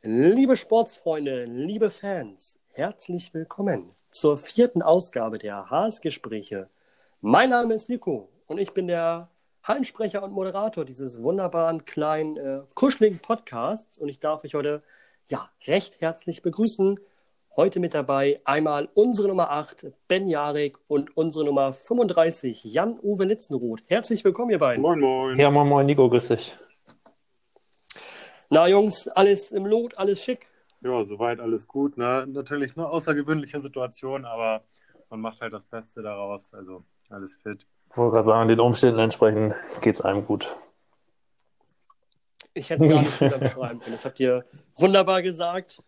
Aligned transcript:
Liebe 0.00 0.56
Sportsfreunde, 0.56 1.44
liebe 1.44 1.90
Fans, 1.90 2.58
herzlich 2.70 3.34
willkommen 3.34 3.94
zur 4.10 4.38
vierten 4.38 4.80
Ausgabe 4.80 5.38
der 5.38 5.68
Haas-Gespräche. 5.68 6.70
Mein 7.20 7.50
Name 7.50 7.74
ist 7.74 7.90
Nico 7.90 8.30
und 8.46 8.56
ich 8.56 8.72
bin 8.72 8.86
der 8.86 9.28
Hallensprecher 9.62 10.22
und 10.22 10.32
Moderator 10.32 10.86
dieses 10.86 11.22
wunderbaren 11.22 11.84
kleinen 11.84 12.36
äh, 12.38 12.60
kuscheligen 12.74 13.18
Podcasts 13.18 13.98
und 13.98 14.08
ich 14.08 14.20
darf 14.20 14.44
euch 14.44 14.54
heute 14.54 14.82
ja 15.26 15.50
recht 15.66 16.00
herzlich 16.00 16.40
begrüßen. 16.40 16.98
Heute 17.56 17.78
mit 17.78 17.94
dabei 17.94 18.40
einmal 18.44 18.88
unsere 18.94 19.28
Nummer 19.28 19.48
8, 19.52 19.86
Ben 20.08 20.26
Jarek 20.26 20.76
und 20.88 21.16
unsere 21.16 21.44
Nummer 21.44 21.72
35, 21.72 22.64
Jan-Uwe 22.64 23.26
Litzenroth. 23.26 23.84
Herzlich 23.86 24.24
willkommen, 24.24 24.50
ihr 24.50 24.58
beiden. 24.58 24.82
Moin, 24.82 24.98
moin. 24.98 25.38
Ja, 25.38 25.52
moin, 25.52 25.68
moin, 25.68 25.86
Nico, 25.86 26.10
grüß 26.10 26.28
dich. 26.28 26.58
Na, 28.50 28.66
Jungs, 28.66 29.06
alles 29.06 29.52
im 29.52 29.66
Lot, 29.66 29.96
alles 29.96 30.20
schick. 30.20 30.48
Ja, 30.80 31.04
soweit 31.04 31.38
alles 31.38 31.68
gut. 31.68 31.96
Ne? 31.96 32.24
Natürlich 32.26 32.76
eine 32.76 32.88
außergewöhnliche 32.88 33.60
Situation, 33.60 34.24
aber 34.24 34.64
man 35.08 35.20
macht 35.20 35.40
halt 35.40 35.52
das 35.52 35.64
Beste 35.64 36.02
daraus. 36.02 36.52
Also 36.52 36.82
alles 37.08 37.36
fit. 37.36 37.64
Ich 37.88 37.96
wollte 37.96 38.14
gerade 38.14 38.26
sagen, 38.26 38.48
den 38.48 38.58
Umständen 38.58 38.98
entsprechend 38.98 39.54
geht 39.80 39.94
es 39.94 40.00
einem 40.00 40.26
gut. 40.26 40.56
Ich 42.52 42.68
hätte 42.68 42.84
es 42.84 42.90
gar 42.90 43.02
nicht 43.02 43.16
schöner 43.16 43.38
beschreiben 43.38 43.78
können. 43.78 43.92
Das 43.92 44.04
habt 44.04 44.18
ihr 44.18 44.44
wunderbar 44.74 45.22
gesagt. 45.22 45.80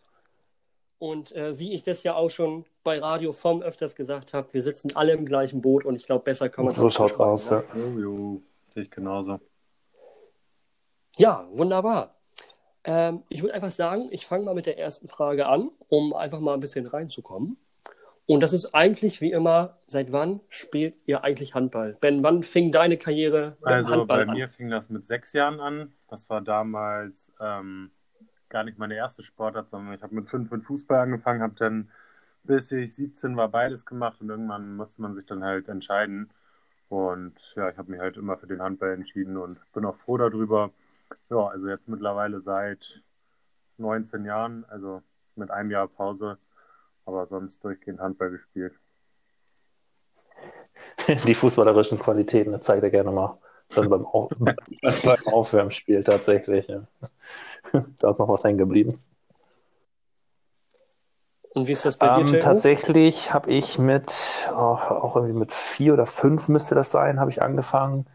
Und 0.98 1.32
äh, 1.32 1.58
wie 1.58 1.74
ich 1.74 1.82
das 1.82 2.02
ja 2.02 2.14
auch 2.14 2.30
schon 2.30 2.64
bei 2.82 2.98
Radio 2.98 3.32
vom 3.32 3.62
öfters 3.62 3.96
gesagt 3.96 4.32
habe, 4.32 4.48
wir 4.52 4.62
sitzen 4.62 4.94
alle 4.94 5.12
im 5.12 5.26
gleichen 5.26 5.60
Boot 5.60 5.84
und 5.84 5.94
ich 5.94 6.06
glaube, 6.06 6.24
besser 6.24 6.48
kann 6.48 6.64
man 6.64 6.72
es 6.72 6.80
So 6.80 6.88
schaut's 6.88 7.18
aus, 7.20 7.50
ja. 7.50 7.62
Jo, 7.74 7.98
jo. 7.98 8.42
Sehe 8.68 8.84
ich 8.84 8.90
genauso. 8.90 9.40
Ja, 11.16 11.46
wunderbar. 11.50 12.14
Ähm, 12.84 13.22
ich 13.28 13.42
würde 13.42 13.54
einfach 13.54 13.70
sagen, 13.70 14.08
ich 14.10 14.26
fange 14.26 14.44
mal 14.44 14.54
mit 14.54 14.66
der 14.66 14.78
ersten 14.78 15.08
Frage 15.08 15.46
an, 15.46 15.70
um 15.88 16.14
einfach 16.14 16.40
mal 16.40 16.54
ein 16.54 16.60
bisschen 16.60 16.86
reinzukommen. 16.86 17.58
Und 18.26 18.42
das 18.42 18.52
ist 18.52 18.74
eigentlich 18.74 19.20
wie 19.20 19.30
immer, 19.30 19.78
seit 19.86 20.12
wann 20.12 20.40
spielt 20.48 20.96
ihr 21.06 21.22
eigentlich 21.22 21.54
Handball? 21.54 21.96
Ben, 22.00 22.24
wann 22.24 22.42
fing 22.42 22.72
deine 22.72 22.96
Karriere 22.96 23.56
mit 23.60 23.66
Also 23.68 23.92
Handball 23.92 24.26
bei 24.26 24.32
mir 24.32 24.48
fing 24.48 24.68
das 24.68 24.90
mit 24.90 25.06
sechs 25.06 25.32
Jahren 25.32 25.60
an. 25.60 25.92
Das 26.08 26.28
war 26.28 26.40
damals 26.40 27.32
ähm, 27.40 27.92
gar 28.56 28.64
nicht 28.64 28.78
meine 28.78 28.94
erste 28.94 29.22
Sportart, 29.22 29.68
sondern 29.68 29.92
ich 29.92 30.02
habe 30.02 30.14
mit 30.14 30.30
fünf 30.30 30.50
mit 30.50 30.64
Fußball 30.64 31.00
angefangen, 31.00 31.42
habe 31.42 31.56
dann 31.58 31.90
bis 32.44 32.72
ich 32.72 32.94
17 32.94 33.36
war 33.36 33.48
beides 33.48 33.84
gemacht 33.84 34.22
und 34.22 34.30
irgendwann 34.30 34.76
musste 34.76 35.02
man 35.02 35.14
sich 35.14 35.26
dann 35.26 35.44
halt 35.44 35.68
entscheiden. 35.68 36.30
Und 36.88 37.34
ja, 37.54 37.68
ich 37.68 37.76
habe 37.76 37.90
mich 37.90 38.00
halt 38.00 38.16
immer 38.16 38.38
für 38.38 38.46
den 38.46 38.62
Handball 38.62 38.92
entschieden 38.92 39.36
und 39.36 39.60
bin 39.74 39.84
auch 39.84 39.96
froh 39.96 40.16
darüber. 40.16 40.70
Ja, 41.28 41.48
also 41.48 41.68
jetzt 41.68 41.86
mittlerweile 41.86 42.40
seit 42.40 43.02
19 43.76 44.24
Jahren, 44.24 44.64
also 44.68 45.02
mit 45.34 45.50
einem 45.50 45.70
Jahr 45.70 45.86
Pause, 45.86 46.38
aber 47.04 47.26
sonst 47.26 47.62
durchgehend 47.62 48.00
Handball 48.00 48.30
gespielt. 48.30 48.72
Die 51.26 51.34
fußballerischen 51.34 51.98
Qualitäten, 51.98 52.52
das 52.52 52.62
zeigt 52.62 52.84
er 52.84 52.90
gerne 52.90 53.12
mal 53.12 53.36
dann 53.74 53.88
beim, 53.90 54.04
Auf 54.06 54.28
beim 54.30 55.26
Aufwärmspiel 55.26 56.04
tatsächlich. 56.04 56.68
Ja. 56.68 56.82
Da 57.98 58.10
ist 58.10 58.18
noch 58.18 58.28
was 58.28 58.44
hängen 58.44 58.58
geblieben. 58.58 59.02
Und 61.52 61.66
wie 61.66 61.72
ist 61.72 61.84
das 61.84 61.96
bei 61.96 62.08
dir, 62.10 62.34
Ähm, 62.34 62.40
tatsächlich 62.40 63.32
habe 63.32 63.50
ich 63.50 63.78
mit, 63.78 64.12
oh, 64.52 64.56
auch 64.56 65.16
irgendwie 65.16 65.38
mit 65.38 65.52
vier 65.52 65.94
oder 65.94 66.06
fünf 66.06 66.48
müsste 66.48 66.74
das 66.74 66.90
sein, 66.90 67.18
habe 67.18 67.30
ich 67.30 67.42
angefangen. 67.42 68.06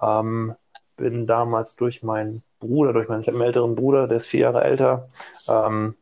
Ähm, 0.00 0.54
bin 0.96 1.26
damals 1.26 1.76
durch 1.76 2.02
meinen 2.02 2.42
Bruder, 2.60 2.92
durch 2.92 3.08
meinen, 3.08 3.22
älteren 3.40 3.74
Bruder, 3.74 4.08
der 4.08 4.16
ist 4.16 4.26
vier 4.26 4.40
Jahre 4.40 4.64
älter. 4.64 5.06
Ähm, 5.48 5.96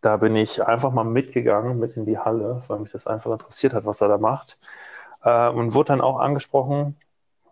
da 0.00 0.16
bin 0.16 0.36
ich 0.36 0.66
einfach 0.66 0.90
mal 0.92 1.04
mitgegangen, 1.04 1.78
mit 1.78 1.96
in 1.96 2.06
die 2.06 2.18
Halle, 2.18 2.62
weil 2.68 2.80
mich 2.80 2.92
das 2.92 3.06
einfach 3.06 3.32
interessiert 3.32 3.72
hat, 3.72 3.86
was 3.86 4.00
er 4.00 4.08
da 4.08 4.18
macht. 4.18 4.58
Äh, 5.22 5.48
und 5.48 5.74
wurde 5.74 5.88
dann 5.88 6.00
auch 6.00 6.18
angesprochen, 6.18 6.96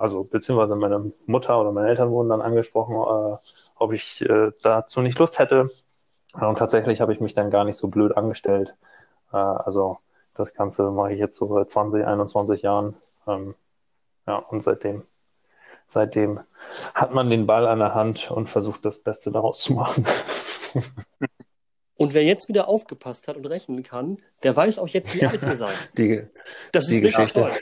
also 0.03 0.25
beziehungsweise 0.25 0.75
meine 0.75 1.13
Mutter 1.27 1.61
oder 1.61 1.71
meine 1.71 1.89
Eltern 1.89 2.11
wurden 2.11 2.29
dann 2.29 2.43
angesprochen, 2.43 2.97
äh, 2.97 3.37
ob 3.79 3.93
ich 3.93 4.21
äh, 4.23 4.51
dazu 4.61 5.01
nicht 5.01 5.17
Lust 5.21 5.39
hätte. 5.39 5.71
Und 6.35 6.59
tatsächlich 6.59 7.01
habe 7.01 7.13
ich 7.13 7.21
mich 7.21 7.35
dann 7.35 7.51
gar 7.51 7.65
nicht 7.65 7.77
so 7.77 7.87
blöd 7.87 8.17
angestellt. 8.17 8.75
Äh, 9.33 9.37
also 9.37 9.99
das 10.35 10.55
Ganze 10.55 10.91
mache 10.91 11.13
ich 11.13 11.21
jetzt 11.21 11.37
so 11.37 11.55
seit 11.55 11.71
20, 11.71 12.05
21 12.05 12.63
Jahren. 12.63 12.97
Ähm, 13.29 13.55
ja, 14.27 14.39
und 14.39 14.65
seitdem, 14.65 15.05
seitdem 15.89 16.41
hat 16.95 17.15
man 17.15 17.31
den 17.31 17.47
Ball 17.47 17.69
an 17.69 17.79
der 17.79 17.95
Hand 17.95 18.29
und 18.29 18.49
versucht 18.49 18.85
das 18.85 19.05
Beste 19.05 19.31
daraus 19.31 19.61
zu 19.61 19.75
machen. 19.75 20.05
Und 21.99 22.15
wer 22.15 22.25
jetzt 22.25 22.49
wieder 22.49 22.67
aufgepasst 22.67 23.29
hat 23.29 23.37
und 23.37 23.47
rechnen 23.47 23.85
kann, 23.85 24.19
der 24.43 24.57
weiß 24.57 24.81
auch 24.81 24.89
jetzt, 24.89 25.15
wie 25.15 25.25
alt 25.25 25.43
ihr 25.45 25.57
seid. 25.57 25.77
Die, 25.97 26.27
Das 26.73 26.87
ist 26.87 26.95
wirklich 26.95 27.15
Geschichte. 27.15 27.41
toll. 27.43 27.53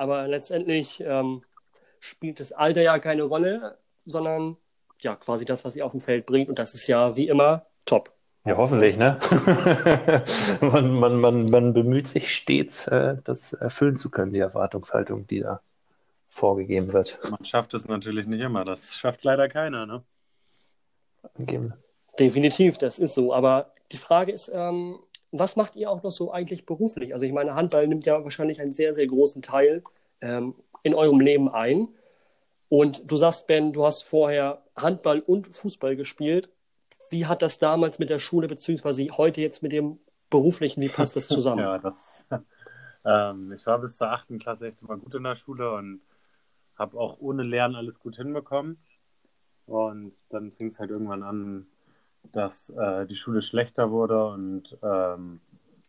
Aber 0.00 0.26
letztendlich 0.26 1.04
ähm, 1.06 1.42
spielt 2.00 2.40
das 2.40 2.52
Alter 2.52 2.80
ja 2.80 2.98
keine 2.98 3.24
Rolle, 3.24 3.76
sondern 4.06 4.56
ja 5.00 5.14
quasi 5.14 5.44
das, 5.44 5.62
was 5.66 5.76
ihr 5.76 5.84
auf 5.84 5.92
dem 5.92 6.00
Feld 6.00 6.24
bringt. 6.24 6.48
Und 6.48 6.58
das 6.58 6.72
ist 6.72 6.86
ja 6.86 7.16
wie 7.16 7.28
immer 7.28 7.66
top. 7.84 8.10
ja, 8.46 8.56
hoffentlich, 8.56 8.96
ne? 8.96 9.18
man, 10.62 10.94
man, 10.94 11.20
man, 11.20 11.50
man 11.50 11.74
bemüht 11.74 12.08
sich 12.08 12.34
stets, 12.34 12.86
äh, 12.86 13.18
das 13.24 13.52
erfüllen 13.52 13.96
zu 13.96 14.08
können, 14.08 14.32
die 14.32 14.38
Erwartungshaltung, 14.38 15.26
die 15.26 15.40
da 15.40 15.60
vorgegeben 16.30 16.94
wird. 16.94 17.18
Man 17.30 17.44
schafft 17.44 17.74
es 17.74 17.86
natürlich 17.86 18.26
nicht 18.26 18.40
immer. 18.40 18.64
Das 18.64 18.94
schafft 18.94 19.22
leider 19.22 19.48
keiner, 19.48 19.84
ne? 19.84 20.02
Angeben. 21.38 21.74
Definitiv, 22.18 22.78
das 22.78 22.98
ist 22.98 23.12
so. 23.12 23.34
Aber 23.34 23.74
die 23.92 23.98
Frage 23.98 24.32
ist, 24.32 24.50
ähm, 24.50 24.98
was 25.32 25.56
macht 25.56 25.76
ihr 25.76 25.90
auch 25.90 26.02
noch 26.02 26.10
so 26.10 26.32
eigentlich 26.32 26.66
beruflich? 26.66 27.12
Also 27.12 27.24
ich 27.24 27.32
meine, 27.32 27.54
Handball 27.54 27.86
nimmt 27.86 28.06
ja 28.06 28.22
wahrscheinlich 28.24 28.60
einen 28.60 28.72
sehr, 28.72 28.94
sehr 28.94 29.06
großen 29.06 29.42
Teil 29.42 29.82
ähm, 30.20 30.54
in 30.82 30.94
eurem 30.94 31.20
Leben 31.20 31.48
ein. 31.48 31.88
Und 32.68 33.10
du 33.10 33.16
sagst, 33.16 33.46
Ben, 33.46 33.72
du 33.72 33.84
hast 33.84 34.02
vorher 34.02 34.62
Handball 34.76 35.20
und 35.20 35.48
Fußball 35.48 35.96
gespielt. 35.96 36.50
Wie 37.10 37.26
hat 37.26 37.42
das 37.42 37.58
damals 37.58 37.98
mit 37.98 38.10
der 38.10 38.20
Schule, 38.20 38.46
beziehungsweise 38.46 39.06
heute 39.16 39.40
jetzt 39.40 39.62
mit 39.62 39.72
dem 39.72 39.98
beruflichen, 40.30 40.80
wie 40.80 40.88
passt 40.88 41.16
das 41.16 41.26
zusammen? 41.28 41.60
Ja, 41.60 41.78
das. 41.78 42.24
ähm, 43.04 43.52
ich 43.52 43.66
war 43.66 43.78
bis 43.80 43.96
zur 43.96 44.10
achten 44.10 44.38
Klasse 44.38 44.68
echt 44.68 44.82
immer 44.82 44.96
gut 44.96 45.14
in 45.14 45.24
der 45.24 45.36
Schule 45.36 45.72
und 45.72 46.00
habe 46.76 46.98
auch 46.98 47.18
ohne 47.20 47.42
Lernen 47.42 47.74
alles 47.74 47.98
gut 47.98 48.16
hinbekommen. 48.16 48.78
Und 49.66 50.12
dann 50.30 50.50
fing 50.50 50.68
es 50.68 50.78
halt 50.78 50.90
irgendwann 50.90 51.22
an, 51.22 51.66
dass 52.32 52.70
äh, 52.70 53.06
die 53.06 53.16
Schule 53.16 53.42
schlechter 53.42 53.90
wurde 53.90 54.24
und 54.26 54.76
ähm, 54.82 55.40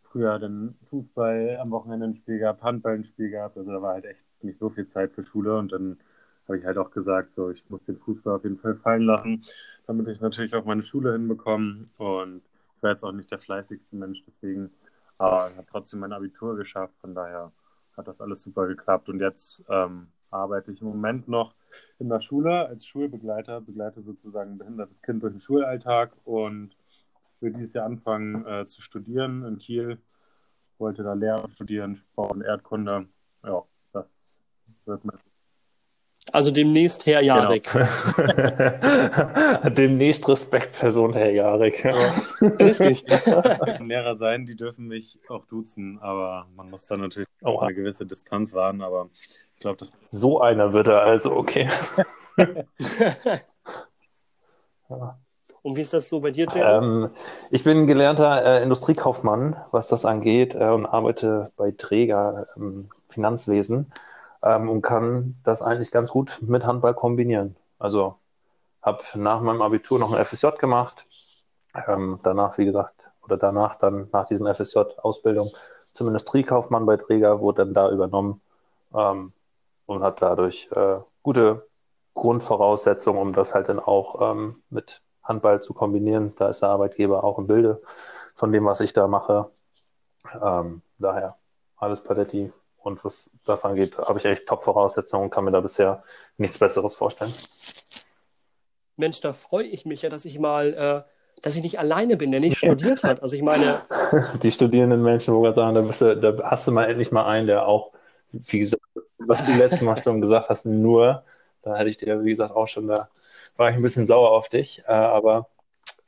früher 0.02 0.38
dann 0.38 0.74
Fußball 0.90 1.58
am 1.60 1.70
Wochenende 1.70 2.06
ein 2.06 2.16
Spiel 2.16 2.38
gab, 2.38 2.62
Handball 2.62 2.94
ein 2.94 3.04
Spiel 3.04 3.30
gab. 3.30 3.56
Also 3.56 3.70
da 3.70 3.80
war 3.80 3.94
halt 3.94 4.04
echt 4.04 4.24
nicht 4.42 4.58
so 4.58 4.70
viel 4.70 4.86
Zeit 4.88 5.12
für 5.12 5.24
Schule 5.24 5.56
und 5.56 5.72
dann 5.72 5.98
habe 6.46 6.58
ich 6.58 6.64
halt 6.64 6.78
auch 6.78 6.90
gesagt, 6.90 7.34
so 7.34 7.50
ich 7.50 7.62
muss 7.70 7.84
den 7.84 7.98
Fußball 7.98 8.36
auf 8.36 8.44
jeden 8.44 8.58
Fall 8.58 8.76
fallen 8.76 9.02
lassen, 9.02 9.44
damit 9.86 10.08
ich 10.08 10.20
natürlich 10.20 10.54
auch 10.54 10.64
meine 10.64 10.82
Schule 10.82 11.12
hinbekomme. 11.12 11.86
Und 11.98 12.42
ich 12.76 12.82
war 12.82 12.90
jetzt 12.90 13.04
auch 13.04 13.12
nicht 13.12 13.30
der 13.30 13.38
fleißigste 13.38 13.96
Mensch, 13.96 14.22
deswegen, 14.26 14.70
aber 15.18 15.50
ich 15.50 15.56
habe 15.56 15.66
trotzdem 15.70 16.00
mein 16.00 16.12
Abitur 16.12 16.56
geschafft, 16.56 16.94
von 17.00 17.14
daher 17.14 17.52
hat 17.96 18.08
das 18.08 18.20
alles 18.20 18.42
super 18.42 18.66
geklappt. 18.66 19.08
Und 19.08 19.20
jetzt 19.20 19.62
ähm, 19.68 20.08
arbeite 20.32 20.72
ich 20.72 20.80
im 20.80 20.88
Moment 20.88 21.28
noch 21.28 21.54
in 21.98 22.08
der 22.08 22.20
Schule 22.20 22.66
als 22.66 22.86
Schulbegleiter, 22.86 23.60
begleite 23.60 24.02
sozusagen 24.02 24.52
ein 24.52 24.58
behindertes 24.58 25.00
Kind 25.02 25.22
durch 25.22 25.32
den 25.32 25.40
Schulalltag 25.40 26.12
und 26.24 26.70
will 27.40 27.52
dieses 27.52 27.74
Jahr 27.74 27.86
anfangen 27.86 28.46
äh, 28.46 28.66
zu 28.66 28.82
studieren 28.82 29.44
in 29.44 29.58
Kiel. 29.58 29.98
Wollte 30.78 31.02
da 31.02 31.12
Lehramt 31.12 31.54
studieren, 31.54 32.02
Bau- 32.16 32.30
und 32.30 32.42
Erdkunde. 32.42 33.06
Ja, 33.44 33.62
das 33.92 34.06
wird 34.84 35.04
mein 35.04 35.18
Also 36.32 36.50
demnächst 36.50 37.06
Herr 37.06 37.22
Jarek. 37.22 37.64
Demnächst 39.76 40.28
Respektperson, 40.28 41.12
Herr 41.12 41.30
Jarek. 41.30 41.84
Richtig. 42.40 43.04
Lehrer 43.80 44.16
sein, 44.16 44.46
die 44.46 44.56
dürfen 44.56 44.88
mich 44.88 45.20
auch 45.28 45.44
duzen, 45.46 45.98
aber 46.00 46.48
man 46.56 46.70
muss 46.70 46.86
da 46.86 46.96
natürlich 46.96 47.28
auch 47.42 47.62
eine 47.62 47.74
gewisse 47.74 48.06
Distanz 48.06 48.54
wahren, 48.54 48.82
aber 48.82 49.10
glaube, 49.62 49.78
das 49.78 49.90
So 50.10 50.40
einer 50.40 50.72
wird 50.72 50.86
er 50.88 51.02
also, 51.02 51.32
okay. 51.32 51.68
Und 55.62 55.76
wie 55.76 55.80
ist 55.80 55.92
das 55.92 56.08
so 56.08 56.20
bei 56.20 56.32
dir, 56.32 56.46
Jay? 56.52 56.60
Ähm, 56.60 57.10
ich 57.50 57.62
bin 57.62 57.86
gelernter 57.86 58.44
äh, 58.44 58.62
Industriekaufmann, 58.62 59.56
was 59.70 59.88
das 59.88 60.04
angeht, 60.04 60.54
äh, 60.54 60.68
und 60.68 60.86
arbeite 60.86 61.52
bei 61.56 61.70
Träger 61.70 62.48
im 62.56 62.90
Finanzwesen 63.08 63.92
ähm, 64.42 64.68
und 64.68 64.82
kann 64.82 65.36
das 65.44 65.62
eigentlich 65.62 65.92
ganz 65.92 66.10
gut 66.10 66.40
mit 66.42 66.66
Handball 66.66 66.94
kombinieren. 66.94 67.56
Also 67.78 68.16
habe 68.82 69.02
nach 69.14 69.40
meinem 69.40 69.62
Abitur 69.62 70.00
noch 70.00 70.12
ein 70.12 70.24
FSJ 70.24 70.48
gemacht, 70.58 71.04
ähm, 71.86 72.18
danach, 72.24 72.58
wie 72.58 72.64
gesagt, 72.64 73.10
oder 73.22 73.36
danach 73.36 73.76
dann 73.76 74.08
nach 74.12 74.26
diesem 74.26 74.52
FSJ 74.52 74.78
Ausbildung 75.00 75.48
zum 75.94 76.08
Industriekaufmann 76.08 76.86
bei 76.86 76.96
Träger, 76.96 77.40
wurde 77.40 77.64
dann 77.64 77.74
da 77.74 77.90
übernommen 77.90 78.40
ähm, 78.94 79.32
und 79.86 80.02
hat 80.02 80.22
dadurch 80.22 80.68
äh, 80.74 80.98
gute 81.22 81.68
Grundvoraussetzungen, 82.14 83.20
um 83.20 83.32
das 83.32 83.54
halt 83.54 83.68
dann 83.68 83.80
auch 83.80 84.32
ähm, 84.32 84.62
mit 84.70 85.02
Handball 85.22 85.62
zu 85.62 85.72
kombinieren. 85.74 86.34
Da 86.36 86.48
ist 86.48 86.62
der 86.62 86.70
Arbeitgeber 86.70 87.24
auch 87.24 87.38
im 87.38 87.46
Bilde 87.46 87.80
von 88.34 88.52
dem, 88.52 88.64
was 88.64 88.80
ich 88.80 88.92
da 88.92 89.06
mache. 89.06 89.50
Ähm, 90.42 90.82
daher 90.98 91.36
alles 91.76 92.02
Paletti. 92.02 92.52
Und 92.78 93.04
was 93.04 93.30
das 93.46 93.64
angeht, 93.64 93.96
habe 93.96 94.18
ich 94.18 94.24
echt 94.24 94.46
Top-Voraussetzungen 94.46 95.24
und 95.24 95.30
kann 95.30 95.44
mir 95.44 95.52
da 95.52 95.60
bisher 95.60 96.02
nichts 96.36 96.58
Besseres 96.58 96.94
vorstellen. 96.94 97.32
Mensch, 98.96 99.20
da 99.20 99.32
freue 99.32 99.66
ich 99.66 99.86
mich 99.86 100.02
ja, 100.02 100.10
dass 100.10 100.24
ich 100.24 100.38
mal, 100.38 100.74
äh, 100.74 101.40
dass 101.42 101.54
ich 101.54 101.62
nicht 101.62 101.78
alleine 101.78 102.16
bin, 102.16 102.32
der 102.32 102.40
nicht 102.40 102.58
studiert 102.58 103.04
hat. 103.04 103.22
Also 103.22 103.36
ich 103.36 103.42
meine. 103.42 103.80
Die 104.42 104.50
studierenden 104.50 105.02
Menschen, 105.02 105.32
wo 105.32 105.42
wir 105.42 105.54
sagen, 105.54 105.74
da, 105.74 105.82
du, 105.82 106.16
da 106.16 106.50
hast 106.50 106.66
du 106.66 106.72
mal 106.72 106.84
endlich 106.84 107.12
mal 107.12 107.24
einen, 107.24 107.46
der 107.46 107.66
auch, 107.66 107.92
wie 108.32 108.58
gesagt, 108.58 108.82
was 109.26 109.44
du 109.44 109.52
letztes 109.52 109.82
Mal 109.82 109.96
schon 109.96 110.20
gesagt 110.20 110.48
hast, 110.48 110.66
nur, 110.66 111.24
da 111.62 111.76
hätte 111.76 111.90
ich 111.90 111.96
dir, 111.96 112.24
wie 112.24 112.30
gesagt, 112.30 112.54
auch 112.54 112.68
schon, 112.68 112.88
da 112.88 113.08
war 113.56 113.70
ich 113.70 113.76
ein 113.76 113.82
bisschen 113.82 114.06
sauer 114.06 114.30
auf 114.30 114.48
dich, 114.48 114.82
äh, 114.86 114.92
aber, 114.92 115.48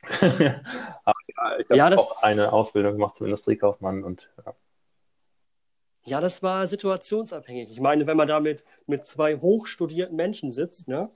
aber 0.21 1.19
ja, 1.27 1.57
ich 1.59 1.69
habe 1.69 1.77
ja, 1.77 1.97
auch 1.97 2.23
eine 2.23 2.53
Ausbildung 2.53 2.93
gemacht 2.93 3.15
zum 3.15 3.27
Industriekaufmann 3.27 4.03
und 4.03 4.29
ja. 4.45 4.53
Ja, 6.07 6.21
das 6.21 6.43
war 6.43 6.67
situationsabhängig. 6.67 7.71
Ich 7.71 7.79
meine, 7.79 8.05
wenn 8.05 8.15
man 8.15 8.27
da 8.27 8.39
mit, 8.39 8.63
mit 8.85 9.07
zwei 9.07 9.37
hochstudierten 9.37 10.15
Menschen 10.15 10.51
sitzt, 10.51 10.87
ne, 10.87 11.09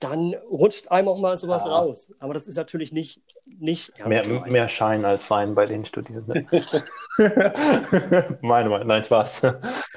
dann 0.00 0.34
rutscht 0.50 0.88
einem 0.88 1.08
auch 1.08 1.18
mal 1.18 1.36
sowas 1.38 1.64
ja. 1.64 1.70
raus. 1.70 2.12
Aber 2.18 2.34
das 2.34 2.48
ist 2.48 2.56
natürlich 2.56 2.90
nicht, 2.90 3.22
nicht 3.44 3.92
mehr, 4.06 4.24
mehr 4.46 4.68
Schein 4.68 5.04
als 5.04 5.30
Wein 5.30 5.54
bei 5.54 5.66
den 5.66 5.84
Studierenden. 5.84 6.48
Meine 8.40 8.70
Meinung, 8.70 8.86
nein, 8.88 9.04
Spaß. 9.04 9.42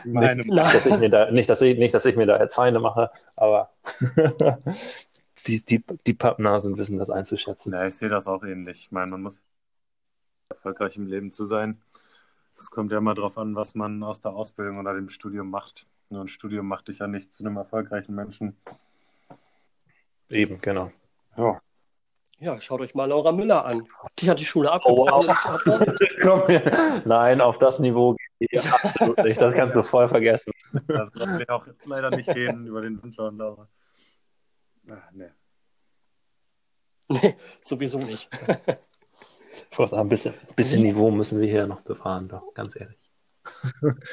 Meine 0.03 0.43
nicht, 0.43 0.57
dass 0.57 0.85
ich 0.85 0.97
mir 0.97 1.09
da, 1.09 1.31
nicht, 1.31 1.49
dass 1.49 1.61
ich, 1.61 1.77
nicht, 1.77 1.93
dass 1.93 2.05
ich 2.05 2.17
mir 2.17 2.25
da 2.25 2.37
jetzt 2.37 2.53
Feinde 2.55 2.81
mache, 2.81 3.11
aber 3.37 3.71
die, 5.47 5.63
die, 5.63 5.83
die 6.05 6.13
Pappnasen 6.13 6.77
wissen 6.77 6.99
das 6.99 7.09
einzuschätzen. 7.09 7.71
Ja, 7.71 7.87
ich 7.87 7.95
sehe 7.95 8.09
das 8.09 8.27
auch 8.27 8.43
ähnlich. 8.43 8.85
Ich 8.85 8.91
meine, 8.91 9.11
man 9.11 9.21
muss 9.21 9.41
erfolgreich 10.49 10.97
im 10.97 11.07
Leben 11.07 11.31
zu 11.31 11.45
sein. 11.45 11.81
Es 12.55 12.69
kommt 12.69 12.91
ja 12.91 12.97
immer 12.97 13.15
darauf 13.15 13.37
an, 13.37 13.55
was 13.55 13.73
man 13.73 14.03
aus 14.03 14.19
der 14.19 14.33
Ausbildung 14.33 14.79
oder 14.79 14.93
dem 14.93 15.09
Studium 15.09 15.49
macht. 15.49 15.85
Nur 16.09 16.21
ein 16.21 16.27
Studium 16.27 16.67
macht 16.67 16.89
dich 16.89 16.99
ja 16.99 17.07
nicht 17.07 17.31
zu 17.31 17.43
einem 17.43 17.55
erfolgreichen 17.55 18.13
Menschen. 18.13 18.57
Eben, 20.29 20.59
genau. 20.61 20.91
Ja. 21.37 21.61
Ja, 22.39 22.59
schaut 22.59 22.81
euch 22.81 22.93
mal 22.93 23.07
Laura 23.07 23.31
Müller 23.31 23.63
an. 23.63 23.87
Die 24.19 24.29
hat 24.29 24.37
die 24.39 24.45
Schule 24.45 24.69
abgebrochen. 24.71 25.33
Oh, 26.25 26.41
Nein, 27.05 27.39
auf 27.39 27.57
das 27.57 27.79
Niveau 27.79 28.15
geht 28.39 28.51
die 28.51 28.59
absolut 28.59 29.17
nicht. 29.19 29.39
Das 29.39 29.53
kannst 29.53 29.77
du 29.77 29.83
voll 29.83 30.09
vergessen. 30.09 30.51
Das 30.87 31.09
wollen 31.15 31.39
wir 31.39 31.49
auch 31.49 31.65
leider 31.85 32.09
nicht 32.09 32.27
reden 32.27 32.67
über 32.67 32.81
den 32.81 33.01
Windler 33.01 33.27
und 33.29 33.37
Laura. 33.37 33.69
Ach, 34.91 35.11
nee. 35.13 35.29
Nee, 37.07 37.35
sowieso 37.61 37.99
nicht. 37.99 38.29
Ich 39.71 39.77
wollte 39.77 39.91
sagen, 39.91 40.01
ein 40.01 40.09
bisschen, 40.09 40.33
ein 40.33 40.55
bisschen 40.55 40.81
Niveau 40.81 41.11
müssen 41.11 41.39
wir 41.39 41.47
hier 41.47 41.67
noch 41.67 41.81
bewahren, 41.81 42.27
doch, 42.27 42.53
ganz 42.53 42.75
ehrlich. 42.75 43.09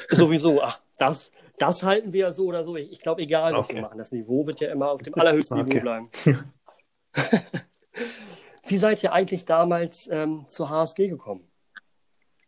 Sowieso, 0.09 0.61
ach, 0.61 0.81
das, 0.97 1.31
das 1.61 1.83
halten 1.83 2.13
wir 2.13 2.21
ja 2.21 2.31
so 2.31 2.45
oder 2.45 2.63
so. 2.63 2.75
Ich, 2.75 2.91
ich 2.91 3.01
glaube, 3.01 3.21
egal, 3.21 3.53
was 3.53 3.67
okay. 3.67 3.75
wir 3.75 3.81
machen, 3.83 3.97
das 3.97 4.11
Niveau 4.11 4.45
wird 4.47 4.59
ja 4.59 4.71
immer 4.71 4.91
auf 4.91 5.01
dem 5.01 5.13
allerhöchsten 5.15 5.59
okay. 5.59 5.75
Niveau 5.75 5.81
bleiben. 5.81 6.09
Wie 8.67 8.77
seid 8.77 9.03
ihr 9.03 9.13
eigentlich 9.13 9.45
damals 9.45 10.07
ähm, 10.11 10.45
zur 10.47 10.69
HSG 10.69 11.07
gekommen? 11.07 11.47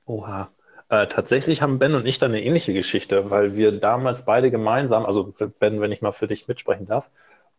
Oha. 0.05 0.51
Äh, 0.89 1.07
tatsächlich 1.07 1.61
haben 1.61 1.79
Ben 1.79 1.95
und 1.95 2.05
ich 2.05 2.17
da 2.17 2.25
eine 2.27 2.41
ähnliche 2.41 2.73
Geschichte, 2.73 3.29
weil 3.29 3.55
wir 3.55 3.71
damals 3.79 4.25
beide 4.25 4.51
gemeinsam, 4.51 5.05
also 5.05 5.33
Ben, 5.59 5.81
wenn 5.81 5.91
ich 5.91 6.01
mal 6.01 6.11
für 6.11 6.27
dich 6.27 6.47
mitsprechen 6.47 6.85
darf, 6.85 7.09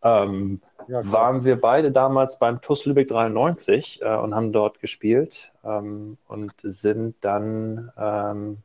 ähm, 0.03 0.61
ja, 0.87 1.01
waren 1.11 1.43
wir 1.43 1.59
beide 1.59 1.91
damals 1.91 2.37
beim 2.37 2.61
TUS 2.61 2.85
Lübeck 2.85 3.07
93 3.07 4.01
äh, 4.01 4.15
und 4.15 4.35
haben 4.35 4.51
dort 4.51 4.79
gespielt 4.79 5.51
ähm, 5.63 6.17
und 6.27 6.53
sind 6.61 7.15
dann 7.21 7.91
ähm, 7.97 8.57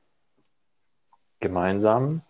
gemeinsam 1.41 2.23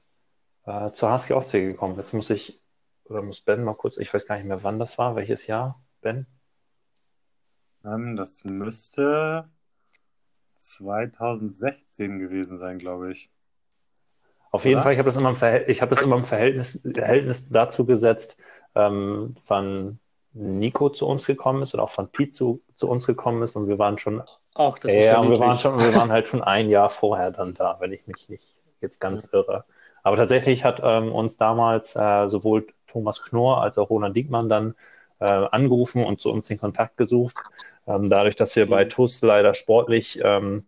äh, 0.70 0.93
zur 0.93 1.11
HSG 1.11 1.32
Ostsee 1.34 1.67
gekommen. 1.67 1.96
Jetzt 1.96 2.14
muss 2.14 2.31
ich, 2.31 2.61
oder 3.05 3.22
muss 3.22 3.40
Ben 3.40 3.64
mal 3.64 3.75
kurz, 3.75 3.96
ich 3.96 4.12
weiß 4.12 4.26
gar 4.26 4.37
nicht 4.37 4.46
mehr, 4.46 4.62
wann 4.62 4.78
das 4.78 4.99
war, 4.99 5.17
welches 5.17 5.46
Jahr, 5.46 5.82
Ben? 6.00 6.26
Ähm, 7.84 8.17
das 8.17 8.44
müsste 8.44 9.49
2016 10.58 12.19
gewesen 12.19 12.58
sein, 12.58 12.78
glaube 12.78 13.12
ich. 13.12 13.31
Auf 14.52 14.64
jeden 14.64 14.82
Fall, 14.82 14.93
ich 14.93 14.99
habe 14.99 15.08
das 15.08 15.17
immer 15.17 15.31
im, 15.31 15.37
Verhält 15.37 15.69
ich 15.69 15.81
hab 15.81 15.90
das 15.90 16.02
immer 16.02 16.17
im 16.17 16.25
Verhältnis, 16.25 16.81
Verhältnis 16.82 17.49
dazu 17.49 17.87
gesetzt, 17.87 18.37
ähm, 18.75 19.37
wann 19.46 20.00
Nico 20.32 20.90
zu 20.90 21.06
uns 21.06 21.26
gekommen 21.26 21.62
ist 21.62 21.75
und 21.75 21.81
auch 21.81 21.90
von 21.90 22.11
Pete 22.11 22.32
zu, 22.32 22.62
zu 22.75 22.88
uns 22.88 23.06
gekommen 23.06 23.43
ist 23.43 23.56
und 23.56 23.69
wir 23.69 23.78
waren 23.78 23.99
schon 23.99 24.23
auch 24.55 24.78
das 24.78 24.93
ist 24.93 25.06
ja, 25.06 25.23
ja 25.23 25.28
wir 25.31 25.38
waren 25.38 25.58
schon 25.58 25.78
wir 25.78 25.94
waren 25.94 26.11
halt 26.11 26.26
schon 26.26 26.43
ein 26.43 26.69
Jahr 26.69 26.90
vorher 26.90 27.31
dann 27.31 27.55
da, 27.55 27.76
wenn 27.81 27.93
ich 27.93 28.06
mich 28.06 28.28
nicht 28.28 28.61
jetzt 28.81 29.00
ganz 29.00 29.25
ja. 29.32 29.38
irre. 29.38 29.64
Aber 30.02 30.17
tatsächlich 30.17 30.64
hat 30.64 30.81
ähm, 30.82 31.12
uns 31.12 31.37
damals 31.37 31.97
äh, 31.97 32.29
sowohl 32.29 32.67
Thomas 32.87 33.23
Knorr 33.23 33.62
als 33.62 33.79
auch 33.79 33.91
Roland 33.91 34.17
Diekmann 34.17 34.49
dann 34.49 34.75
äh, 35.20 35.25
angerufen 35.25 36.05
und 36.05 36.20
zu 36.20 36.31
uns 36.31 36.47
den 36.47 36.58
Kontakt 36.58 36.97
gesucht. 36.97 37.37
Ähm, 37.87 38.08
dadurch, 38.08 38.37
dass 38.37 38.56
wir 38.56 38.69
bei 38.69 38.85
TUS 38.85 39.23
leider 39.23 39.55
sportlich 39.55 40.20
ähm, 40.23 40.67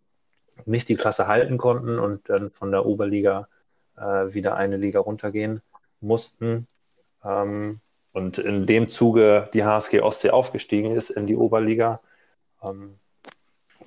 nicht 0.67 0.89
die 0.89 0.97
Klasse 0.97 1.27
halten 1.27 1.59
konnten 1.59 1.99
und 1.99 2.29
dann 2.29 2.51
von 2.51 2.71
der 2.71 2.87
Oberliga 2.87 3.49
äh, 3.97 4.35
wieder 4.35 4.57
eine 4.57 4.77
Liga 4.77 5.01
runtergehen 5.01 5.63
mussten. 6.01 6.67
Ähm, 7.25 7.81
und 8.13 8.39
in 8.39 8.67
dem 8.67 8.89
Zuge 8.89 9.49
die 9.55 9.65
HSG 9.65 10.01
Ostsee 10.01 10.31
aufgestiegen 10.31 10.93
ist 10.93 11.11
in 11.11 11.27
die 11.27 11.37
Oberliga, 11.37 12.01
ähm, 12.63 12.99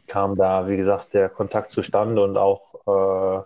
kam 0.08 0.36
da, 0.36 0.68
wie 0.68 0.78
gesagt, 0.78 1.14
der 1.14 1.30
Kontakt 1.30 1.72
zustande 1.72 2.24
und 2.24 2.38
auch, 2.38 2.76
äh, 2.88 3.44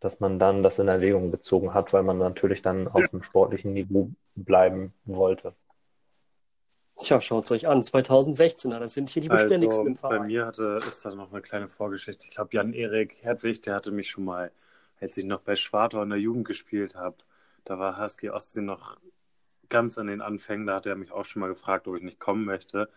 dass 0.00 0.20
man 0.20 0.38
dann 0.38 0.62
das 0.62 0.78
in 0.78 0.88
Erwägung 0.88 1.30
gezogen 1.30 1.74
hat, 1.74 1.92
weil 1.92 2.02
man 2.02 2.18
natürlich 2.18 2.62
dann 2.62 2.88
auf 2.88 3.08
dem 3.08 3.22
sportlichen 3.22 3.72
Niveau 3.72 4.10
bleiben 4.34 4.92
wollte. 5.04 5.54
Tja, 6.98 7.20
schaut 7.20 7.44
es 7.44 7.52
euch 7.52 7.66
an, 7.66 7.82
2016er, 7.82 8.78
das 8.78 8.94
sind 8.94 9.10
hier 9.10 9.22
die 9.22 9.28
beständigsten 9.28 9.80
also, 9.80 9.90
im 9.90 9.96
Verein. 9.96 10.18
Bei 10.20 10.26
mir 10.26 10.46
hatte, 10.46 10.78
ist 10.78 11.04
da 11.04 11.14
noch 11.14 11.30
eine 11.30 11.42
kleine 11.42 11.68
Vorgeschichte. 11.68 12.24
Ich 12.26 12.34
glaube, 12.34 12.50
Jan-Erik 12.52 13.22
Hertwig, 13.22 13.62
der 13.62 13.74
hatte 13.74 13.90
mich 13.90 14.08
schon 14.08 14.24
mal, 14.24 14.50
als 14.98 15.16
ich 15.18 15.26
noch 15.26 15.40
bei 15.40 15.56
Schwartau 15.56 16.02
in 16.02 16.08
der 16.08 16.18
Jugend 16.18 16.46
gespielt 16.46 16.96
habe, 16.96 17.16
da 17.64 17.78
war 17.78 17.98
HSG 17.98 18.30
Ostsee 18.30 18.62
noch 18.62 18.96
ganz 19.68 19.98
an 19.98 20.06
den 20.06 20.22
Anfängen, 20.22 20.66
da 20.66 20.76
hat 20.76 20.86
er 20.86 20.96
mich 20.96 21.12
auch 21.12 21.24
schon 21.24 21.40
mal 21.40 21.48
gefragt, 21.48 21.86
ob 21.86 21.96
ich 21.96 22.02
nicht 22.02 22.20
kommen 22.20 22.44
möchte. 22.44 22.88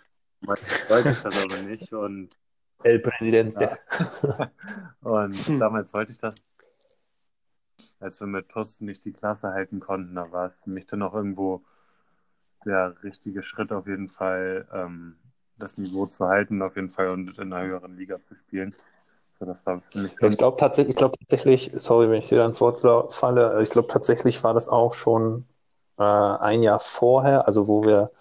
Meistens 0.41 0.89
wollte 0.89 1.09
ich 1.09 1.19
das 1.19 1.43
aber 1.43 1.57
nicht 1.63 1.91
und 1.91 2.37
El 2.83 2.99
Presidente. 2.99 3.77
Ja. 3.91 4.51
und 5.01 5.59
damals 5.59 5.93
wollte 5.93 6.11
ich 6.11 6.17
das. 6.17 6.35
Als 7.99 8.19
wir 8.19 8.27
mit 8.27 8.47
Posten 8.47 8.85
nicht 8.85 9.03
die 9.05 9.11
Klasse 9.11 9.49
halten 9.49 9.79
konnten, 9.79 10.15
da 10.15 10.31
war 10.31 10.47
es 10.47 10.55
für 10.63 10.69
mich 10.69 10.85
dann 10.85 11.01
auch 11.01 11.13
irgendwo 11.13 11.63
der 12.65 12.95
richtige 13.03 13.43
Schritt 13.43 13.71
auf 13.71 13.87
jeden 13.87 14.09
Fall, 14.09 14.67
ähm, 14.73 15.15
das 15.57 15.77
Niveau 15.77 16.05
zu 16.05 16.27
halten, 16.27 16.61
auf 16.61 16.75
jeden 16.75 16.89
Fall 16.89 17.09
und 17.09 17.37
in 17.37 17.53
einer 17.53 17.67
höheren 17.67 17.97
Liga 17.97 18.19
zu 18.27 18.35
spielen. 18.35 18.73
So, 19.39 19.45
das 19.45 19.65
war 19.65 19.81
für 19.91 19.99
mich 19.99 20.11
ich 20.21 20.37
glaube 20.37 20.57
tatsächlich, 20.57 20.95
glaub, 20.95 21.17
tatsächlich, 21.17 21.71
sorry, 21.77 22.09
wenn 22.09 22.19
ich 22.19 22.27
dir 22.29 22.41
ans 22.41 22.61
Wort 22.61 23.13
falle, 23.13 23.61
ich 23.61 23.69
glaube 23.69 23.87
tatsächlich 23.87 24.43
war 24.43 24.53
das 24.53 24.69
auch 24.69 24.93
schon 24.93 25.45
äh, 25.97 26.03
ein 26.03 26.63
Jahr 26.63 26.79
vorher, 26.79 27.47
also 27.47 27.67
wo 27.67 27.83
wir 27.83 28.11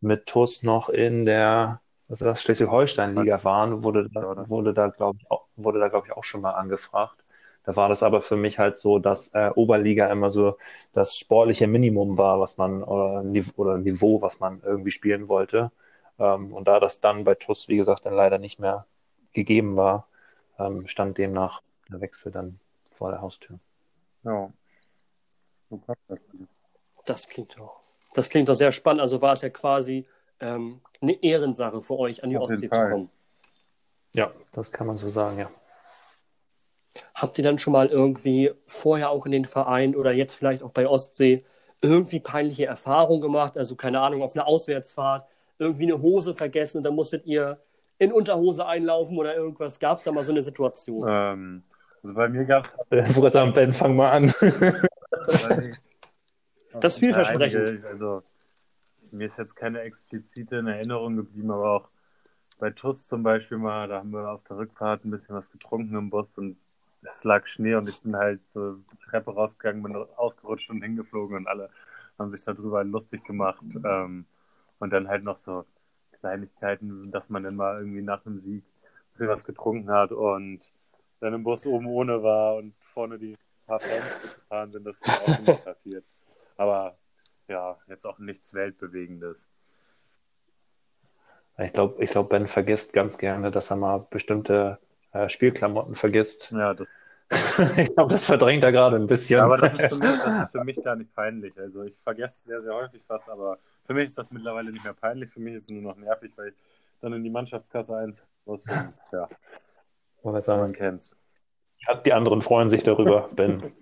mit 0.00 0.26
TUS 0.26 0.62
noch 0.62 0.88
in 0.88 1.24
der 1.24 1.80
das 2.08 2.42
Schleswig-Holstein-Liga 2.42 3.42
waren, 3.44 3.84
wurde 3.84 4.08
da, 4.10 4.48
wurde 4.48 4.74
da 4.74 4.88
glaube 4.88 5.18
ich, 5.18 5.30
auch, 5.30 5.46
wurde 5.56 5.80
da, 5.80 5.88
glaube 5.88 6.08
ich, 6.08 6.12
auch 6.12 6.24
schon 6.24 6.42
mal 6.42 6.50
angefragt. 6.50 7.21
Da 7.64 7.76
war 7.76 7.88
das 7.88 8.02
aber 8.02 8.22
für 8.22 8.36
mich 8.36 8.58
halt 8.58 8.78
so, 8.78 8.98
dass 8.98 9.28
äh, 9.34 9.50
Oberliga 9.54 10.10
immer 10.10 10.30
so 10.30 10.56
das 10.92 11.16
sportliche 11.16 11.66
Minimum 11.66 12.18
war, 12.18 12.40
was 12.40 12.56
man, 12.56 12.82
oder, 12.82 13.24
oder 13.56 13.78
Niveau, 13.78 14.20
was 14.20 14.40
man 14.40 14.60
irgendwie 14.64 14.90
spielen 14.90 15.28
wollte. 15.28 15.70
Ähm, 16.18 16.52
und 16.52 16.66
da 16.66 16.80
das 16.80 17.00
dann 17.00 17.24
bei 17.24 17.34
TUS, 17.34 17.68
wie 17.68 17.76
gesagt, 17.76 18.06
dann 18.06 18.14
leider 18.14 18.38
nicht 18.38 18.58
mehr 18.58 18.86
gegeben 19.32 19.76
war, 19.76 20.08
ähm, 20.58 20.86
stand 20.86 21.18
demnach 21.18 21.62
der 21.88 22.00
Wechsel 22.00 22.32
dann 22.32 22.58
vor 22.90 23.10
der 23.10 23.20
Haustür. 23.20 23.58
Ja. 24.24 24.50
Super. 25.70 25.94
Das 27.04 27.28
klingt 27.28 27.58
doch. 27.58 27.80
Das 28.14 28.28
klingt 28.28 28.48
doch 28.48 28.54
sehr 28.54 28.72
spannend. 28.72 29.00
Also 29.00 29.22
war 29.22 29.32
es 29.32 29.42
ja 29.42 29.48
quasi 29.50 30.06
ähm, 30.40 30.80
eine 31.00 31.12
Ehrensache 31.22 31.80
für 31.80 31.98
euch, 31.98 32.22
an 32.22 32.30
die 32.30 32.36
Auf 32.36 32.44
Ostsee 32.44 32.68
zu 32.68 32.80
kommen. 32.80 33.10
Ja, 34.14 34.30
das 34.52 34.70
kann 34.70 34.86
man 34.86 34.98
so 34.98 35.08
sagen, 35.08 35.38
ja. 35.38 35.50
Habt 37.14 37.38
ihr 37.38 37.44
dann 37.44 37.58
schon 37.58 37.72
mal 37.72 37.88
irgendwie 37.88 38.52
vorher 38.66 39.10
auch 39.10 39.26
in 39.26 39.32
den 39.32 39.44
Verein 39.44 39.96
oder 39.96 40.12
jetzt 40.12 40.34
vielleicht 40.34 40.62
auch 40.62 40.72
bei 40.72 40.86
Ostsee 40.86 41.44
irgendwie 41.80 42.20
peinliche 42.20 42.66
Erfahrungen 42.66 43.20
gemacht? 43.20 43.56
Also 43.56 43.76
keine 43.76 44.00
Ahnung, 44.00 44.22
auf 44.22 44.34
einer 44.34 44.46
Auswärtsfahrt 44.46 45.26
irgendwie 45.58 45.84
eine 45.84 46.02
Hose 46.02 46.34
vergessen 46.34 46.78
und 46.78 46.84
dann 46.84 46.94
musstet 46.94 47.24
ihr 47.26 47.58
in 47.98 48.12
Unterhose 48.12 48.66
einlaufen 48.66 49.16
oder 49.16 49.34
irgendwas? 49.36 49.78
Gab 49.78 49.98
es 49.98 50.04
da 50.04 50.12
mal 50.12 50.24
so 50.24 50.32
eine 50.32 50.42
Situation? 50.42 51.06
Ähm, 51.08 51.62
Also 52.02 52.14
bei 52.14 52.28
mir 52.28 52.44
gab 52.44 52.68
es. 52.90 53.14
Sagen, 53.32 53.52
Ben, 53.52 53.72
fang 53.72 53.94
mal 53.94 54.10
an. 54.10 54.34
das 56.80 56.94
ist 56.94 56.98
vielversprechend. 56.98 57.84
Also, 57.84 58.22
mir 59.12 59.28
ist 59.28 59.38
jetzt 59.38 59.54
keine 59.54 59.80
explizite 59.82 60.56
in 60.56 60.66
Erinnerung 60.66 61.16
geblieben, 61.16 61.50
aber 61.50 61.70
auch 61.70 61.88
bei 62.58 62.70
TUS 62.70 63.06
zum 63.06 63.22
Beispiel 63.22 63.58
mal, 63.58 63.88
da 63.88 63.98
haben 63.98 64.10
wir 64.10 64.30
auf 64.30 64.42
der 64.48 64.56
Rückfahrt 64.56 65.04
ein 65.04 65.10
bisschen 65.10 65.34
was 65.34 65.50
getrunken 65.50 65.96
im 65.96 66.10
Bus 66.10 66.26
und 66.36 66.56
es 67.02 67.24
lag 67.24 67.46
Schnee 67.46 67.74
und 67.74 67.88
ich 67.88 68.00
bin 68.00 68.16
halt 68.16 68.40
so 68.54 68.74
die 68.76 68.96
Treppe 68.98 69.32
rausgegangen, 69.32 69.82
bin 69.82 69.96
ausgerutscht 70.16 70.70
und 70.70 70.82
hingeflogen 70.82 71.36
und 71.36 71.46
alle 71.46 71.70
haben 72.18 72.30
sich 72.30 72.44
darüber 72.44 72.84
lustig 72.84 73.24
gemacht. 73.24 73.64
Ähm, 73.84 74.26
und 74.78 74.90
dann 74.92 75.08
halt 75.08 75.24
noch 75.24 75.38
so 75.38 75.64
Kleinigkeiten, 76.20 77.10
dass 77.10 77.28
man 77.28 77.44
dann 77.44 77.56
mal 77.56 77.78
irgendwie 77.78 78.02
nach 78.02 78.22
dem 78.22 78.40
Sieg 78.40 78.64
was 79.18 79.44
getrunken 79.44 79.90
hat 79.90 80.10
und 80.10 80.72
dann 81.20 81.34
im 81.34 81.44
Bus 81.44 81.64
oben 81.64 81.86
ohne 81.86 82.22
war 82.24 82.56
und 82.56 82.74
vorne 82.80 83.18
die 83.18 83.36
paar 83.66 83.78
Fans 83.78 84.20
gefahren 84.20 84.72
sind, 84.72 84.84
das 84.84 84.96
ist 85.00 85.22
auch 85.22 85.38
nicht 85.38 85.64
passiert. 85.64 86.04
Aber 86.56 86.96
ja, 87.48 87.76
jetzt 87.88 88.04
auch 88.04 88.18
nichts 88.18 88.52
Weltbewegendes. 88.54 89.48
Ich 91.58 91.72
glaube, 91.72 92.02
ich 92.02 92.10
glaub, 92.10 92.30
Ben 92.30 92.48
vergisst 92.48 92.92
ganz 92.92 93.18
gerne, 93.18 93.50
dass 93.50 93.70
er 93.70 93.76
mal 93.76 93.98
bestimmte 94.10 94.78
äh, 95.12 95.28
Spielklamotten 95.28 95.94
vergisst. 95.94 96.50
Ja, 96.52 96.74
das 96.74 96.88
ich 97.76 97.94
glaube, 97.94 98.10
das 98.10 98.24
verdrängt 98.24 98.62
er 98.64 98.72
gerade 98.72 98.96
ein 98.96 99.06
bisschen. 99.06 99.40
aber 99.40 99.56
das 99.56 99.72
ist, 99.72 99.98
mich, 99.98 100.00
das 100.00 100.44
ist, 100.44 100.50
für 100.52 100.64
mich, 100.64 100.82
gar 100.82 100.96
nicht 100.96 101.14
peinlich. 101.14 101.58
Also 101.58 101.82
ich 101.82 101.98
vergesse 102.00 102.44
sehr, 102.44 102.62
sehr 102.62 102.74
häufig 102.74 103.02
was, 103.08 103.28
aber 103.28 103.58
für 103.84 103.94
mich 103.94 104.06
ist 104.06 104.18
das 104.18 104.30
mittlerweile 104.30 104.70
nicht 104.70 104.84
mehr 104.84 104.94
peinlich. 104.94 105.30
Für 105.30 105.40
mich 105.40 105.54
ist 105.54 105.62
es 105.62 105.70
nur 105.70 105.82
noch 105.82 105.96
nervig, 105.96 106.32
weil 106.36 106.48
ich 106.48 106.54
dann 107.00 107.12
in 107.12 107.24
die 107.24 107.30
Mannschaftskasse 107.30 107.96
eins 107.96 108.22
muss. 108.44 108.64
Und, 110.22 110.40
ja, 110.46 110.56
man 110.56 110.72
kennt's. 110.72 111.16
Die 112.04 112.12
anderen 112.12 112.42
freuen 112.42 112.70
sich 112.70 112.84
darüber, 112.84 113.28
Ben. 113.34 113.72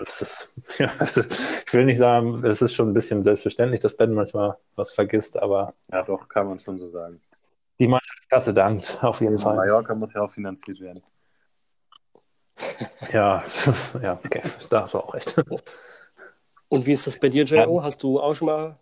Ist, 0.00 0.50
ja, 0.78 0.90
ich 1.00 1.72
will 1.72 1.84
nicht 1.84 1.98
sagen, 1.98 2.44
es 2.44 2.62
ist 2.62 2.74
schon 2.74 2.90
ein 2.90 2.94
bisschen 2.94 3.22
selbstverständlich, 3.22 3.80
dass 3.80 3.96
Ben 3.96 4.12
manchmal 4.14 4.56
was 4.74 4.90
vergisst, 4.90 5.38
aber. 5.38 5.74
Ja, 5.92 6.02
doch, 6.02 6.28
kann 6.28 6.48
man 6.48 6.58
schon 6.58 6.78
so 6.78 6.88
sagen. 6.88 7.20
Die 7.82 7.88
Mannschaftskasse 7.88 8.54
dankt, 8.54 8.96
auf 9.02 9.20
jeden 9.20 9.40
Fall. 9.40 9.56
Mallorca 9.56 9.92
muss 9.96 10.12
ja 10.14 10.20
auch 10.22 10.30
finanziert 10.30 10.78
werden. 10.80 11.02
Ja, 13.12 13.42
ja, 14.02 14.20
okay, 14.24 14.40
da 14.70 14.82
hast 14.82 14.94
du 14.94 14.98
auch 14.98 15.14
recht. 15.14 15.34
Und 16.68 16.86
wie 16.86 16.92
ist 16.92 17.08
das 17.08 17.18
bei 17.18 17.28
dir, 17.28 17.42
J.O.? 17.42 17.82
Hast 17.82 18.04
du 18.04 18.20
auch 18.20 18.36
schon 18.36 18.46
mal 18.46 18.78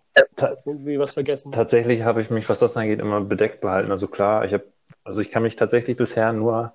irgendwie 0.66 0.98
was 0.98 1.12
vergessen? 1.12 1.50
Tatsächlich 1.50 2.02
habe 2.02 2.20
ich 2.20 2.28
mich, 2.28 2.46
was 2.50 2.58
das 2.58 2.76
angeht, 2.76 3.00
immer 3.00 3.22
bedeckt 3.22 3.62
behalten. 3.62 3.90
Also 3.90 4.06
klar, 4.06 4.44
ich 4.44 4.52
habe, 4.52 4.64
also 5.02 5.22
ich 5.22 5.30
kann 5.30 5.44
mich 5.44 5.56
tatsächlich 5.56 5.96
bisher 5.96 6.34
nur, 6.34 6.74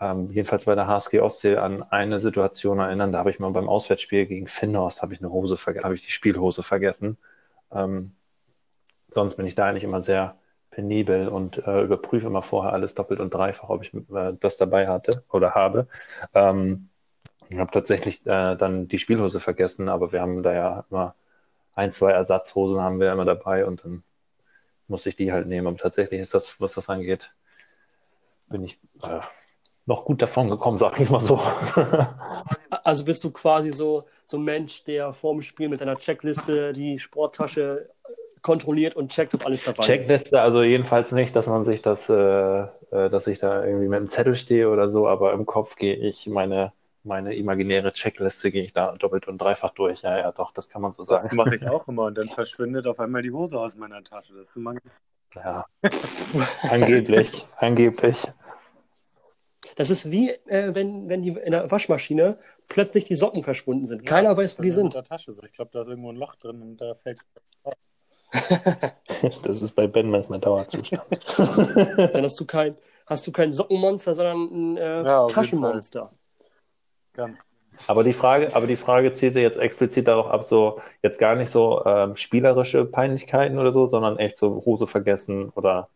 ähm, 0.00 0.30
jedenfalls 0.30 0.64
bei 0.64 0.74
der 0.74 0.86
HSG 0.86 1.20
Ostsee, 1.20 1.56
an 1.56 1.82
eine 1.82 2.20
Situation 2.20 2.78
erinnern. 2.78 3.12
Da 3.12 3.18
habe 3.18 3.30
ich 3.30 3.38
mal 3.38 3.50
beim 3.50 3.68
Auswärtsspiel 3.68 4.24
gegen 4.24 4.46
Finnhorst 4.46 5.02
habe 5.02 5.12
ich 5.12 5.20
eine 5.20 5.30
Hose 5.30 5.58
habe 5.58 5.94
ich 5.94 6.06
die 6.06 6.10
Spielhose 6.10 6.62
vergessen. 6.62 7.18
Ähm, 7.70 8.12
sonst 9.10 9.34
bin 9.36 9.44
ich 9.44 9.54
da 9.54 9.66
eigentlich 9.66 9.84
immer 9.84 10.00
sehr 10.00 10.36
penibel 10.72 11.28
und 11.28 11.64
äh, 11.66 11.82
überprüfe 11.82 12.26
immer 12.26 12.42
vorher 12.42 12.72
alles 12.72 12.94
doppelt 12.94 13.20
und 13.20 13.32
dreifach, 13.32 13.68
ob 13.68 13.82
ich 13.82 13.94
äh, 13.94 14.32
das 14.40 14.56
dabei 14.56 14.88
hatte 14.88 15.22
oder 15.30 15.54
habe. 15.54 15.86
Ähm, 16.34 16.88
ich 17.48 17.58
habe 17.58 17.70
tatsächlich 17.70 18.26
äh, 18.26 18.56
dann 18.56 18.88
die 18.88 18.98
Spielhose 18.98 19.38
vergessen, 19.38 19.88
aber 19.88 20.12
wir 20.12 20.20
haben 20.20 20.42
da 20.42 20.52
ja 20.52 20.84
immer 20.90 21.14
ein, 21.74 21.92
zwei 21.92 22.12
Ersatzhosen 22.12 22.80
haben 22.80 23.00
wir 23.00 23.12
immer 23.12 23.24
dabei 23.24 23.66
und 23.66 23.84
dann 23.84 24.02
muss 24.88 25.06
ich 25.06 25.14
die 25.14 25.32
halt 25.32 25.46
nehmen. 25.46 25.66
Aber 25.66 25.76
tatsächlich 25.76 26.20
ist 26.20 26.34
das, 26.34 26.60
was 26.60 26.74
das 26.74 26.88
angeht, 26.88 27.32
bin 28.48 28.64
ich 28.64 28.78
äh, 29.02 29.20
noch 29.84 30.04
gut 30.04 30.22
davon 30.22 30.48
gekommen, 30.48 30.78
sag 30.78 30.98
ich 31.00 31.10
mal 31.10 31.20
so. 31.20 31.40
also 32.84 33.04
bist 33.04 33.22
du 33.24 33.30
quasi 33.30 33.72
so, 33.72 34.06
so 34.24 34.38
ein 34.38 34.44
Mensch, 34.44 34.84
der 34.84 35.12
vorm 35.12 35.42
Spiel 35.42 35.68
mit 35.68 35.78
seiner 35.78 35.96
Checkliste 35.96 36.72
die 36.72 36.98
Sporttasche 36.98 37.90
kontrolliert 38.42 38.96
und 38.96 39.10
checkt, 39.12 39.34
ob 39.34 39.46
alles 39.46 39.64
dabei 39.64 39.82
Checkliste, 39.82 40.14
ist. 40.14 40.22
Checkliste 40.24 40.40
also 40.42 40.62
jedenfalls 40.62 41.12
nicht, 41.12 41.34
dass 41.34 41.46
man 41.46 41.64
sich 41.64 41.80
das, 41.80 42.08
äh, 42.08 42.14
äh, 42.14 43.08
dass 43.08 43.26
ich 43.26 43.38
da 43.38 43.64
irgendwie 43.64 43.88
mit 43.88 43.96
einem 43.96 44.08
Zettel 44.08 44.34
stehe 44.34 44.68
oder 44.68 44.90
so, 44.90 45.08
aber 45.08 45.32
im 45.32 45.46
Kopf 45.46 45.76
gehe 45.76 45.94
ich 45.94 46.26
meine, 46.26 46.72
meine 47.04 47.34
imaginäre 47.34 47.92
Checkliste 47.92 48.50
gehe 48.50 48.64
ich 48.64 48.72
da 48.72 48.96
doppelt 48.96 49.28
und 49.28 49.38
dreifach 49.38 49.70
durch. 49.70 50.02
Ja, 50.02 50.18
ja, 50.18 50.32
doch, 50.32 50.52
das 50.52 50.68
kann 50.68 50.82
man 50.82 50.92
so 50.92 51.04
sagen. 51.04 51.22
Das 51.22 51.32
mache 51.32 51.56
ich 51.56 51.66
auch 51.66 51.86
immer 51.88 52.04
und 52.04 52.18
dann 52.18 52.28
verschwindet 52.28 52.86
auf 52.86 52.98
einmal 53.00 53.22
die 53.22 53.30
Hose 53.30 53.58
aus 53.58 53.76
meiner 53.76 54.02
Tasche. 54.02 54.34
Das 54.34 54.48
ist 54.48 54.56
immer... 54.56 54.74
Ja, 55.34 55.64
angeblich, 56.68 57.46
angeblich. 57.56 58.26
Das 59.76 59.88
ist 59.88 60.10
wie, 60.10 60.30
äh, 60.30 60.74
wenn, 60.74 61.08
wenn 61.08 61.22
die 61.22 61.30
in 61.30 61.52
der 61.52 61.70
Waschmaschine 61.70 62.38
plötzlich 62.68 63.04
die 63.04 63.14
Socken 63.14 63.42
verschwunden 63.42 63.86
sind. 63.86 64.04
Keiner 64.04 64.30
ja, 64.30 64.36
weiß, 64.36 64.58
wo 64.58 64.62
die 64.62 64.70
sind. 64.70 64.86
In 64.86 64.90
der 64.90 65.04
Tasche 65.04 65.32
so. 65.32 65.42
Ich 65.44 65.52
glaube, 65.52 65.70
da 65.72 65.80
ist 65.80 65.88
irgendwo 65.88 66.10
ein 66.10 66.16
Loch 66.16 66.34
drin 66.36 66.60
und 66.60 66.76
da 66.78 66.94
fällt 66.96 67.20
das 69.42 69.62
ist 69.62 69.72
bei 69.72 69.86
Ben 69.86 70.10
manchmal 70.10 70.40
Dauerzustand. 70.40 71.04
Dann 71.36 72.24
hast 72.24 72.40
du 72.40 72.46
kein, 72.46 72.76
hast 73.06 73.26
du 73.26 73.32
kein 73.32 73.52
Sockenmonster, 73.52 74.14
sondern 74.14 74.38
ein 74.38 74.76
äh, 74.76 75.02
ja, 75.04 75.26
Taschenmonster. 75.26 76.10
Ganz. 77.12 77.38
Aber 77.88 78.04
die 78.04 78.12
Frage, 78.12 78.54
aber 78.54 78.66
die 78.66 78.76
Frage 78.76 79.12
zielte 79.12 79.40
jetzt 79.40 79.56
explizit 79.56 80.06
darauf 80.06 80.26
ab, 80.26 80.44
so 80.44 80.80
jetzt 81.02 81.18
gar 81.18 81.34
nicht 81.34 81.50
so 81.50 81.84
ähm, 81.84 82.16
spielerische 82.16 82.84
Peinlichkeiten 82.84 83.58
oder 83.58 83.72
so, 83.72 83.86
sondern 83.86 84.18
echt 84.18 84.36
so 84.36 84.62
Hose 84.64 84.86
vergessen 84.86 85.50
oder. 85.50 85.88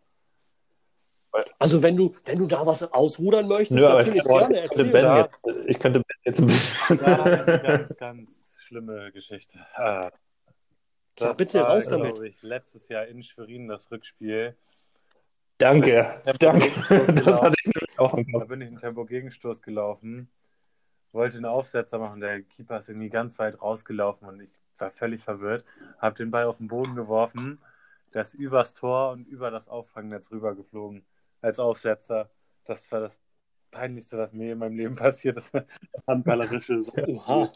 Also 1.58 1.82
wenn 1.82 1.96
du, 1.96 2.14
wenn 2.24 2.38
du 2.38 2.46
da 2.46 2.64
was 2.66 2.82
ausrudern 2.94 3.46
möchtest, 3.46 3.72
Nö, 3.72 3.82
natürlich 3.82 4.20
ich, 4.20 4.24
gerne 4.24 4.64
ich 4.64 4.70
könnte, 4.70 4.92
ben 4.92 5.16
jetzt, 5.16 5.68
ich 5.68 5.78
könnte 5.78 6.00
Ben 6.00 6.16
jetzt 6.24 6.40
ein 6.40 6.46
bisschen. 6.46 7.00
Ja, 7.04 7.58
ganz, 7.58 7.96
ganz 7.98 8.30
schlimme 8.66 9.12
Geschichte. 9.12 9.58
Ah. 9.74 10.10
Ja, 11.18 11.32
bitte, 11.32 11.60
war, 11.60 11.70
raus 11.70 11.88
damit. 11.88 12.18
Ich, 12.20 12.42
letztes 12.42 12.88
Jahr 12.88 13.06
in 13.06 13.22
Schwerin 13.22 13.68
das 13.68 13.90
Rückspiel. 13.90 14.56
Danke, 15.58 16.22
danke. 16.38 16.70
Das 17.14 17.40
hatte 17.40 17.56
ich 17.64 17.98
auch 17.98 18.14
im 18.14 18.30
Kopf. 18.30 18.42
Da 18.42 18.46
bin 18.46 18.60
ich 18.60 18.68
einen 18.68 18.76
Tempo-Gegenstoß 18.76 19.62
gelaufen, 19.62 20.28
wollte 21.12 21.36
einen 21.36 21.46
Aufsetzer 21.46 21.98
machen. 21.98 22.20
Der 22.20 22.42
Keeper 22.42 22.78
ist 22.78 22.90
irgendwie 22.90 23.08
ganz 23.08 23.38
weit 23.38 23.62
rausgelaufen 23.62 24.28
und 24.28 24.40
ich 24.40 24.60
war 24.76 24.90
völlig 24.90 25.22
verwirrt. 25.22 25.64
Habe 25.98 26.16
den 26.16 26.30
Ball 26.30 26.44
auf 26.44 26.58
den 26.58 26.68
Boden 26.68 26.94
geworfen, 26.94 27.58
das 28.12 28.34
übers 28.34 28.74
Tor 28.74 29.12
und 29.12 29.26
über 29.26 29.50
das 29.50 29.68
Auffangnetz 29.68 30.30
rübergeflogen 30.30 31.06
als 31.40 31.58
Aufsetzer. 31.58 32.28
Das 32.64 32.90
war 32.92 33.00
das 33.00 33.18
Peinlichste, 33.70 34.18
was 34.18 34.32
mir 34.32 34.52
in 34.52 34.58
meinem 34.58 34.76
Leben 34.76 34.96
passiert 34.96 35.36
ist. 35.36 35.52
Handballerische. 36.06 36.82
Oha. 37.06 37.50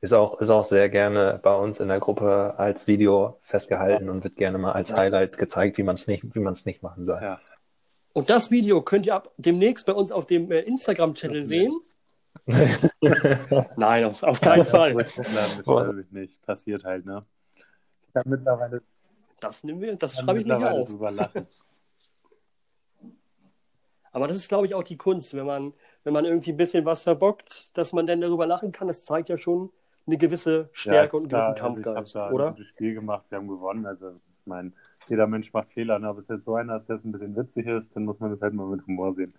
Ist 0.00 0.12
auch, 0.12 0.40
ist 0.40 0.50
auch 0.50 0.64
sehr 0.64 0.88
gerne 0.88 1.40
bei 1.42 1.54
uns 1.54 1.80
in 1.80 1.88
der 1.88 1.98
Gruppe 1.98 2.54
als 2.56 2.86
Video 2.86 3.40
festgehalten 3.42 4.08
und 4.08 4.22
wird 4.22 4.36
gerne 4.36 4.56
mal 4.56 4.72
als 4.72 4.92
Highlight 4.92 5.38
gezeigt, 5.38 5.76
wie 5.76 5.82
man 5.82 5.96
es 5.96 6.06
nicht, 6.06 6.34
wie 6.36 6.40
man 6.40 6.52
es 6.52 6.66
nicht 6.66 6.84
machen 6.84 7.04
soll. 7.04 7.20
Ja. 7.20 7.40
Und 8.12 8.30
das 8.30 8.52
Video 8.52 8.80
könnt 8.82 9.06
ihr 9.06 9.16
ab 9.16 9.32
demnächst 9.36 9.86
bei 9.86 9.92
uns 9.92 10.12
auf 10.12 10.26
dem 10.26 10.52
äh, 10.52 10.60
Instagram-Channel 10.60 11.46
sehen. 11.46 11.80
Nein, 13.76 14.04
auf, 14.04 14.22
auf 14.22 14.40
keinen 14.40 14.64
Fall. 14.64 14.94
Nein, 14.94 16.06
nicht. 16.10 16.40
Passiert 16.42 16.84
halt, 16.84 17.04
ne? 17.04 17.24
Ich 18.08 18.14
habe 18.14 18.28
mittlerweile. 18.28 18.82
Das 19.40 19.64
nehmen 19.64 19.80
wir, 19.80 19.96
das 19.96 20.16
schreibe 20.16 20.38
ich 20.40 20.46
mir 20.46 20.70
auf. 20.70 20.90
Aber 24.12 24.26
das 24.26 24.36
ist, 24.36 24.48
glaube 24.48 24.66
ich, 24.66 24.74
auch 24.74 24.82
die 24.82 24.96
Kunst, 24.96 25.34
wenn 25.34 25.46
man, 25.46 25.74
wenn 26.02 26.12
man 26.12 26.24
irgendwie 26.24 26.52
ein 26.52 26.56
bisschen 26.56 26.84
was 26.84 27.02
verbockt, 27.02 27.76
dass 27.76 27.92
man 27.92 28.06
dann 28.06 28.20
darüber 28.20 28.46
lachen 28.46 28.72
kann. 28.72 28.88
Das 28.88 29.02
zeigt 29.04 29.28
ja 29.28 29.38
schon, 29.38 29.70
eine 30.08 30.18
gewisse 30.18 30.70
Stärke 30.72 31.16
ja, 31.16 31.22
und 31.22 31.22
einen 31.22 31.28
gewissen 31.28 31.50
also 31.50 31.62
Kampfgeist, 31.62 32.16
also 32.16 32.34
oder? 32.34 32.56
ein 32.56 32.62
Spiel 32.62 32.94
gemacht, 32.94 33.26
wir 33.28 33.38
haben 33.38 33.48
gewonnen. 33.48 33.86
Also, 33.86 34.10
ich 34.10 34.46
meine, 34.46 34.72
jeder 35.08 35.26
Mensch 35.26 35.52
macht 35.52 35.72
Fehler, 35.72 35.98
ne? 35.98 36.08
aber 36.08 36.20
es 36.20 36.28
jetzt 36.28 36.44
so 36.44 36.54
einer 36.54 36.78
ist, 36.78 36.88
der 36.88 36.96
ein 36.96 37.12
bisschen 37.12 37.36
witzig 37.36 37.66
ist, 37.66 37.94
dann 37.94 38.04
muss 38.04 38.18
man 38.18 38.30
das 38.30 38.40
halt 38.40 38.54
mal 38.54 38.66
mit 38.66 38.86
Humor 38.86 39.14
sehen. 39.14 39.32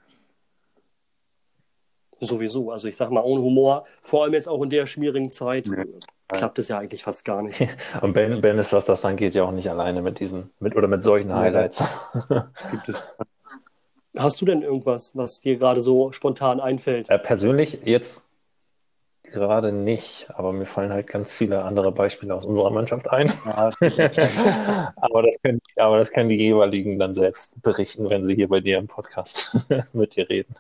Sowieso. 2.22 2.72
Also 2.72 2.88
ich 2.88 2.98
sag 2.98 3.12
mal, 3.12 3.22
ohne 3.22 3.42
Humor, 3.42 3.86
vor 4.02 4.24
allem 4.24 4.34
jetzt 4.34 4.48
auch 4.48 4.62
in 4.62 4.70
der 4.70 4.88
schmierigen 4.88 5.32
Zeit, 5.32 5.68
nee. 5.68 5.86
klappt 6.28 6.60
es 6.60 6.68
ja 6.68 6.78
eigentlich 6.78 7.04
fast 7.04 7.24
gar 7.24 7.42
nicht. 7.42 7.66
Und 8.02 8.14
Ben, 8.14 8.42
ben 8.42 8.58
ist, 8.58 8.74
was 8.74 8.86
das 8.86 9.06
angeht, 9.06 9.36
ja 9.36 9.44
auch 9.44 9.52
nicht 9.52 9.70
alleine 9.70 10.02
mit 10.02 10.20
diesen, 10.20 10.52
mit 10.60 10.76
oder 10.76 10.88
mit 10.88 11.02
solchen 11.02 11.34
Highlights. 11.34 11.84
Gibt 12.72 12.90
es. 12.90 13.02
Hast 14.18 14.42
du 14.42 14.46
denn 14.46 14.64
irgendwas, 14.64 15.16
was 15.16 15.40
dir 15.40 15.58
gerade 15.58 15.82
so 15.82 16.12
spontan 16.12 16.60
einfällt? 16.60 17.10
Äh, 17.10 17.20
persönlich 17.20 17.80
jetzt 17.86 18.26
gerade 19.32 19.72
nicht, 19.72 20.30
aber 20.30 20.54
mir 20.54 20.66
fallen 20.66 20.92
halt 20.92 21.08
ganz 21.08 21.32
viele 21.32 21.64
andere 21.64 21.92
Beispiele 21.92 22.34
aus 22.34 22.46
unserer 22.46 22.72
Mannschaft 22.72 23.10
ein. 23.10 23.32
Ja, 23.46 23.72
aber, 24.96 25.24
das 25.24 25.36
können, 25.42 25.60
aber 25.76 25.98
das 25.98 26.12
können 26.12 26.30
die 26.30 26.38
jeweiligen 26.38 27.00
dann 27.00 27.14
selbst 27.14 27.62
berichten, 27.62 28.10
wenn 28.10 28.24
sie 28.24 28.36
hier 28.36 28.48
bei 28.48 28.60
dir 28.60 28.78
im 28.78 28.88
Podcast 28.88 29.58
mit 29.94 30.16
dir 30.16 30.30
reden. 30.30 30.56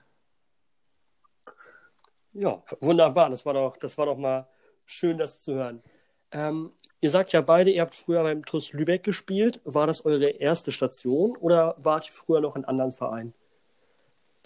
Ja, 2.33 2.61
wunderbar. 2.79 3.29
Das 3.29 3.45
war 3.45 3.53
doch, 3.53 3.77
das 3.77 3.97
war 3.97 4.05
doch 4.05 4.17
mal 4.17 4.47
schön, 4.85 5.17
das 5.17 5.39
zu 5.39 5.53
hören. 5.55 5.83
Ähm, 6.31 6.71
ihr 7.01 7.09
sagt 7.09 7.33
ja 7.33 7.41
beide, 7.41 7.71
ihr 7.71 7.81
habt 7.81 7.95
früher 7.95 8.23
beim 8.23 8.45
TuS 8.45 8.73
Lübeck 8.73 9.03
gespielt. 9.03 9.59
War 9.65 9.87
das 9.87 10.05
eure 10.05 10.29
erste 10.29 10.71
Station 10.71 11.35
oder 11.37 11.75
wart 11.77 12.07
ihr 12.07 12.13
früher 12.13 12.41
noch 12.41 12.55
in 12.55 12.65
anderen 12.65 12.93
Vereinen? 12.93 13.33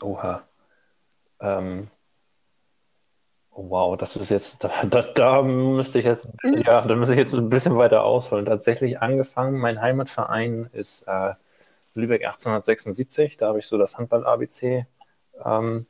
Oha. 0.01 0.44
Ähm, 1.39 1.89
oh, 3.54 3.70
wow, 3.70 3.98
das 3.98 4.16
ist 4.16 4.30
jetzt, 4.30 4.64
da, 4.64 4.72
da, 4.84 5.02
da 5.02 5.42
müsste 5.42 6.00
ich 6.00 6.06
jetzt, 6.06 6.28
ja, 6.44 6.82
da 6.82 6.96
müsste 6.96 7.14
ich 7.14 7.20
jetzt 7.20 7.34
ein 7.34 7.50
bisschen 7.50 7.78
weiter 7.78 8.04
ausholen. 8.04 8.46
Tatsächlich 8.46 9.02
angefangen, 9.02 9.60
mein 9.60 9.82
Heimatverein 9.82 10.70
ist 10.74 11.04
äh, 11.08 11.34
Lübeck 11.96 12.24
1876, 12.26 13.38
da 13.38 13.48
habe 13.50 13.60
ich 13.60 13.68
so 13.68 13.78
das 13.78 13.98
Handball-ABC 13.98 14.86
ähm, 15.46 15.86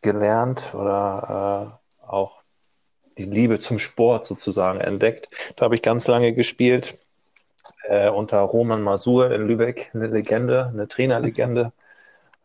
gelernt 0.00 0.74
oder 0.74 1.80
äh, 2.02 2.06
auch 2.06 2.42
die 3.18 3.24
Liebe 3.24 3.58
zum 3.60 3.78
Sport 3.78 4.26
sozusagen 4.26 4.80
entdeckt. 4.80 5.28
Da 5.56 5.64
habe 5.64 5.74
ich 5.74 5.82
ganz 5.82 6.06
lange 6.08 6.32
gespielt 6.32 6.98
äh, 7.84 8.08
unter 8.08 8.40
Roman 8.40 8.82
Masur 8.82 9.30
in 9.30 9.46
Lübeck, 9.46 9.90
eine 9.94 10.08
Legende, 10.08 10.66
eine 10.72 10.88
Trainerlegende. 10.88 11.72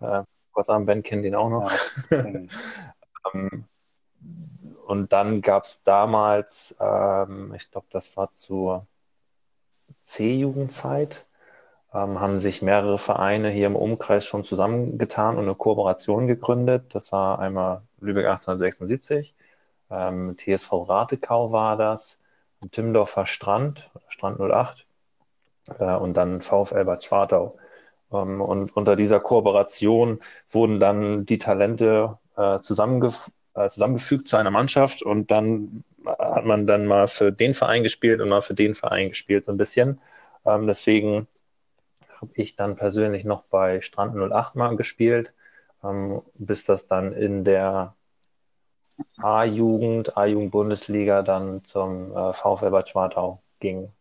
Äh, 0.01 0.23
was 0.53 0.69
am 0.69 0.85
Ben 0.85 1.03
kennt 1.03 1.25
ihn 1.25 1.35
auch 1.35 1.49
noch. 1.49 1.71
Ja, 2.11 2.25
ähm, 3.33 3.65
und 4.85 5.13
dann 5.13 5.41
gab 5.41 5.65
es 5.65 5.83
damals, 5.83 6.75
ähm, 6.79 7.53
ich 7.55 7.69
glaube, 7.71 7.87
das 7.91 8.17
war 8.17 8.33
zur 8.33 8.87
C-Jugendzeit, 10.03 11.25
ähm, 11.93 12.19
haben 12.19 12.37
sich 12.37 12.61
mehrere 12.61 12.99
Vereine 12.99 13.49
hier 13.49 13.67
im 13.67 13.75
Umkreis 13.75 14.25
schon 14.25 14.43
zusammengetan 14.43 15.37
und 15.37 15.43
eine 15.43 15.55
Kooperation 15.55 16.27
gegründet. 16.27 16.95
Das 16.95 17.11
war 17.11 17.39
einmal 17.39 17.83
Lübeck 17.99 18.25
1876, 18.25 19.35
ähm, 19.91 20.35
TSV 20.37 20.71
Ratekau 20.89 21.51
war 21.51 21.77
das, 21.77 22.19
Timmendorfer 22.71 23.25
Strand, 23.25 23.89
Strand 24.09 24.39
08 24.39 24.85
äh, 25.79 25.95
und 25.95 26.15
dann 26.15 26.41
VfL 26.41 26.85
Bad 26.85 27.03
Schwartau. 27.03 27.57
Ähm, 28.11 28.41
und 28.41 28.75
unter 28.75 28.95
dieser 28.95 29.19
Kooperation 29.19 30.19
wurden 30.49 30.79
dann 30.79 31.25
die 31.25 31.37
Talente 31.37 32.17
äh, 32.39 32.61
zusammengef 32.61 33.31
äh, 33.53 33.69
zusammengefügt 33.69 34.29
zu 34.29 34.37
einer 34.37 34.51
Mannschaft 34.51 35.01
und 35.01 35.31
dann 35.31 35.83
hat 36.05 36.45
man 36.45 36.65
dann 36.65 36.85
mal 36.85 37.07
für 37.07 37.31
den 37.31 37.53
Verein 37.53 37.83
gespielt 37.83 38.21
und 38.21 38.29
mal 38.29 38.41
für 38.41 38.53
den 38.53 38.75
Verein 38.75 39.09
gespielt, 39.09 39.45
so 39.45 39.51
ein 39.51 39.57
bisschen. 39.57 39.99
Ähm, 40.45 40.65
deswegen 40.67 41.27
habe 42.21 42.31
ich 42.35 42.55
dann 42.55 42.75
persönlich 42.75 43.25
noch 43.25 43.43
bei 43.43 43.81
Strand 43.81 44.15
08 44.15 44.55
mal 44.55 44.75
gespielt, 44.77 45.33
ähm, 45.83 46.21
bis 46.35 46.65
das 46.65 46.87
dann 46.87 47.13
in 47.13 47.43
der 47.43 47.95
A-Jugend, 49.17 50.17
A-Jugend-Bundesliga 50.17 51.21
dann 51.21 51.63
zum 51.65 52.15
äh, 52.15 52.33
VfL 52.33 52.71
Bad 52.71 52.89
Schwartau 52.89 53.41
ging. 53.59 53.91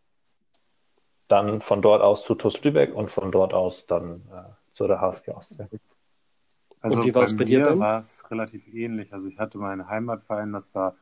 Dann 1.27 1.61
von 1.61 1.81
dort 1.81 2.01
aus 2.01 2.23
zu 2.23 2.35
TuS 2.35 2.63
Lübeck 2.63 2.93
und 2.95 3.11
von 3.11 3.31
dort 3.31 3.53
aus 3.53 3.85
dann 3.85 4.21
äh, 4.33 4.73
zu 4.73 4.87
der 4.87 5.01
HSG 5.01 5.31
Ostsee. 5.31 5.67
Also 6.81 6.99
und 6.99 7.05
wie 7.05 7.15
war 7.15 7.23
es 7.23 7.33
bei, 7.33 7.39
bei 7.39 7.45
dir? 7.45 7.79
war 7.79 7.99
es 7.99 8.29
relativ 8.31 8.67
ähnlich. 8.73 9.13
Also 9.13 9.27
ich 9.27 9.37
hatte 9.37 9.57
meinen 9.57 9.89
Heimatverein, 9.89 10.53
das 10.53 10.73
war 10.73 10.95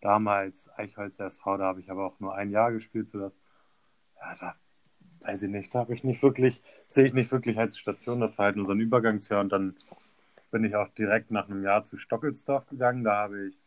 damals 0.00 0.70
Eichholz 0.76 1.18
SV, 1.18 1.56
da 1.56 1.64
habe 1.64 1.80
ich 1.80 1.90
aber 1.90 2.06
auch 2.06 2.20
nur 2.20 2.34
ein 2.34 2.50
Jahr 2.50 2.72
gespielt, 2.72 3.08
sodass, 3.08 3.40
ja, 4.20 4.34
da 4.38 4.54
weiß 5.26 5.42
ich 5.44 5.50
nicht, 5.50 5.74
da 5.74 5.80
habe 5.80 5.94
ich 5.94 6.04
nicht 6.04 6.22
wirklich, 6.22 6.62
sehe 6.88 7.06
ich 7.06 7.14
nicht 7.14 7.32
wirklich 7.32 7.58
als 7.58 7.78
Station, 7.78 8.20
das 8.20 8.36
war 8.38 8.46
halt 8.46 8.56
nur 8.56 8.66
so 8.66 8.72
ein 8.72 8.80
Übergangsjahr 8.80 9.40
und 9.40 9.50
dann 9.50 9.76
bin 10.50 10.64
ich 10.64 10.76
auch 10.76 10.88
direkt 10.90 11.30
nach 11.30 11.48
einem 11.48 11.64
Jahr 11.64 11.82
zu 11.82 11.96
Stockelsdorf 11.96 12.66
gegangen, 12.66 13.02
da 13.02 13.16
habe 13.16 13.48
ich, 13.48 13.58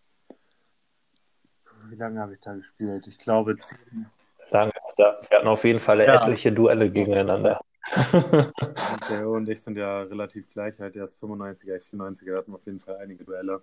wie 1.89 1.95
lange 1.95 2.21
habe 2.21 2.35
ich 2.35 2.41
da 2.41 2.53
gespielt? 2.53 3.07
Ich 3.07 3.17
glaube 3.17 3.57
zehn. 3.57 4.05
Lange, 4.51 4.71
wir 4.95 5.37
hatten 5.37 5.47
auf 5.47 5.63
jeden 5.63 5.79
Fall 5.79 5.99
ja. 5.99 6.21
etliche 6.21 6.51
Duelle 6.51 6.89
gegeneinander. 6.89 7.59
und 8.13 9.09
der 9.09 9.29
und 9.29 9.49
ich 9.49 9.61
sind 9.61 9.77
ja 9.77 10.01
relativ 10.01 10.49
gleich, 10.49 10.79
halt 10.79 10.95
erst 10.95 11.21
95er, 11.21 11.81
94er, 11.91 12.37
hatten 12.37 12.53
auf 12.53 12.65
jeden 12.65 12.79
Fall 12.79 12.97
einige 12.97 13.23
Duelle. 13.23 13.61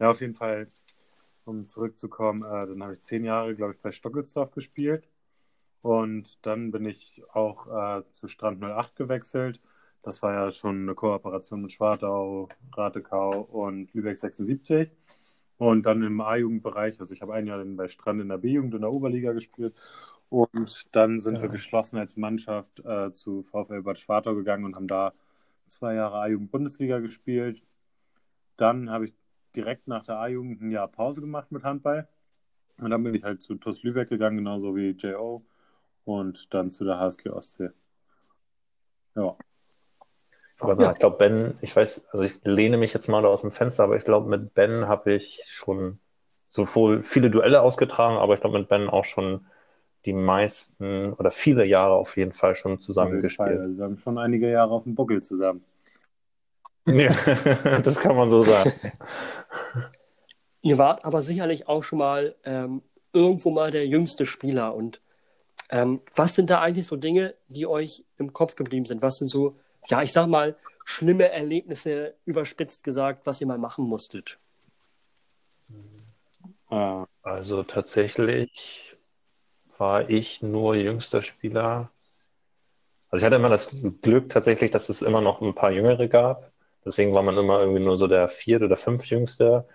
Ja, 0.00 0.10
auf 0.10 0.20
jeden 0.20 0.34
Fall, 0.34 0.68
um 1.44 1.66
zurückzukommen, 1.66 2.42
äh, 2.42 2.66
dann 2.66 2.82
habe 2.82 2.94
ich 2.94 3.02
zehn 3.02 3.24
Jahre, 3.24 3.54
glaube 3.54 3.74
ich, 3.74 3.80
bei 3.80 3.92
Stockelsdorf 3.92 4.50
gespielt. 4.52 5.08
Und 5.82 6.44
dann 6.46 6.70
bin 6.70 6.86
ich 6.86 7.22
auch 7.32 7.66
äh, 7.68 8.02
zu 8.14 8.26
Strand 8.26 8.62
08 8.62 8.96
gewechselt. 8.96 9.60
Das 10.02 10.22
war 10.22 10.32
ja 10.32 10.52
schon 10.52 10.82
eine 10.82 10.94
Kooperation 10.94 11.62
mit 11.62 11.72
Schwartau, 11.72 12.48
Ratekau 12.72 13.40
und 13.42 13.92
Lübeck 13.94 14.16
76. 14.16 14.90
Und 15.58 15.84
dann 15.84 16.02
im 16.02 16.20
A-Jugendbereich, 16.20 16.98
also 17.00 17.14
ich 17.14 17.22
habe 17.22 17.34
ein 17.34 17.46
Jahr 17.46 17.64
bei 17.64 17.88
Strand 17.88 18.20
in 18.20 18.28
der 18.28 18.38
B-Jugend 18.38 18.74
in 18.74 18.80
der 18.80 18.90
Oberliga 18.90 19.32
gespielt 19.32 19.74
und 20.28 20.94
dann 20.94 21.18
sind 21.18 21.36
ja. 21.36 21.42
wir 21.42 21.48
geschlossen 21.48 21.98
als 21.98 22.16
Mannschaft 22.16 22.84
äh, 22.84 23.12
zu 23.12 23.42
VfL 23.42 23.82
Bad 23.82 23.98
Schwartau 23.98 24.34
gegangen 24.34 24.64
und 24.64 24.76
haben 24.76 24.88
da 24.88 25.12
zwei 25.66 25.94
Jahre 25.94 26.18
A-Jugend-Bundesliga 26.18 26.98
gespielt. 27.00 27.62
Dann 28.56 28.90
habe 28.90 29.06
ich 29.06 29.14
direkt 29.54 29.88
nach 29.88 30.04
der 30.04 30.18
A-Jugend 30.18 30.60
ein 30.60 30.70
Jahr 30.70 30.88
Pause 30.88 31.20
gemacht 31.20 31.52
mit 31.52 31.62
Handball. 31.62 32.08
Und 32.78 32.90
dann 32.90 33.02
bin 33.04 33.14
ich 33.14 33.22
halt 33.22 33.42
zu 33.42 33.54
TuS 33.54 33.82
Lübeck 33.82 34.08
gegangen, 34.08 34.38
genauso 34.38 34.74
wie 34.74 34.90
J.O. 34.90 35.44
Und 36.04 36.52
dann 36.52 36.70
zu 36.70 36.84
der 36.84 36.98
HSG 36.98 37.30
Ostsee. 37.30 37.70
Ja. 39.14 39.36
Aber 40.58 40.82
ja. 40.82 40.92
ich 40.92 40.98
glaube, 40.98 41.16
Ben, 41.18 41.58
ich 41.60 41.74
weiß, 41.74 42.06
also 42.10 42.22
ich 42.22 42.42
lehne 42.44 42.76
mich 42.76 42.92
jetzt 42.92 43.08
mal 43.08 43.24
aus 43.24 43.42
dem 43.42 43.52
Fenster, 43.52 43.84
aber 43.84 43.96
ich 43.96 44.04
glaube, 44.04 44.28
mit 44.28 44.54
Ben 44.54 44.88
habe 44.88 45.12
ich 45.12 45.44
schon 45.48 45.98
sowohl 46.50 47.02
viele 47.02 47.30
Duelle 47.30 47.62
ausgetragen, 47.62 48.16
aber 48.16 48.34
ich 48.34 48.40
glaube, 48.40 48.58
mit 48.58 48.68
Ben 48.68 48.88
auch 48.88 49.04
schon 49.04 49.46
die 50.04 50.12
meisten 50.12 51.12
oder 51.14 51.30
viele 51.30 51.64
Jahre 51.64 51.94
auf 51.94 52.16
jeden 52.16 52.32
Fall 52.32 52.54
schon 52.54 52.80
zusammengespielt. 52.80 53.58
Also 53.58 53.76
wir 53.76 53.84
haben 53.84 53.96
schon 53.96 54.18
einige 54.18 54.50
Jahre 54.50 54.72
auf 54.72 54.84
dem 54.84 54.94
Buckel 54.94 55.22
zusammen. 55.22 55.64
Ja, 56.86 57.12
das 57.82 57.98
kann 57.98 58.16
man 58.16 58.28
so 58.28 58.42
sagen. 58.42 58.72
Ihr 60.62 60.78
wart 60.78 61.04
aber 61.04 61.22
sicherlich 61.22 61.68
auch 61.68 61.82
schon 61.82 61.98
mal 61.98 62.34
ähm, 62.44 62.82
irgendwo 63.12 63.50
mal 63.50 63.70
der 63.70 63.86
jüngste 63.86 64.26
Spieler. 64.26 64.74
Und 64.74 65.00
ähm, 65.70 66.00
was 66.14 66.34
sind 66.34 66.50
da 66.50 66.60
eigentlich 66.60 66.86
so 66.86 66.96
Dinge, 66.96 67.34
die 67.48 67.66
euch 67.66 68.04
im 68.18 68.32
Kopf 68.32 68.56
geblieben 68.56 68.84
sind? 68.84 69.02
Was 69.02 69.16
sind 69.16 69.28
so, 69.28 69.56
ja, 69.86 70.02
ich 70.02 70.12
sag 70.12 70.26
mal, 70.26 70.56
schlimme 70.84 71.30
Erlebnisse, 71.30 72.14
überspitzt 72.26 72.84
gesagt, 72.84 73.26
was 73.26 73.40
ihr 73.40 73.46
mal 73.46 73.58
machen 73.58 73.86
musstet? 73.86 74.38
Also 77.22 77.62
tatsächlich 77.62 78.93
war 79.78 80.08
ich 80.10 80.42
nur 80.42 80.74
jüngster 80.74 81.22
Spieler. 81.22 81.90
Also 83.10 83.22
ich 83.22 83.26
hatte 83.26 83.36
immer 83.36 83.48
das 83.48 83.70
Glück 84.02 84.30
tatsächlich, 84.30 84.70
dass 84.70 84.88
es 84.88 85.02
immer 85.02 85.20
noch 85.20 85.40
ein 85.40 85.54
paar 85.54 85.70
Jüngere 85.70 86.08
gab. 86.08 86.50
Deswegen 86.84 87.14
war 87.14 87.22
man 87.22 87.36
immer 87.36 87.60
irgendwie 87.60 87.82
nur 87.82 87.96
so 87.96 88.06
der 88.06 88.28
vierte 88.28 88.66
oder 88.66 88.76
fünf 88.76 89.06
Jüngste. 89.06 89.66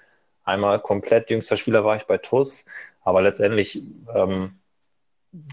Einmal 0.44 0.80
komplett 0.80 1.30
jüngster 1.30 1.58
Spieler 1.58 1.84
war 1.84 1.96
ich 1.96 2.06
bei 2.06 2.18
TUS, 2.18 2.66
aber 3.02 3.22
letztendlich 3.22 3.84
ähm, 4.14 4.60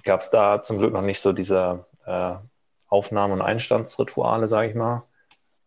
gab 0.05 0.21
es 0.21 0.31
da 0.31 0.63
zum 0.63 0.79
Glück 0.79 0.93
noch 0.93 1.03
nicht 1.03 1.21
so 1.21 1.33
diese 1.33 1.85
äh, 2.07 2.35
Aufnahme- 2.89 3.35
und 3.35 3.43
Einstandsrituale, 3.43 4.49
sage 4.49 4.71
ich 4.71 4.75
mal. 4.75 5.05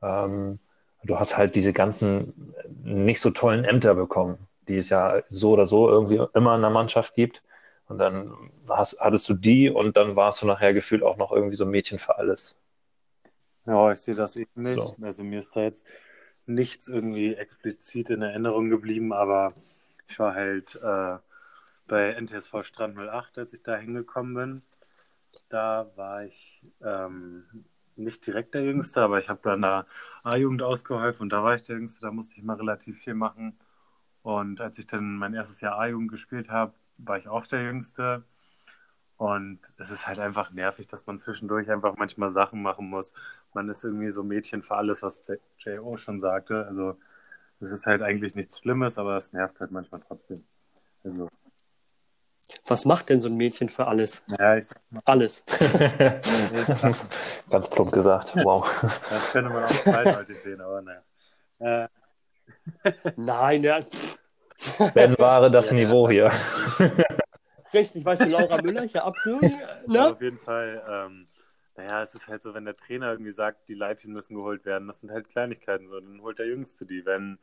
Ähm, 0.01 0.59
du 1.03 1.19
hast 1.19 1.37
halt 1.37 1.55
diese 1.55 1.73
ganzen 1.73 2.53
nicht 2.83 3.21
so 3.21 3.29
tollen 3.31 3.65
Ämter 3.65 3.95
bekommen, 3.95 4.47
die 4.67 4.77
es 4.77 4.89
ja 4.89 5.21
so 5.29 5.51
oder 5.51 5.67
so 5.67 5.89
irgendwie 5.89 6.21
immer 6.33 6.55
in 6.55 6.61
der 6.61 6.69
Mannschaft 6.69 7.13
gibt. 7.13 7.43
Und 7.89 7.97
dann 7.97 8.51
hast, 8.69 8.99
hattest 9.01 9.27
du 9.29 9.33
die 9.33 9.69
und 9.69 9.97
dann 9.97 10.15
warst 10.15 10.41
du 10.41 10.47
nachher 10.47 10.73
gefühlt 10.73 11.03
auch 11.03 11.17
noch 11.17 11.31
irgendwie 11.31 11.55
so 11.57 11.65
ein 11.65 11.71
Mädchen 11.71 11.99
für 11.99 12.17
alles. 12.17 12.59
Ja, 13.65 13.91
ich 13.91 13.99
sehe 13.99 14.15
das 14.15 14.35
eben 14.35 14.63
nicht. 14.63 14.79
So. 14.79 14.95
Also 15.01 15.23
mir 15.23 15.39
ist 15.39 15.55
da 15.55 15.61
jetzt 15.61 15.85
nichts 16.45 16.87
irgendwie 16.87 17.35
explizit 17.35 18.09
in 18.09 18.21
Erinnerung 18.21 18.69
geblieben, 18.69 19.13
aber 19.13 19.53
ich 20.07 20.17
war 20.19 20.33
halt 20.33 20.75
äh, 20.81 21.17
bei 21.87 22.13
NTSV 22.13 22.63
Strand 22.63 22.97
08, 22.97 23.37
als 23.37 23.53
ich 23.53 23.63
da 23.63 23.75
hingekommen 23.77 24.33
bin. 24.35 24.63
Da 25.49 25.91
war 25.95 26.25
ich 26.25 26.61
ähm, 26.81 27.45
nicht 27.95 28.25
direkt 28.25 28.55
der 28.55 28.63
Jüngste, 28.63 29.01
aber 29.01 29.19
ich 29.19 29.29
habe 29.29 29.41
dann 29.43 29.61
der 29.61 29.85
A-Jugend 30.23 30.63
ausgeholfen 30.63 31.23
und 31.23 31.29
da 31.33 31.43
war 31.43 31.55
ich 31.55 31.63
der 31.63 31.75
Jüngste, 31.77 32.01
da 32.01 32.11
musste 32.11 32.37
ich 32.37 32.43
mal 32.43 32.55
relativ 32.57 32.99
viel 33.03 33.13
machen. 33.15 33.59
Und 34.23 34.61
als 34.61 34.79
ich 34.79 34.87
dann 34.87 35.17
mein 35.17 35.33
erstes 35.33 35.61
Jahr 35.61 35.79
A-Jugend 35.79 36.11
gespielt 36.11 36.49
habe, 36.49 36.73
war 36.99 37.17
ich 37.17 37.27
auch 37.27 37.47
der 37.47 37.63
Jüngste. 37.63 38.23
Und 39.17 39.59
es 39.77 39.89
ist 39.89 40.07
halt 40.07 40.19
einfach 40.19 40.51
nervig, 40.51 40.87
dass 40.87 41.05
man 41.05 41.19
zwischendurch 41.19 41.69
einfach 41.69 41.97
manchmal 41.97 42.31
Sachen 42.31 42.61
machen 42.61 42.89
muss. 42.89 43.11
Man 43.53 43.67
ist 43.67 43.83
irgendwie 43.83 44.11
so 44.11 44.23
Mädchen 44.23 44.61
für 44.61 44.75
alles, 44.75 45.03
was 45.03 45.23
J.O. 45.57 45.97
schon 45.97 46.21
sagte. 46.21 46.65
Also 46.65 46.97
es 47.59 47.71
ist 47.71 47.85
halt 47.85 48.01
eigentlich 48.01 48.35
nichts 48.35 48.59
Schlimmes, 48.59 48.97
aber 48.97 49.17
es 49.17 49.33
nervt 49.33 49.59
halt 49.59 49.71
manchmal 49.71 50.01
trotzdem. 50.07 50.45
Also. 51.03 51.27
Was 52.65 52.85
macht 52.85 53.09
denn 53.09 53.19
so 53.19 53.27
ein 53.27 53.35
Mädchen 53.35 53.67
für 53.67 53.87
alles? 53.87 54.23
Ja, 54.27 54.55
ich 54.55 54.67
sag 54.67 54.79
mal. 54.89 55.01
Alles. 55.03 55.43
Ganz 57.49 57.69
plump 57.69 57.91
gesagt. 57.91 58.35
Wow. 58.37 58.65
Das 59.09 59.31
könnte 59.31 59.49
man 59.49 59.63
auch 59.63 59.69
zweideutig 59.69 60.39
sehen, 60.39 60.61
aber 60.61 60.81
naja. 60.81 61.01
Äh. 61.59 61.87
Nein, 63.17 63.63
ja. 63.63 63.79
Ben 64.93 65.17
wahre 65.17 65.51
das 65.51 65.71
Niveau 65.71 66.09
hier. 66.09 66.31
Richtig, 67.73 68.03
weißt 68.03 68.21
du, 68.21 68.29
Laura 68.29 68.61
Müller 68.61 68.83
hier 68.83 69.05
abwürgen? 69.05 69.53
Ne? 69.87 70.07
auf 70.07 70.21
jeden 70.21 70.39
Fall, 70.39 70.81
ähm, 70.89 71.27
Naja, 71.77 72.01
es 72.01 72.15
ist 72.15 72.27
halt 72.27 72.41
so, 72.41 72.53
wenn 72.53 72.65
der 72.65 72.75
Trainer 72.75 73.11
irgendwie 73.11 73.31
sagt, 73.31 73.69
die 73.69 73.75
Leibchen 73.75 74.11
müssen 74.11 74.35
geholt 74.35 74.65
werden, 74.65 74.87
das 74.87 75.01
sind 75.01 75.11
halt 75.11 75.29
Kleinigkeiten 75.29 75.87
so, 75.87 75.99
dann 75.99 76.21
holt 76.21 76.39
der 76.39 76.47
Jüngste 76.47 76.85
die. 76.85 77.05
Wenn 77.05 77.37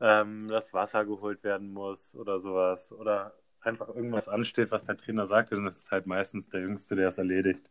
ähm, 0.00 0.48
das 0.48 0.74
Wasser 0.74 1.04
geholt 1.04 1.44
werden 1.44 1.72
muss 1.72 2.14
oder 2.14 2.40
sowas 2.40 2.92
oder 2.92 3.34
einfach 3.60 3.88
irgendwas 3.88 4.28
ansteht, 4.28 4.72
was 4.72 4.84
der 4.84 4.96
Trainer 4.96 5.26
sagt, 5.26 5.52
dann 5.52 5.66
ist 5.66 5.84
es 5.84 5.90
halt 5.90 6.06
meistens 6.06 6.48
der 6.48 6.60
Jüngste, 6.60 6.96
der 6.96 7.08
es 7.08 7.18
erledigt. 7.18 7.70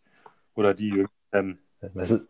Oder 0.56 0.74
die 0.74 0.90
Jüngsten. 0.90 1.60
Das 1.94 2.12
ist, 2.12 2.28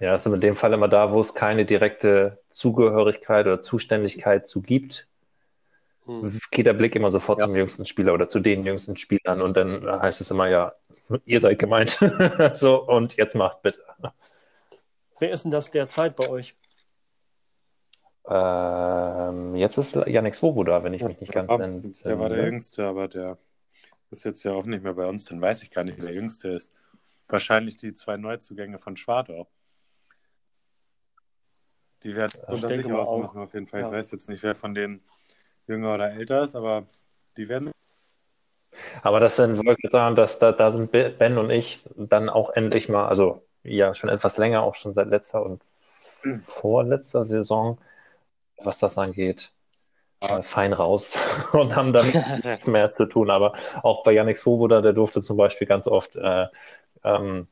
ja, 0.00 0.12
das 0.12 0.26
ist 0.26 0.32
in 0.32 0.40
dem 0.40 0.54
Fall 0.54 0.72
immer 0.72 0.88
da, 0.88 1.12
wo 1.12 1.20
es 1.20 1.34
keine 1.34 1.64
direkte 1.64 2.38
Zugehörigkeit 2.50 3.46
oder 3.46 3.60
Zuständigkeit 3.60 4.46
zu 4.46 4.62
gibt. 4.62 5.08
Hm. 6.06 6.40
Geht 6.50 6.66
der 6.66 6.72
Blick 6.72 6.96
immer 6.96 7.10
sofort 7.10 7.38
ja. 7.40 7.46
zum 7.46 7.54
jüngsten 7.54 7.84
Spieler 7.84 8.14
oder 8.14 8.28
zu 8.28 8.40
den 8.40 8.64
jüngsten 8.64 8.96
Spielern 8.96 9.40
und 9.40 9.56
dann 9.56 9.86
heißt 9.86 10.20
es 10.20 10.30
immer, 10.30 10.48
ja, 10.48 10.72
ihr 11.24 11.40
seid 11.40 11.58
gemeint. 11.58 11.98
so, 12.54 12.86
und 12.86 13.16
jetzt 13.16 13.34
macht 13.34 13.62
bitte. 13.62 13.82
Wer 15.18 15.30
ist 15.30 15.44
denn 15.44 15.52
das 15.52 15.70
derzeit 15.70 16.16
bei 16.16 16.28
euch? 16.28 16.56
Ähm, 18.24 19.56
jetzt 19.56 19.78
ist 19.78 19.94
Yannick 20.06 20.34
Svoboda, 20.34 20.84
wenn 20.84 20.94
ich 20.94 21.02
mich 21.02 21.20
nicht 21.20 21.32
ganz 21.32 21.52
entsinne. 21.52 21.92
Der 22.04 22.18
war 22.18 22.28
der 22.28 22.44
Jüngste, 22.44 22.84
aber 22.84 23.08
der 23.08 23.38
ist 24.10 24.24
jetzt 24.24 24.42
ja 24.44 24.52
auch 24.52 24.64
nicht 24.64 24.82
mehr 24.82 24.94
bei 24.94 25.06
uns. 25.06 25.24
Dann 25.24 25.40
weiß 25.40 25.62
ich 25.62 25.70
gar 25.70 25.84
nicht, 25.84 25.98
wer 25.98 26.06
der 26.06 26.14
Jüngste 26.14 26.48
ist. 26.48 26.72
Wahrscheinlich 27.28 27.76
die 27.76 27.94
zwei 27.94 28.16
Neuzugänge 28.16 28.78
von 28.78 28.96
Schwartau. 28.96 29.48
Die 32.02 32.14
werden 32.16 32.32
ja, 32.34 32.48
unter 32.48 32.68
sich 32.68 32.92
ausmachen 32.92 33.40
auf 33.40 33.54
jeden 33.54 33.66
Fall. 33.66 33.80
Ja. 33.80 33.86
Ich 33.86 33.92
weiß 33.92 34.10
jetzt 34.10 34.28
nicht, 34.28 34.42
wer 34.42 34.54
von 34.54 34.74
denen 34.74 35.02
jünger 35.72 35.94
oder 35.94 36.12
älter 36.12 36.44
ist, 36.44 36.54
aber 36.54 36.84
die 37.36 37.48
werden. 37.48 37.72
Aber 39.02 39.20
das 39.20 39.36
sind, 39.36 39.56
wollte 39.64 39.80
ich 39.84 39.90
sagen, 39.90 40.16
dass 40.16 40.38
da, 40.38 40.52
da 40.52 40.70
sind 40.70 40.92
Ben 40.92 41.38
und 41.38 41.50
ich 41.50 41.84
dann 41.96 42.28
auch 42.28 42.50
endlich 42.50 42.88
mal, 42.88 43.06
also 43.06 43.42
ja, 43.64 43.94
schon 43.94 44.10
etwas 44.10 44.38
länger, 44.38 44.62
auch 44.62 44.74
schon 44.74 44.94
seit 44.94 45.08
letzter 45.08 45.44
und 45.44 45.62
vorletzter 46.44 47.24
Saison, 47.24 47.78
was 48.58 48.78
das 48.78 48.98
angeht, 48.98 49.52
äh, 50.20 50.42
fein 50.42 50.72
raus 50.72 51.16
und 51.52 51.76
haben 51.76 51.92
damit 51.92 52.14
nichts 52.44 52.66
mehr 52.66 52.92
zu 52.92 53.06
tun. 53.06 53.30
Aber 53.30 53.52
auch 53.82 54.02
bei 54.04 54.12
Yannick 54.12 54.36
Svoboda, 54.36 54.80
der 54.80 54.92
durfte 54.92 55.22
zum 55.22 55.36
Beispiel 55.36 55.66
ganz 55.66 55.86
oft, 55.86 56.16
äh, 56.16 56.46
ähm, 57.04 57.48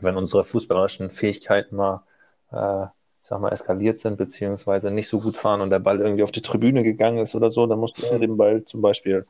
wenn 0.00 0.16
unsere 0.16 0.44
fußballerischen 0.44 1.10
Fähigkeiten 1.10 1.76
mal, 1.76 2.04
äh, 2.52 2.86
sag 3.30 3.40
mal, 3.40 3.52
eskaliert 3.52 4.00
sind, 4.00 4.16
beziehungsweise 4.18 4.90
nicht 4.90 5.06
so 5.06 5.20
gut 5.20 5.36
fahren 5.36 5.60
und 5.60 5.70
der 5.70 5.78
Ball 5.78 6.00
irgendwie 6.00 6.24
auf 6.24 6.32
die 6.32 6.42
Tribüne 6.42 6.82
gegangen 6.82 7.18
ist 7.18 7.36
oder 7.36 7.48
so, 7.48 7.64
dann 7.64 7.78
musste 7.78 8.04
er 8.10 8.18
den 8.18 8.36
Ball 8.36 8.64
zum 8.64 8.82
Beispiel 8.82 9.24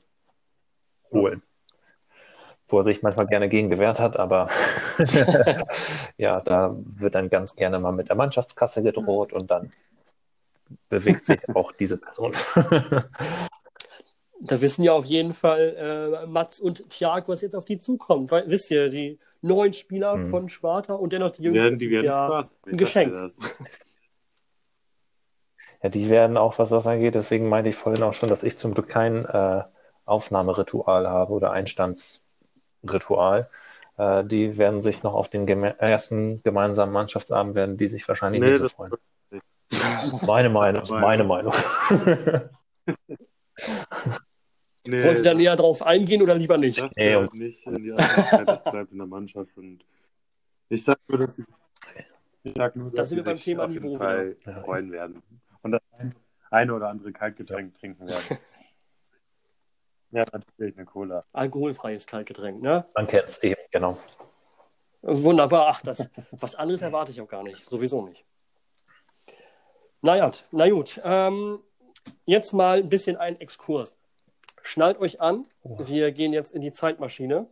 holen. 1.12 1.42
Wo 2.68 2.78
er 2.78 2.84
sich 2.84 3.02
manchmal 3.02 3.26
gerne 3.26 3.50
gegen 3.50 3.68
gewehrt 3.68 4.00
hat, 4.00 4.16
aber 4.16 4.48
ja, 6.16 6.40
da 6.40 6.74
wird 6.76 7.14
dann 7.14 7.28
ganz 7.28 7.56
gerne 7.56 7.78
mal 7.78 7.92
mit 7.92 8.08
der 8.08 8.16
Mannschaftskasse 8.16 8.82
gedroht 8.82 9.34
und 9.34 9.50
dann 9.50 9.70
bewegt 10.88 11.26
sich 11.26 11.40
auch 11.54 11.70
diese 11.72 11.98
Person. 11.98 12.32
da 14.40 14.60
wissen 14.62 14.82
ja 14.82 14.94
auf 14.94 15.04
jeden 15.04 15.34
Fall 15.34 16.22
äh, 16.24 16.26
Mats 16.26 16.58
und 16.58 16.88
Thiago, 16.88 17.32
was 17.32 17.42
jetzt 17.42 17.54
auf 17.54 17.66
die 17.66 17.78
zukommt. 17.78 18.30
Weil, 18.30 18.48
wisst 18.48 18.70
ihr, 18.70 18.88
die 18.88 19.18
neuen 19.42 19.74
Spieler 19.74 20.16
mhm. 20.16 20.30
von 20.30 20.48
Sparta 20.48 20.94
und 20.94 21.12
dennoch 21.12 21.32
die 21.32 21.42
Jüngsten 21.42 21.76
die 21.76 21.90
werden 21.90 22.06
ja 22.06 22.42
ein 22.66 22.78
Geschenk. 22.78 23.12
Ja, 25.82 25.88
die 25.88 26.10
werden 26.10 26.36
auch, 26.36 26.58
was 26.58 26.70
das 26.70 26.86
angeht, 26.86 27.14
deswegen 27.14 27.48
meinte 27.48 27.70
ich 27.70 27.76
vorhin 27.76 28.02
auch 28.02 28.14
schon, 28.14 28.28
dass 28.28 28.42
ich 28.42 28.58
zum 28.58 28.74
Glück 28.74 28.88
kein 28.88 29.24
äh, 29.24 29.62
Aufnahmeritual 30.04 31.08
habe 31.08 31.32
oder 31.32 31.52
Einstandsritual. 31.52 33.48
Äh, 33.96 34.24
die 34.24 34.58
werden 34.58 34.82
sich 34.82 35.02
noch 35.02 35.14
auf 35.14 35.28
den 35.28 35.46
geme 35.46 35.78
ersten 35.78 36.42
gemeinsamen 36.42 36.92
Mannschaftsabend 36.92 37.54
werden 37.54 37.76
die 37.76 37.88
sich 37.88 38.06
wahrscheinlich 38.08 38.42
nee, 38.42 38.48
nicht 38.48 38.60
so 38.60 38.68
freuen. 38.68 38.92
Meine 40.26 40.50
Meinung, 40.50 40.82
meine 40.88 41.24
Meinung. 41.24 41.54
Nee, 44.86 45.04
Wollt 45.04 45.18
ihr 45.18 45.24
da 45.24 45.34
näher 45.34 45.56
drauf 45.56 45.82
eingehen 45.82 46.22
oder 46.22 46.34
lieber 46.34 46.56
nicht? 46.56 46.80
Das 46.80 46.96
nee, 46.96 47.14
und... 47.14 47.34
nicht 47.34 47.66
in 47.66 47.82
die 47.82 47.90
das 47.90 48.64
bleibt 48.64 48.92
in 48.92 48.98
der 48.98 49.06
Mannschaft. 49.06 49.54
Und 49.58 49.84
ich 50.70 50.82
sag 50.82 50.98
nur, 51.06 51.18
dass, 51.18 51.38
ich 52.42 52.54
sag 52.56 52.76
nur, 52.76 52.90
dass 52.90 53.10
sind 53.10 53.18
wir 53.18 53.24
beim 53.24 53.38
Thema 53.38 53.64
auf 53.64 53.70
Niveau 53.70 53.98
freuen 53.98 54.90
werden. 54.90 55.22
Und 55.62 55.72
das 55.72 55.82
eine 56.50 56.74
oder 56.74 56.88
andere 56.88 57.12
Kaltgetränk 57.12 57.72
ja. 57.74 57.80
trinken 57.80 58.06
werden. 58.06 58.38
ja, 60.10 60.24
natürlich 60.32 60.76
eine 60.76 60.86
Cola. 60.86 61.24
Alkoholfreies 61.32 62.06
Kaltgetränk, 62.06 62.62
ne? 62.62 62.86
Man 62.94 63.06
kennt 63.06 63.28
es 63.28 63.42
eben, 63.42 63.60
genau. 63.70 63.98
Wunderbar. 65.02 65.68
Ach, 65.68 65.80
das, 65.82 66.08
was 66.32 66.54
anderes 66.54 66.82
erwarte 66.82 67.10
ich 67.10 67.20
auch 67.20 67.28
gar 67.28 67.42
nicht. 67.42 67.64
Sowieso 67.64 68.02
nicht. 68.02 68.24
Naja, 70.02 70.30
na 70.50 70.68
gut. 70.68 71.00
Ähm, 71.04 71.60
jetzt 72.24 72.52
mal 72.52 72.78
ein 72.78 72.88
bisschen 72.88 73.16
ein 73.16 73.40
Exkurs. 73.40 73.98
Schnallt 74.62 74.98
euch 74.98 75.20
an, 75.20 75.46
wir 75.62 76.12
gehen 76.12 76.32
jetzt 76.32 76.52
in 76.52 76.60
die 76.60 76.72
Zeitmaschine 76.72 77.46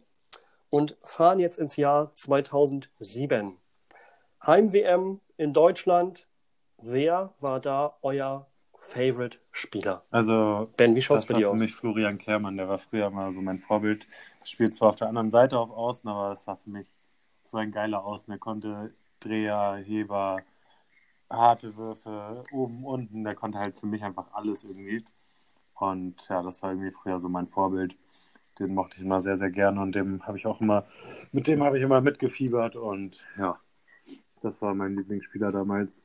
und 0.71 0.97
fahren 1.03 1.41
jetzt 1.41 1.59
ins 1.59 1.77
Jahr 1.77 2.15
2007. 2.15 3.57
Heim-WM 4.47 5.21
in 5.37 5.53
Deutschland. 5.53 6.28
Wer 6.81 7.35
war 7.41 7.61
da 7.61 7.97
euer 8.03 8.47
Favorite-Spieler? 8.79 10.05
Also, 10.11 10.71
Ben, 10.77 10.95
wie 10.95 11.03
schaut 11.03 11.19
es 11.19 11.27
bei 11.27 11.35
dir 11.35 11.51
aus? 11.51 11.59
Für 11.59 11.65
mich 11.65 11.75
Florian 11.75 12.19
Kehrmann, 12.19 12.57
der 12.57 12.69
war 12.69 12.79
früher 12.79 13.11
mal 13.11 13.33
so 13.33 13.41
mein 13.41 13.59
Vorbild. 13.59 14.07
Spielt 14.45 14.75
zwar 14.75 14.91
auf 14.91 14.97
der 14.97 15.09
anderen 15.09 15.31
Seite 15.31 15.59
auf 15.59 15.71
Außen, 15.71 16.09
aber 16.09 16.33
es 16.33 16.47
war 16.47 16.57
für 16.57 16.71
mich 16.71 16.95
so 17.47 17.59
ein 17.59 17.73
geiler 17.73 18.05
Außen. 18.05 18.33
Er 18.33 18.39
konnte 18.39 18.95
Dreher, 19.21 19.83
Heber, 19.85 20.41
harte 21.29 21.77
Würfe, 21.77 22.45
oben, 22.53 22.85
unten. 22.85 23.25
Der 23.25 23.35
konnte 23.35 23.59
halt 23.59 23.75
für 23.75 23.87
mich 23.87 24.05
einfach 24.05 24.33
alles 24.33 24.65
irgendwie. 24.65 25.03
Und 25.75 26.29
ja, 26.29 26.43
das 26.43 26.63
war 26.63 26.71
irgendwie 26.71 26.93
früher 26.93 27.19
so 27.19 27.29
mein 27.29 27.49
Vorbild. 27.49 27.97
Den 28.59 28.75
mochte 28.75 28.97
ich 28.97 29.03
immer 29.03 29.21
sehr, 29.21 29.37
sehr 29.37 29.51
gerne 29.51 29.81
und 29.81 29.95
dem 29.95 30.27
habe 30.27 30.39
ich 30.39 30.47
auch 30.47 30.61
immer, 30.61 30.85
mit 31.33 31.47
dem 31.47 31.63
habe 31.63 31.79
ich 31.79 31.85
immer 31.85 32.01
mitgefiebert 32.01 32.75
und 32.75 33.25
ja, 33.39 33.61
das 34.43 34.61
war 34.61 34.75
mein 34.75 34.97
Lieblingsspieler 34.97 35.53
damals. 35.53 35.97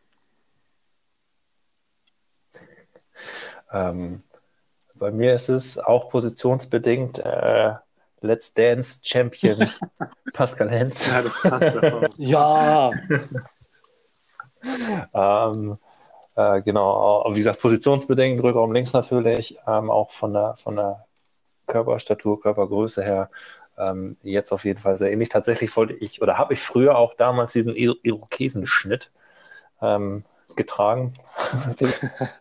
Ähm, 3.74 4.24
bei 4.96 5.12
mir 5.12 5.34
ist 5.34 5.50
es 5.50 5.78
auch 5.78 6.10
positionsbedingt 6.10 7.20
äh, 7.20 7.74
Let's 8.22 8.54
Dance 8.54 9.00
Champion 9.04 9.68
Pascal 10.34 10.70
Hens. 10.70 11.08
Ja, 11.08 11.24
ja. 12.18 12.92
ähm, 15.14 15.78
äh, 16.36 16.62
genau, 16.62 17.26
wie 17.30 17.38
gesagt, 17.38 17.62
positionsbedingt, 17.62 18.42
Rückraum 18.42 18.72
links 18.72 18.94
natürlich, 18.94 19.58
ähm, 19.68 19.92
auch 19.92 20.12
von 20.12 20.34
der, 20.34 20.56
von 20.56 20.78
der 20.78 21.06
Körperstatur, 21.68 22.40
Körpergröße 22.40 23.04
her, 23.04 23.30
ähm, 23.78 24.18
jetzt 24.24 24.52
auf 24.52 24.66
jeden 24.66 24.80
Fall 24.80 24.98
sehr 24.98 25.12
ähnlich. 25.12 25.30
Tatsächlich 25.30 25.76
wollte 25.76 25.94
ich, 25.94 26.22
oder 26.22 26.38
habe 26.38 26.54
ich 26.54 26.62
früher 26.62 26.98
auch 26.98 27.14
damals 27.16 27.54
diesen 27.54 27.76
Irokesenschnitt 27.76 29.12
ähm, 29.82 30.24
getragen. 30.56 31.14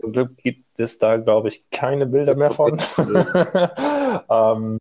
Zum 0.01 0.13
Glück 0.13 0.37
gibt 0.39 0.72
es 0.81 0.99
da, 0.99 1.17
glaube 1.17 1.49
ich, 1.49 1.69
keine 1.71 2.07
Bilder 2.07 2.35
mehr 2.35 2.51
von. 2.51 2.81
ähm, 4.31 4.79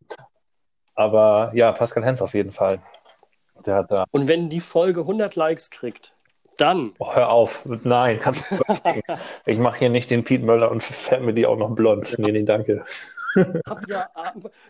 aber 0.95 1.51
ja, 1.53 1.71
Pascal 1.71 2.05
Hens 2.05 2.21
auf 2.21 2.33
jeden 2.33 2.51
Fall. 2.51 2.79
Der 3.65 3.75
hat 3.75 3.91
da. 3.91 4.05
Und 4.11 4.27
wenn 4.27 4.49
die 4.49 4.59
Folge 4.59 5.01
100 5.01 5.35
Likes 5.35 5.69
kriegt, 5.69 6.13
dann. 6.57 6.93
Oh, 6.99 7.13
hör 7.13 7.29
auf. 7.29 7.65
Nein, 7.65 8.19
kannst 8.19 8.45
du 8.51 8.57
Ich 9.45 9.57
mache 9.57 9.79
hier 9.79 9.89
nicht 9.89 10.11
den 10.11 10.23
Piet 10.23 10.43
Möller 10.43 10.69
und 10.69 10.83
färbe 10.83 11.25
mir 11.25 11.33
die 11.33 11.45
auch 11.45 11.57
noch 11.57 11.71
blond. 11.71 12.17
Nee, 12.19 12.31
nee, 12.31 12.43
danke. 12.43 12.85
habt 13.65 13.87
ihr, 13.89 14.07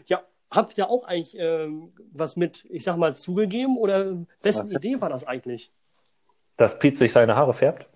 ja, 0.06 0.22
habt 0.50 0.78
ihr 0.78 0.90
auch 0.90 1.04
eigentlich 1.04 1.38
äh, 1.38 1.68
was 2.14 2.36
mit, 2.36 2.66
ich 2.70 2.84
sag 2.84 2.98
mal, 2.98 3.16
zugegeben? 3.16 3.78
Oder 3.78 4.18
wessen? 4.42 4.72
Idee 4.72 5.02
war 5.02 5.10
das 5.10 5.26
eigentlich? 5.26 5.72
Dass 6.58 6.80
Piet 6.80 6.98
sich 6.98 7.12
seine 7.12 7.36
Haare 7.36 7.54
färbt? 7.54 7.88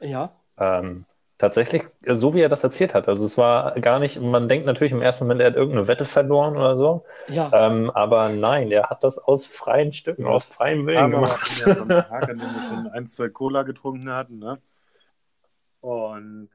Ja. 0.00 0.32
Ähm, 0.58 1.06
Tatsächlich, 1.38 1.84
so 2.04 2.34
wie 2.34 2.40
er 2.40 2.48
das 2.48 2.64
erzählt 2.64 2.94
hat. 2.94 3.06
Also 3.06 3.24
es 3.24 3.38
war 3.38 3.78
gar 3.80 4.00
nicht, 4.00 4.20
man 4.20 4.48
denkt 4.48 4.66
natürlich 4.66 4.92
im 4.92 5.00
ersten 5.00 5.22
Moment, 5.22 5.40
er 5.40 5.46
hat 5.46 5.54
irgendeine 5.54 5.86
Wette 5.86 6.04
verloren 6.04 6.56
oder 6.56 6.76
so. 6.76 7.04
Ja. 7.28 7.48
Ähm, 7.52 7.90
aber 7.90 8.28
nein, 8.28 8.72
er 8.72 8.90
hat 8.90 9.04
das 9.04 9.18
aus 9.18 9.46
freien 9.46 9.92
Stücken, 9.92 10.22
ja. 10.22 10.28
aus 10.30 10.46
freiem 10.46 10.84
Willen 10.86 10.98
aber 10.98 11.10
gemacht. 11.12 11.64
Ja, 11.64 11.76
so 11.76 11.82
einen 11.82 11.88
Tag, 12.08 12.28
an 12.28 12.38
dem 12.38 12.40
wir 12.40 12.68
schon 12.68 12.88
ein, 12.88 13.06
zwei 13.06 13.28
Cola 13.28 13.62
getrunken 13.62 14.10
hatten, 14.10 14.40
ne? 14.40 14.58
Und 15.80 16.50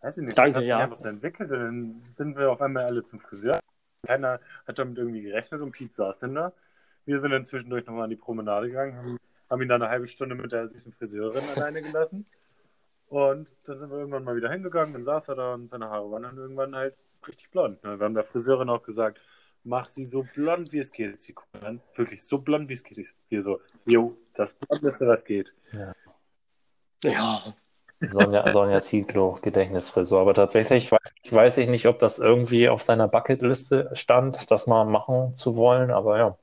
weiß 0.00 0.18
ich 0.18 0.24
nicht, 0.24 0.36
Danke, 0.36 0.58
hat 0.58 0.64
ja. 0.64 0.90
was 0.90 1.04
entwickelt. 1.04 1.52
Und 1.52 1.58
dann 1.60 2.02
sind 2.16 2.36
wir 2.36 2.50
auf 2.50 2.60
einmal 2.60 2.84
alle 2.84 3.04
zum 3.04 3.20
Friseur. 3.20 3.60
Keiner 4.04 4.40
hat 4.66 4.76
damit 4.76 4.98
irgendwie 4.98 5.22
gerechnet 5.22 5.60
und 5.62 5.70
Pete 5.70 5.94
saß 5.94 6.18
denn 6.18 6.34
da. 6.34 6.52
Wir 7.04 7.20
sind 7.20 7.30
dann 7.30 7.44
zwischendurch 7.44 7.86
nochmal 7.86 8.04
an 8.04 8.10
die 8.10 8.16
Promenade 8.16 8.66
gegangen, 8.66 8.96
haben, 8.96 9.18
haben 9.48 9.62
ihn 9.62 9.68
dann 9.68 9.82
eine 9.82 9.90
halbe 9.92 10.08
Stunde 10.08 10.34
mit 10.34 10.50
der 10.50 10.66
süßen 10.68 10.92
Friseurin 10.94 11.44
alleine 11.54 11.80
gelassen. 11.80 12.26
Und 13.08 13.48
dann 13.64 13.78
sind 13.78 13.90
wir 13.90 13.98
irgendwann 13.98 14.24
mal 14.24 14.36
wieder 14.36 14.50
hingegangen, 14.50 14.94
dann 14.94 15.04
saß 15.04 15.28
er 15.28 15.34
da 15.36 15.54
und 15.54 15.70
seine 15.70 15.88
Haare 15.90 16.10
waren 16.10 16.24
dann 16.24 16.36
irgendwann 16.36 16.74
halt 16.74 16.96
richtig 17.26 17.50
blond. 17.50 17.82
Ne? 17.84 17.98
Wir 17.98 18.04
haben 18.04 18.14
der 18.14 18.24
Friseurin 18.24 18.68
auch 18.68 18.82
gesagt, 18.82 19.20
mach 19.64 19.86
sie 19.86 20.06
so 20.06 20.24
blond, 20.34 20.72
wie 20.72 20.78
es 20.78 20.92
geht. 20.92 21.20
Sie 21.20 21.32
gucken 21.32 21.60
dann 21.60 21.80
wirklich 21.94 22.24
so 22.24 22.38
blond, 22.38 22.68
wie 22.68 22.74
es 22.74 22.82
geht. 22.84 23.14
Wir 23.28 23.42
so, 23.42 23.60
jo, 23.84 24.16
das 24.34 24.54
Blondeste, 24.54 25.06
was 25.06 25.24
geht. 25.24 25.52
Ja. 25.72 25.92
Ja. 27.04 27.40
Sonja, 28.00 28.52
Sonja 28.52 28.82
Zietlow, 28.82 29.38
Gedächtnisfrisur. 29.40 30.20
Aber 30.20 30.34
tatsächlich 30.34 30.92
weiß, 30.92 31.12
weiß 31.30 31.58
ich 31.58 31.68
nicht, 31.68 31.86
ob 31.86 31.98
das 31.98 32.18
irgendwie 32.18 32.68
auf 32.68 32.82
seiner 32.82 33.08
Bucketliste 33.08 33.90
stand, 33.94 34.50
das 34.50 34.66
mal 34.66 34.84
machen 34.84 35.34
zu 35.36 35.56
wollen. 35.56 35.90
Aber 35.90 36.18
ja, 36.18 36.38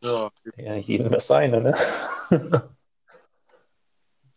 Ja. 0.00 0.30
ja 0.56 0.74
jedem 0.74 1.10
das 1.10 1.26
seine, 1.28 1.60
ne? 1.60 1.74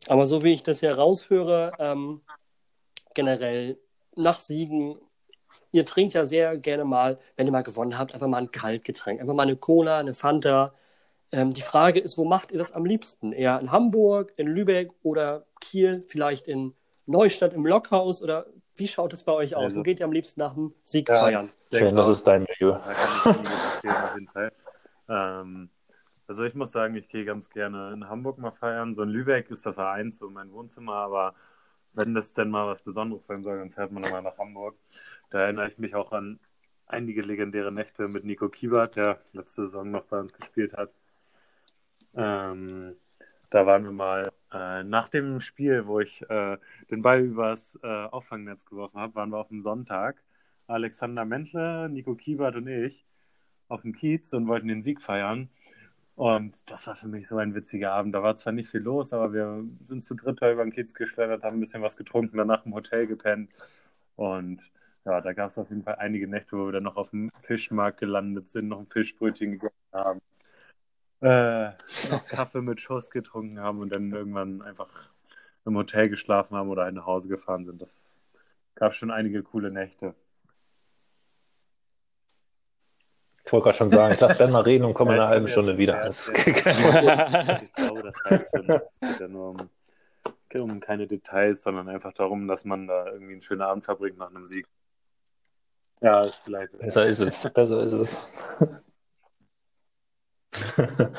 Aber 0.07 0.25
so 0.25 0.43
wie 0.43 0.53
ich 0.53 0.63
das 0.63 0.79
hier 0.79 0.95
raushöre, 0.95 1.71
ähm, 1.79 2.21
generell 3.13 3.77
nach 4.15 4.39
Siegen, 4.39 4.97
ihr 5.71 5.85
trinkt 5.85 6.13
ja 6.13 6.25
sehr 6.25 6.57
gerne 6.57 6.85
mal, 6.85 7.17
wenn 7.37 7.47
ihr 7.47 7.51
mal 7.51 7.63
gewonnen 7.63 7.97
habt, 7.97 8.13
einfach 8.13 8.27
mal 8.27 8.37
ein 8.37 8.51
Kaltgetränk. 8.51 9.19
Einfach 9.19 9.33
mal 9.33 9.43
eine 9.43 9.55
Cola, 9.55 9.97
eine 9.97 10.13
Fanta. 10.13 10.73
Ähm, 11.31 11.53
die 11.53 11.61
Frage 11.61 11.99
ist, 11.99 12.17
wo 12.17 12.25
macht 12.25 12.51
ihr 12.51 12.57
das 12.59 12.71
am 12.71 12.85
liebsten? 12.85 13.31
Eher 13.33 13.59
in 13.59 13.71
Hamburg, 13.71 14.33
in 14.37 14.47
Lübeck 14.47 14.91
oder 15.03 15.45
Kiel, 15.59 16.03
vielleicht 16.07 16.47
in 16.47 16.73
Neustadt 17.07 17.53
im 17.53 17.65
Lockhaus 17.65 18.21
oder 18.21 18.45
wie 18.77 18.87
schaut 18.87 19.13
es 19.13 19.23
bei 19.23 19.31
euch 19.31 19.55
aus? 19.55 19.63
Also- 19.63 19.77
wo 19.77 19.83
geht 19.83 19.99
ihr 19.99 20.05
am 20.05 20.11
liebsten 20.11 20.39
nach 20.41 20.53
dem 20.53 20.73
Sieg 20.83 21.07
Ja, 21.09 21.19
feiern? 21.19 21.45
ich 21.45 21.69
denke 21.69 21.95
das 21.95 22.09
ist 22.09 22.23
dein 22.27 22.43
Milieu. 22.43 22.73
Da 22.73 22.79
kann 22.79 22.93
ich 22.93 23.25
einiges 23.39 23.73
erzählen 23.75 24.03
auf 24.03 24.13
jeden 24.15 24.27
Fall. 24.27 24.51
Ähm, 25.07 25.69
also 26.27 26.43
ich 26.43 26.55
muss 26.55 26.71
sagen, 26.71 26.95
ich 26.95 27.09
gehe 27.09 27.25
ganz 27.25 27.49
gerne 27.49 27.93
in 27.93 28.09
Hamburg 28.09 28.37
mal 28.39 28.51
feiern. 28.51 28.93
So 28.93 29.03
in 29.03 29.09
Lübeck 29.09 29.49
ist 29.51 29.65
das 29.65 29.77
A1, 29.77 30.17
so 30.17 30.29
mein 30.29 30.51
Wohnzimmer, 30.51 30.95
aber 30.95 31.35
wenn 31.93 32.13
das 32.13 32.33
denn 32.33 32.49
mal 32.49 32.67
was 32.67 32.81
Besonderes 32.81 33.25
sein 33.27 33.43
soll, 33.43 33.57
dann 33.59 33.71
fährt 33.71 33.91
man 33.91 34.03
nochmal 34.03 34.21
nach 34.23 34.37
Hamburg. 34.37 34.75
Da 35.29 35.41
erinnere 35.41 35.69
ich 35.69 35.77
mich 35.77 35.95
auch 35.95 36.11
an 36.11 36.39
einige 36.87 37.21
legendäre 37.21 37.71
Nächte 37.71 38.07
mit 38.07 38.25
Nico 38.25 38.49
Kiebert, 38.49 38.95
der 38.95 39.19
letzte 39.33 39.65
Saison 39.65 39.91
noch 39.91 40.05
bei 40.05 40.19
uns 40.19 40.33
gespielt 40.33 40.75
hat. 40.75 40.91
Ähm, 42.15 42.95
da 43.49 43.65
waren 43.65 43.83
wir 43.83 43.91
mal 43.91 44.31
äh, 44.51 44.83
nach 44.83 45.09
dem 45.09 45.39
Spiel, 45.41 45.85
wo 45.87 45.99
ich 45.99 46.21
äh, 46.29 46.57
den 46.91 47.01
Ball 47.01 47.21
übers 47.21 47.77
äh, 47.83 47.87
Auffangnetz 47.87 48.65
geworfen 48.65 48.99
habe, 48.99 49.15
waren 49.15 49.29
wir 49.29 49.37
auf 49.37 49.49
dem 49.49 49.61
Sonntag. 49.61 50.21
Alexander 50.67 51.25
Mentle, 51.25 51.89
Nico 51.89 52.15
Kiebert 52.15 52.55
und 52.55 52.67
ich 52.67 53.05
auf 53.67 53.81
dem 53.81 53.93
Kiez 53.93 54.33
und 54.33 54.47
wollten 54.47 54.67
den 54.67 54.81
Sieg 54.81 55.01
feiern. 55.01 55.49
Und 56.15 56.69
das 56.71 56.87
war 56.87 56.95
für 56.95 57.07
mich 57.07 57.27
so 57.27 57.37
ein 57.37 57.55
witziger 57.55 57.91
Abend. 57.93 58.15
Da 58.15 58.23
war 58.23 58.35
zwar 58.37 58.53
nicht 58.53 58.69
viel 58.69 58.81
los, 58.81 59.11
aber 59.13 59.33
wir 59.33 59.65
sind 59.83 60.03
zu 60.03 60.15
dritt 60.15 60.37
über 60.37 60.63
den 60.63 60.71
Kiez 60.71 60.93
geschleudert, 60.93 61.43
haben 61.43 61.57
ein 61.57 61.59
bisschen 61.59 61.81
was 61.81 61.97
getrunken, 61.97 62.37
danach 62.37 62.65
im 62.65 62.73
Hotel 62.73 63.05
gepennt. 63.07 63.51
Und 64.15 64.61
ja, 65.05 65.21
da 65.21 65.33
gab 65.33 65.51
es 65.51 65.57
auf 65.57 65.69
jeden 65.69 65.83
Fall 65.83 65.95
einige 65.95 66.27
Nächte, 66.27 66.57
wo 66.57 66.65
wir 66.67 66.71
dann 66.73 66.83
noch 66.83 66.97
auf 66.97 67.11
dem 67.11 67.29
Fischmarkt 67.41 67.99
gelandet 67.99 68.49
sind, 68.49 68.69
noch 68.69 68.79
ein 68.79 68.87
Fischbrötchen 68.87 69.51
gegessen 69.53 69.75
haben, 69.93 70.21
äh, 71.21 71.71
noch 72.09 72.25
Kaffee 72.27 72.61
mit 72.61 72.81
Schuss 72.81 73.09
getrunken 73.09 73.59
haben 73.59 73.79
und 73.79 73.89
dann 73.91 74.11
irgendwann 74.11 74.61
einfach 74.61 75.11
im 75.65 75.75
Hotel 75.77 76.09
geschlafen 76.09 76.55
haben 76.57 76.69
oder 76.69 76.83
halt 76.83 76.95
nach 76.95 77.05
Hause 77.07 77.27
gefahren 77.27 77.65
sind. 77.65 77.81
Das 77.81 78.19
gab 78.75 78.93
schon 78.95 79.11
einige 79.11 79.43
coole 79.43 79.71
Nächte. 79.71 80.15
Ich 83.45 83.53
wollte 83.53 83.65
gerade 83.65 83.77
schon 83.77 83.91
sagen, 83.91 84.13
ich 84.15 84.19
lasse 84.19 84.35
Ben 84.35 84.51
mal 84.51 84.61
reden 84.61 84.85
und 84.85 84.95
komme 84.95 85.13
in 85.13 85.19
einer 85.19 85.29
halben 85.29 85.47
Stunde 85.47 85.77
wieder. 85.77 86.03
Das 86.05 86.29
Ich 86.29 86.63
glaube, 86.63 88.01
das. 88.01 88.15
Es 88.25 89.09
geht 89.09 89.19
ja 89.19 89.27
nur 89.27 89.49
um, 89.49 89.69
geht 90.49 90.61
um 90.61 90.79
keine 90.79 91.05
Details, 91.05 91.61
sondern 91.61 91.87
einfach 91.87 92.13
darum, 92.13 92.47
dass 92.47 92.65
man 92.65 92.87
da 92.87 93.05
irgendwie 93.05 93.33
einen 93.33 93.41
schönen 93.43 93.61
Abend 93.61 93.85
verbringt 93.85 94.17
nach 94.17 94.31
einem 94.31 94.45
Sieg. 94.45 94.67
Ja, 96.01 96.25
ist 96.25 96.41
vielleicht. 96.43 96.77
Besser 96.79 97.05
ist 97.05 97.19
es, 97.19 97.49
besser 97.53 97.83
ist 97.83 97.93
es. 97.93 98.17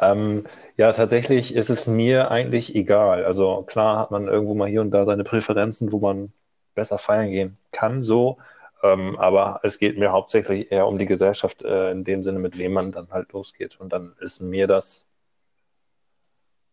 ähm, 0.00 0.44
ja, 0.76 0.92
tatsächlich 0.92 1.54
ist 1.54 1.70
es 1.70 1.86
mir 1.86 2.30
eigentlich 2.30 2.74
egal. 2.74 3.24
Also 3.24 3.62
klar 3.62 3.98
hat 3.98 4.10
man 4.10 4.28
irgendwo 4.28 4.54
mal 4.54 4.68
hier 4.68 4.82
und 4.82 4.90
da 4.90 5.04
seine 5.04 5.24
Präferenzen, 5.24 5.92
wo 5.92 5.98
man 5.98 6.32
besser 6.74 6.98
feiern 6.98 7.30
gehen 7.30 7.58
kann, 7.72 8.02
so. 8.02 8.38
Ähm, 8.82 9.18
aber 9.18 9.60
es 9.62 9.78
geht 9.78 9.98
mir 9.98 10.12
hauptsächlich 10.12 10.72
eher 10.72 10.86
um 10.86 10.98
die 10.98 11.06
Gesellschaft, 11.06 11.62
äh, 11.62 11.90
in 11.90 12.04
dem 12.04 12.22
Sinne, 12.22 12.38
mit 12.38 12.56
wem 12.58 12.72
man 12.72 12.92
dann 12.92 13.10
halt 13.10 13.32
losgeht. 13.32 13.78
Und 13.80 13.92
dann 13.92 14.14
ist 14.20 14.40
mir 14.40 14.66
das 14.66 15.06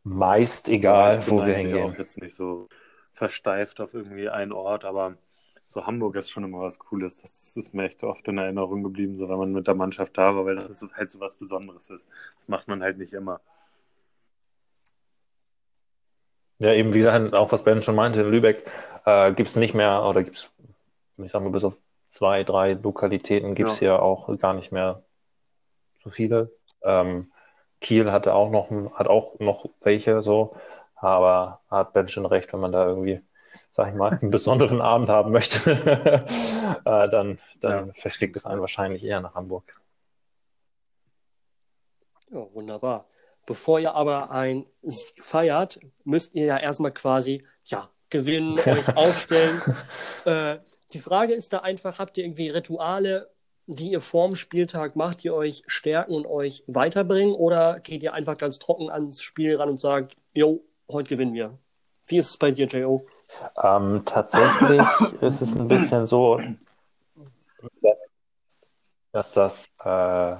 meist 0.04 0.70
egal, 0.70 1.20
ich 1.20 1.26
bin 1.26 1.34
wo 1.34 1.46
wir 1.46 1.56
hingehen. 1.56 1.90
auch 1.90 1.98
jetzt 1.98 2.22
nicht 2.22 2.36
so 2.36 2.70
versteift 3.14 3.82
auf 3.82 3.94
irgendwie 3.94 4.30
einen 4.30 4.54
Ort, 4.54 4.86
aber 4.86 5.18
so 5.68 5.86
Hamburg 5.86 6.16
ist 6.16 6.30
schon 6.30 6.46
immer 6.46 6.62
was 6.62 6.80
Cooles. 6.80 7.18
Das 7.18 7.58
ist 7.58 7.74
mir 7.74 7.86
echt 7.86 8.04
oft 8.04 8.26
in 8.28 8.38
Erinnerung 8.38 8.84
geblieben, 8.84 9.18
so 9.18 9.28
wenn 9.28 9.38
man 9.38 9.52
mit 9.52 9.68
der 9.68 9.76
Mannschaft 9.76 10.18
da 10.18 10.34
war, 10.36 10.46
weil 10.46 10.56
das 10.56 10.82
halt 10.94 11.10
so 11.10 11.20
was 11.20 11.36
Besonderes 11.36 11.90
ist. 11.90 12.08
Das 12.38 12.48
macht 12.48 12.70
man 12.70 12.82
halt 12.82 12.98
nicht 12.98 13.12
immer. 13.12 13.42
Ja, 16.60 16.74
eben 16.74 16.94
wie 16.94 17.00
gesagt, 17.00 17.34
auch 17.34 17.52
was 17.52 17.64
Ben 17.64 17.82
schon 17.82 17.96
meinte, 17.96 18.22
in 18.22 18.32
Lübeck 18.32 18.66
äh, 19.06 19.34
gibt 19.34 19.50
es 19.50 19.56
nicht 19.56 19.76
mehr, 19.76 20.04
oder 20.04 20.24
gibt 20.24 20.38
es, 20.38 20.54
ich 21.18 21.32
sag 21.32 21.44
mal, 21.44 21.52
bis 21.52 21.66
auf 21.66 21.78
zwei, 22.10 22.44
drei 22.44 22.74
Lokalitäten 22.74 23.56
gibt 23.56 23.70
es 23.70 23.80
ja. 23.80 24.00
auch 24.00 24.36
gar 24.38 24.54
nicht 24.54 24.72
mehr 24.72 25.04
so 25.98 26.10
viele. 26.10 26.52
Ähm, 26.84 27.32
Kiel 27.82 28.12
hatte 28.12 28.34
auch 28.34 28.50
noch, 28.50 28.70
hat 28.94 29.08
auch 29.08 29.40
noch 29.40 29.70
welche 29.82 30.22
so, 30.22 30.56
aber 30.96 31.62
hat 31.70 31.94
Ben 31.94 32.08
schon 32.08 32.26
recht, 32.26 32.52
wenn 32.54 32.60
man 32.60 32.72
da 32.72 32.88
irgendwie, 32.88 33.22
sag 33.70 33.90
ich 33.90 33.96
mal, 33.96 34.18
einen 34.20 34.32
besonderen 34.32 34.82
Abend 34.94 35.10
haben 35.10 35.32
möchte, 35.32 35.72
äh, 36.86 37.10
dann, 37.10 37.40
dann 37.60 37.94
verschlägt 37.94 38.36
es 38.36 38.46
einen 38.46 38.62
wahrscheinlich 38.62 39.04
eher 39.04 39.22
nach 39.22 39.36
Hamburg. 39.36 39.80
Ja, 42.32 42.46
wunderbar. 42.54 43.06
Bevor 43.46 43.80
ihr 43.80 43.94
aber 43.94 44.32
ein 44.32 44.66
Sieg 44.82 45.24
feiert, 45.24 45.80
müsst 46.04 46.36
ihr 46.36 46.46
ja 46.46 46.58
erstmal 46.58 46.92
quasi, 46.92 47.46
ja, 47.64 47.90
gewinnen, 48.10 48.60
euch 48.66 48.96
aufstellen. 48.96 49.62
Äh, 50.26 50.58
die 50.94 51.00
Frage 51.00 51.34
ist 51.34 51.54
da 51.54 51.60
einfach, 51.60 52.00
habt 52.00 52.18
ihr 52.18 52.24
irgendwie 52.24 52.50
Rituale, 52.50 53.30
die 53.66 53.92
ihr 53.92 54.02
vorm 54.02 54.36
Spieltag 54.36 54.96
macht, 54.96 55.24
die 55.24 55.32
euch 55.32 55.64
stärken 55.68 56.14
und 56.14 56.26
euch 56.26 56.64
weiterbringen? 56.68 57.34
Oder 57.34 57.80
geht 57.82 58.04
ihr 58.04 58.14
einfach 58.14 58.38
ganz 58.38 58.60
trocken 58.60 58.90
ans 58.90 59.22
Spiel 59.22 59.58
ran 59.58 59.70
und 59.70 59.80
sagt, 59.80 60.16
jo, 60.34 60.62
heute 60.90 61.10
gewinnen 61.10 61.34
wir? 61.34 61.58
Wie 62.08 62.18
ist 62.18 62.30
es 62.30 62.38
bei 62.38 62.52
dir, 62.52 62.68
J.O.? 62.68 63.06
Ähm, 63.62 64.04
tatsächlich 64.06 64.82
ist 65.22 65.42
es 65.42 65.56
ein 65.58 65.68
bisschen 65.68 66.06
so, 66.06 66.40
dass 69.12 69.34
das 69.34 69.66
äh, 69.84 70.38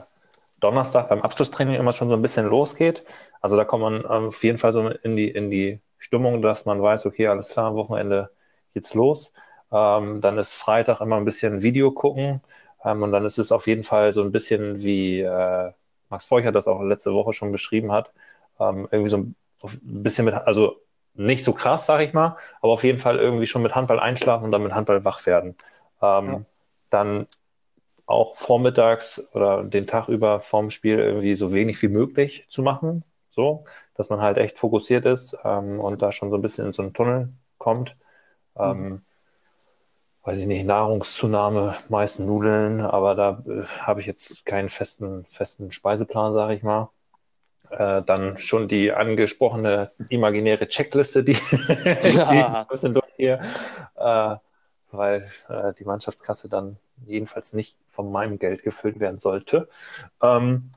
Donnerstag 0.62 1.10
beim 1.10 1.22
Abschlusstraining 1.22 1.76
immer 1.76 1.92
schon 1.92 2.08
so 2.08 2.16
ein 2.16 2.22
bisschen 2.22 2.46
losgeht. 2.46 3.04
Also 3.42 3.58
da 3.58 3.66
kommt 3.66 3.82
man 3.84 4.06
auf 4.06 4.44
jeden 4.44 4.58
Fall 4.58 4.72
so 4.72 4.88
in 4.88 5.18
die, 5.18 5.30
in 5.30 5.52
die 5.52 5.82
Stimmung, 5.98 6.42
dass 6.42 6.66
man 6.66 6.82
weiß, 6.82 7.06
okay, 7.06 7.28
alles 7.28 7.50
klar, 7.50 7.68
am 7.68 7.76
Wochenende 7.76 8.32
geht's 8.74 8.94
los. 8.94 9.34
Ähm, 9.72 10.22
dann 10.22 10.38
ist 10.38 10.54
Freitag 10.56 11.02
immer 11.02 11.18
ein 11.18 11.26
bisschen 11.26 11.62
Video 11.62 11.92
gucken. 11.92 12.42
Ähm, 12.84 13.04
und 13.04 13.12
dann 13.12 13.26
ist 13.26 13.38
es 13.38 13.52
auf 13.52 13.68
jeden 13.68 13.84
Fall 13.84 14.14
so 14.14 14.22
ein 14.24 14.32
bisschen 14.32 14.82
wie 14.82 15.22
äh, 15.22 15.72
Max 16.10 16.26
Feucher 16.26 16.52
das 16.52 16.68
auch 16.68 16.82
letzte 16.82 17.14
Woche 17.14 17.34
schon 17.34 17.52
beschrieben 17.52 17.92
hat. 17.92 18.14
Ähm, 18.60 18.88
irgendwie 18.92 19.10
so 19.10 19.18
ein 19.18 19.36
bisschen 19.82 20.26
mit, 20.26 20.34
also 20.36 20.78
nicht 21.14 21.44
so 21.44 21.54
krass, 21.54 21.86
sag 21.86 22.02
ich 22.02 22.14
mal, 22.14 22.38
aber 22.62 22.74
auf 22.74 22.84
jeden 22.84 23.00
Fall 23.00 23.18
irgendwie 23.20 23.48
schon 23.48 23.64
mit 23.64 23.76
Handball 23.76 24.00
einschlafen 24.00 24.46
und 24.46 24.52
dann 24.52 24.64
mit 24.64 24.74
Handball 24.74 25.04
wach 25.06 25.26
werden. 25.26 25.56
Ähm, 26.02 26.32
Ja. 26.32 26.46
Dann 26.90 27.28
auch 28.06 28.36
vormittags 28.38 29.28
oder 29.34 29.64
den 29.64 29.88
Tag 29.88 30.08
über 30.10 30.40
vorm 30.42 30.72
Spiel 30.72 31.00
irgendwie 31.00 31.36
so 31.36 31.54
wenig 31.54 31.82
wie 31.82 31.90
möglich 31.90 32.46
zu 32.50 32.62
machen, 32.64 33.04
so, 33.30 33.66
dass 33.96 34.10
man 34.10 34.22
halt 34.22 34.38
echt 34.38 34.58
fokussiert 34.58 35.06
ist 35.06 35.38
ähm, 35.44 35.80
und 35.80 36.02
da 36.02 36.12
schon 36.12 36.30
so 36.30 36.36
ein 36.38 36.42
bisschen 36.42 36.68
in 36.68 36.72
so 36.72 36.82
einen 36.84 36.94
Tunnel 36.94 37.34
kommt. 37.58 37.98
Ähm, 38.58 39.04
weiß 40.28 40.40
ich 40.40 40.46
nicht, 40.46 40.66
Nahrungszunahme, 40.66 41.78
meist 41.88 42.20
Nudeln, 42.20 42.82
aber 42.82 43.16
da 43.16 43.42
äh, 43.48 43.64
habe 43.80 44.02
ich 44.02 44.08
jetzt 44.08 44.46
keinen 44.46 44.68
festen, 44.68 45.26
festen 45.30 45.72
Speiseplan, 45.72 46.34
sage 46.34 46.54
ich 46.54 46.64
mal. 46.64 46.90
Äh, 47.70 48.02
dann 48.02 48.38
schon 48.38 48.68
die 48.68 48.92
angesprochene 48.92 49.92
imaginäre 50.10 50.68
Checkliste, 50.68 51.24
die, 51.24 51.32
die 51.52 52.20
ein 52.20 52.68
bisschen 52.68 52.94
durchgehe, 52.94 53.40
äh, 53.96 54.36
weil 54.92 55.32
äh, 55.48 55.72
die 55.80 55.86
Mannschaftskasse 55.86 56.50
dann 56.50 56.76
jedenfalls 57.06 57.54
nicht 57.54 57.78
von 57.90 58.12
meinem 58.12 58.38
Geld 58.38 58.64
gefüllt 58.64 59.00
werden 59.00 59.20
sollte. 59.20 59.70
Ähm, 60.22 60.72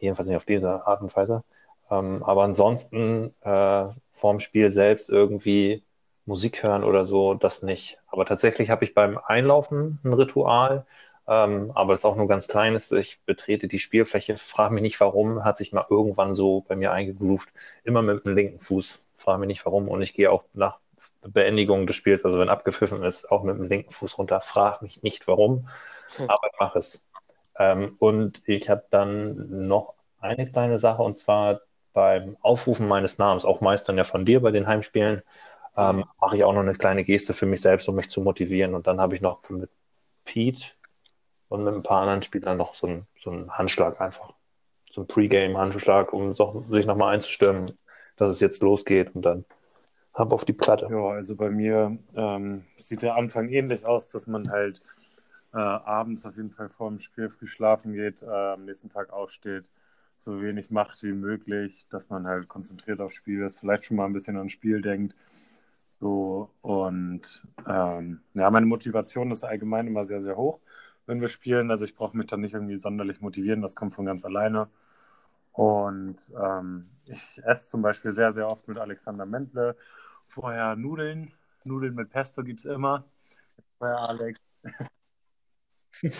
jedenfalls 0.00 0.28
nicht 0.28 0.36
auf 0.36 0.44
diese 0.44 0.86
Art 0.86 1.00
und 1.00 1.16
Weise. 1.16 1.44
Ähm, 1.90 2.22
aber 2.24 2.42
ansonsten 2.44 3.32
äh, 3.40 3.86
vorm 4.10 4.40
Spiel 4.40 4.68
selbst 4.68 5.08
irgendwie 5.08 5.82
Musik 6.26 6.62
hören 6.62 6.84
oder 6.84 7.06
so, 7.06 7.34
das 7.34 7.62
nicht. 7.62 7.98
Aber 8.08 8.24
tatsächlich 8.26 8.70
habe 8.70 8.84
ich 8.84 8.94
beim 8.94 9.18
Einlaufen 9.18 9.98
ein 10.04 10.12
Ritual, 10.12 10.86
ähm, 11.26 11.72
aber 11.74 11.92
das 11.92 12.00
ist 12.00 12.04
auch 12.04 12.16
nur 12.16 12.28
ganz 12.28 12.48
kleines. 12.48 12.92
Ich 12.92 13.20
betrete 13.24 13.68
die 13.68 13.78
Spielfläche, 13.78 14.36
frage 14.36 14.74
mich 14.74 14.82
nicht 14.82 15.00
warum, 15.00 15.44
hat 15.44 15.56
sich 15.56 15.72
mal 15.72 15.86
irgendwann 15.90 16.34
so 16.34 16.62
bei 16.62 16.76
mir 16.76 16.92
eingegroovt, 16.92 17.52
immer 17.84 18.02
mit 18.02 18.24
dem 18.24 18.34
linken 18.34 18.60
Fuß. 18.60 19.00
Frage 19.14 19.38
mich 19.40 19.48
nicht 19.48 19.66
warum 19.66 19.88
und 19.88 20.02
ich 20.02 20.14
gehe 20.14 20.30
auch 20.30 20.44
nach 20.54 20.78
Beendigung 21.22 21.86
des 21.86 21.96
Spiels, 21.96 22.24
also 22.24 22.38
wenn 22.38 22.48
abgepfiffen 22.48 23.02
ist, 23.02 23.30
auch 23.30 23.42
mit 23.42 23.56
dem 23.56 23.66
linken 23.66 23.90
Fuß 23.90 24.18
runter. 24.18 24.40
Frage 24.40 24.78
mich 24.82 25.02
nicht 25.02 25.26
warum, 25.28 25.68
aber 26.26 26.48
ich 26.52 26.58
mache 26.60 26.78
es. 26.78 27.04
Ähm, 27.58 27.96
und 27.98 28.42
ich 28.46 28.68
habe 28.70 28.84
dann 28.90 29.66
noch 29.68 29.94
eine 30.20 30.50
kleine 30.50 30.78
Sache 30.78 31.02
und 31.02 31.16
zwar 31.18 31.60
beim 31.92 32.36
Aufrufen 32.40 32.88
meines 32.88 33.18
Namens, 33.18 33.44
auch 33.44 33.60
meist 33.60 33.88
dann 33.88 33.98
ja 33.98 34.04
von 34.04 34.24
dir 34.24 34.40
bei 34.40 34.50
den 34.50 34.66
Heimspielen, 34.66 35.22
ähm, 35.76 36.04
mache 36.20 36.36
ich 36.36 36.44
auch 36.44 36.52
noch 36.52 36.60
eine 36.60 36.74
kleine 36.74 37.04
Geste 37.04 37.34
für 37.34 37.46
mich 37.46 37.60
selbst, 37.60 37.88
um 37.88 37.94
mich 37.94 38.10
zu 38.10 38.20
motivieren. 38.20 38.74
Und 38.74 38.86
dann 38.86 39.00
habe 39.00 39.14
ich 39.14 39.20
noch 39.20 39.48
mit 39.48 39.70
Pete 40.24 40.72
und 41.48 41.64
mit 41.64 41.74
ein 41.74 41.82
paar 41.82 42.02
anderen 42.02 42.22
Spielern 42.22 42.56
noch 42.56 42.74
so 42.74 42.86
einen, 42.86 43.06
so 43.18 43.30
einen 43.30 43.50
Handschlag 43.56 44.00
einfach. 44.00 44.32
So 44.90 45.02
ein 45.02 45.06
Pre-Game-Handschlag, 45.06 46.12
um 46.12 46.32
so, 46.32 46.64
sich 46.68 46.86
nochmal 46.86 47.14
einzustimmen, 47.14 47.72
dass 48.16 48.30
es 48.30 48.40
jetzt 48.40 48.62
losgeht 48.62 49.14
und 49.14 49.22
dann 49.22 49.44
ab 50.12 50.32
auf 50.32 50.44
die 50.44 50.52
Platte. 50.52 50.88
Ja, 50.90 51.08
also 51.08 51.34
bei 51.34 51.50
mir 51.50 51.98
ähm, 52.14 52.64
sieht 52.76 53.02
der 53.02 53.16
Anfang 53.16 53.48
ähnlich 53.48 53.86
aus, 53.86 54.08
dass 54.08 54.26
man 54.26 54.50
halt 54.50 54.82
äh, 55.54 55.58
abends 55.58 56.24
auf 56.26 56.36
jeden 56.36 56.50
Fall 56.50 56.68
vor 56.68 56.88
dem 56.88 56.98
Spiel 56.98 57.28
früh 57.28 57.46
schlafen 57.46 57.94
geht, 57.94 58.22
äh, 58.22 58.26
am 58.26 58.64
nächsten 58.64 58.88
Tag 58.88 59.12
aufsteht, 59.12 59.64
so 60.18 60.40
wenig 60.42 60.70
macht 60.70 61.02
wie 61.02 61.12
möglich, 61.12 61.86
dass 61.90 62.08
man 62.10 62.26
halt 62.26 62.48
konzentriert 62.48 63.00
aufs 63.00 63.14
Spiel 63.14 63.42
ist, 63.42 63.58
vielleicht 63.58 63.84
schon 63.84 63.96
mal 63.96 64.06
ein 64.06 64.12
bisschen 64.12 64.36
ans 64.36 64.52
Spiel 64.52 64.82
denkt. 64.82 65.14
So 66.02 66.50
und 66.62 67.42
ähm, 67.64 68.22
ja, 68.34 68.50
meine 68.50 68.66
Motivation 68.66 69.30
ist 69.30 69.44
allgemein 69.44 69.86
immer 69.86 70.04
sehr, 70.04 70.20
sehr 70.20 70.36
hoch, 70.36 70.58
wenn 71.06 71.20
wir 71.20 71.28
spielen. 71.28 71.70
Also 71.70 71.84
ich 71.84 71.94
brauche 71.94 72.16
mich 72.16 72.26
dann 72.26 72.40
nicht 72.40 72.54
irgendwie 72.54 72.74
sonderlich 72.74 73.20
motivieren, 73.20 73.62
das 73.62 73.76
kommt 73.76 73.94
von 73.94 74.04
ganz 74.04 74.24
alleine. 74.24 74.68
Und 75.52 76.18
ähm, 76.36 76.88
ich 77.04 77.40
esse 77.44 77.68
zum 77.68 77.82
Beispiel 77.82 78.10
sehr, 78.10 78.32
sehr 78.32 78.48
oft 78.48 78.66
mit 78.66 78.78
Alexander 78.78 79.26
Mendle. 79.26 79.76
Vorher 80.26 80.74
Nudeln. 80.74 81.32
Nudeln 81.62 81.94
mit 81.94 82.10
Pesto 82.10 82.42
gibt 82.42 82.58
es 82.58 82.64
immer. 82.64 83.04
Vorher 83.78 84.00
Alex. 84.00 84.40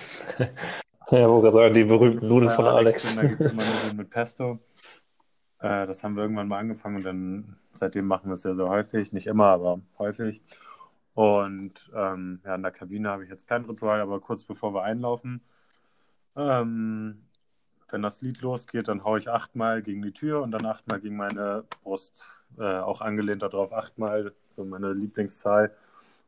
Ja, 1.10 1.28
wo 1.28 1.42
gerade 1.42 1.72
die 1.72 1.84
berühmten 1.84 2.26
Nudeln 2.26 2.50
von 2.52 2.64
Alex. 2.64 3.16
Da 3.16 3.22
gibt 3.22 3.40
es 3.40 3.52
immer 3.52 3.64
Nudeln 3.64 3.96
mit 3.96 4.08
Pesto. 4.08 4.60
Äh, 5.62 5.86
das 5.86 6.04
haben 6.04 6.16
wir 6.16 6.22
irgendwann 6.24 6.48
mal 6.48 6.58
angefangen 6.58 6.96
und 6.96 7.04
dann 7.04 7.56
seitdem 7.72 8.06
machen 8.06 8.28
wir 8.28 8.34
es 8.34 8.42
sehr, 8.42 8.56
sehr 8.56 8.68
häufig. 8.68 9.12
Nicht 9.12 9.26
immer, 9.26 9.46
aber 9.46 9.80
häufig. 9.98 10.42
Und 11.14 11.90
ähm, 11.94 12.40
ja, 12.44 12.54
in 12.56 12.62
der 12.62 12.72
Kabine 12.72 13.10
habe 13.10 13.24
ich 13.24 13.30
jetzt 13.30 13.46
kein 13.48 13.64
Ritual, 13.64 14.00
aber 14.00 14.20
kurz 14.20 14.44
bevor 14.44 14.74
wir 14.74 14.82
einlaufen, 14.82 15.42
ähm, 16.36 17.26
wenn 17.90 18.02
das 18.02 18.22
Lied 18.22 18.40
losgeht, 18.42 18.88
dann 18.88 19.04
haue 19.04 19.18
ich 19.18 19.30
achtmal 19.30 19.82
gegen 19.82 20.02
die 20.02 20.12
Tür 20.12 20.42
und 20.42 20.50
dann 20.52 20.66
achtmal 20.66 21.00
gegen 21.00 21.16
meine 21.16 21.64
Brust. 21.82 22.24
Äh, 22.58 22.78
auch 22.78 23.00
angelehnt 23.02 23.42
darauf 23.42 23.72
achtmal, 23.72 24.34
so 24.50 24.64
meine 24.64 24.92
Lieblingszahl 24.92 25.74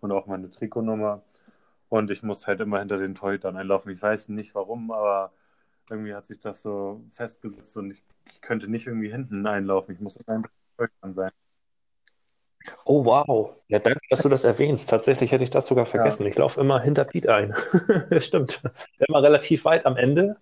und 0.00 0.12
auch 0.12 0.26
meine 0.26 0.50
Trikotnummer. 0.50 1.22
Und 1.88 2.10
ich 2.10 2.22
muss 2.22 2.46
halt 2.46 2.60
immer 2.60 2.80
hinter 2.80 2.98
den 2.98 3.14
Torhütern 3.14 3.56
einlaufen. 3.56 3.92
Ich 3.92 4.02
weiß 4.02 4.28
nicht 4.30 4.54
warum, 4.54 4.90
aber 4.90 5.32
irgendwie 5.90 6.14
hat 6.14 6.26
sich 6.26 6.40
das 6.40 6.62
so 6.62 7.02
festgesetzt 7.12 7.76
und 7.76 7.92
ich, 7.92 8.04
ich 8.26 8.40
könnte 8.40 8.70
nicht 8.70 8.86
irgendwie 8.86 9.10
hinten 9.10 9.46
einlaufen. 9.46 9.94
Ich 9.94 10.00
muss 10.00 10.14
den 10.14 10.44
Torhütern 10.76 11.14
sein. 11.14 11.30
Oh, 12.84 13.04
wow. 13.04 13.54
Ja, 13.68 13.78
danke, 13.78 14.00
dass 14.08 14.22
du 14.22 14.28
das 14.28 14.44
erwähnst. 14.44 14.88
Tatsächlich 14.88 15.32
hätte 15.32 15.44
ich 15.44 15.50
das 15.50 15.66
sogar 15.66 15.86
vergessen. 15.86 16.22
Ja. 16.22 16.30
Ich 16.30 16.36
laufe 16.36 16.60
immer 16.60 16.80
hinter 16.80 17.04
Pete 17.04 17.34
ein. 17.34 17.54
Stimmt. 18.20 18.62
Immer 18.98 19.22
relativ 19.22 19.64
weit 19.64 19.84
am 19.86 19.96
Ende 19.96 20.36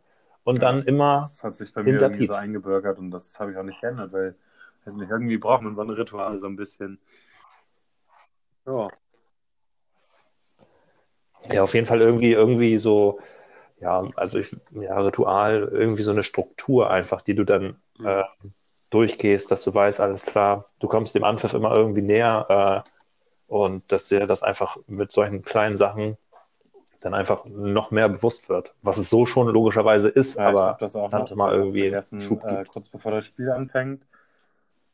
und 0.45 0.57
ja, 0.57 0.61
dann 0.61 0.83
immer. 0.83 1.31
Das 1.33 1.43
hat 1.43 1.57
sich 1.57 1.73
bei 1.73 1.83
mir 1.83 1.95
irgendwie 1.95 2.21
Pete. 2.21 2.33
so 2.33 2.35
eingebürgert 2.35 2.99
und 2.99 3.11
das 3.11 3.39
habe 3.41 3.53
ich 3.53 3.57
auch 3.57 3.63
nicht 3.63 3.81
geändert, 3.81 4.13
weil, 4.13 4.35
weiß 4.85 4.95
nicht, 4.97 5.11
irgendwie 5.11 5.37
braucht 5.37 5.63
man 5.63 5.75
so 5.75 5.83
ein 5.83 5.91
Ritual 5.91 6.39
so 6.39 6.47
ein 6.47 6.57
bisschen. 6.57 6.99
Ja. 8.67 8.89
Ja, 11.51 11.63
auf 11.65 11.75
jeden 11.75 11.87
Fall 11.87 12.01
irgendwie, 12.01 12.33
irgendwie 12.33 12.79
so, 12.79 13.19
ja, 13.83 14.09
also 14.17 14.39
ich, 14.39 14.57
ja, 14.71 14.99
Ritual, 15.01 15.69
irgendwie 15.73 16.03
so 16.03 16.13
eine 16.13 16.23
Struktur 16.23 16.91
einfach, 16.91 17.21
die 17.21 17.35
du 17.35 17.45
dann 17.45 17.77
mhm. 17.99 18.07
äh, 18.07 18.23
durchgehst, 18.91 19.51
dass 19.51 19.65
du 19.65 19.75
weißt, 19.75 20.01
alles 20.01 20.25
klar, 20.25 20.67
du 20.79 20.87
kommst 20.87 21.15
dem 21.15 21.25
Anpfiff 21.25 21.55
immer 21.55 21.75
irgendwie 21.75 22.03
näher 22.03 22.85
äh, 22.87 22.91
und 23.49 23.91
dass 23.91 24.05
dir 24.05 24.27
das 24.27 24.43
einfach 24.43 24.77
mit 24.87 25.11
solchen 25.11 25.43
kleinen 25.43 25.77
Sachen 25.77 26.17
dann 27.01 27.15
einfach 27.15 27.45
noch 27.45 27.91
mehr 27.91 28.09
bewusst 28.09 28.49
wird, 28.49 28.73
was 28.83 28.99
es 28.99 29.11
so 29.11 29.27
schon 29.27 29.49
logischerweise 29.49 30.09
ist, 30.09 30.39
ja, 30.39 30.49
aber 30.49 30.77
das 30.79 30.95
auch 30.95 31.11
dann 31.11 31.23
noch, 31.23 31.35
mal 31.35 31.53
irgendwie 31.53 31.87
äh, 31.87 32.65
kurz 32.69 32.89
bevor 32.89 33.11
das 33.11 33.27
Spiel 33.27 33.51
anfängt, 33.51 34.07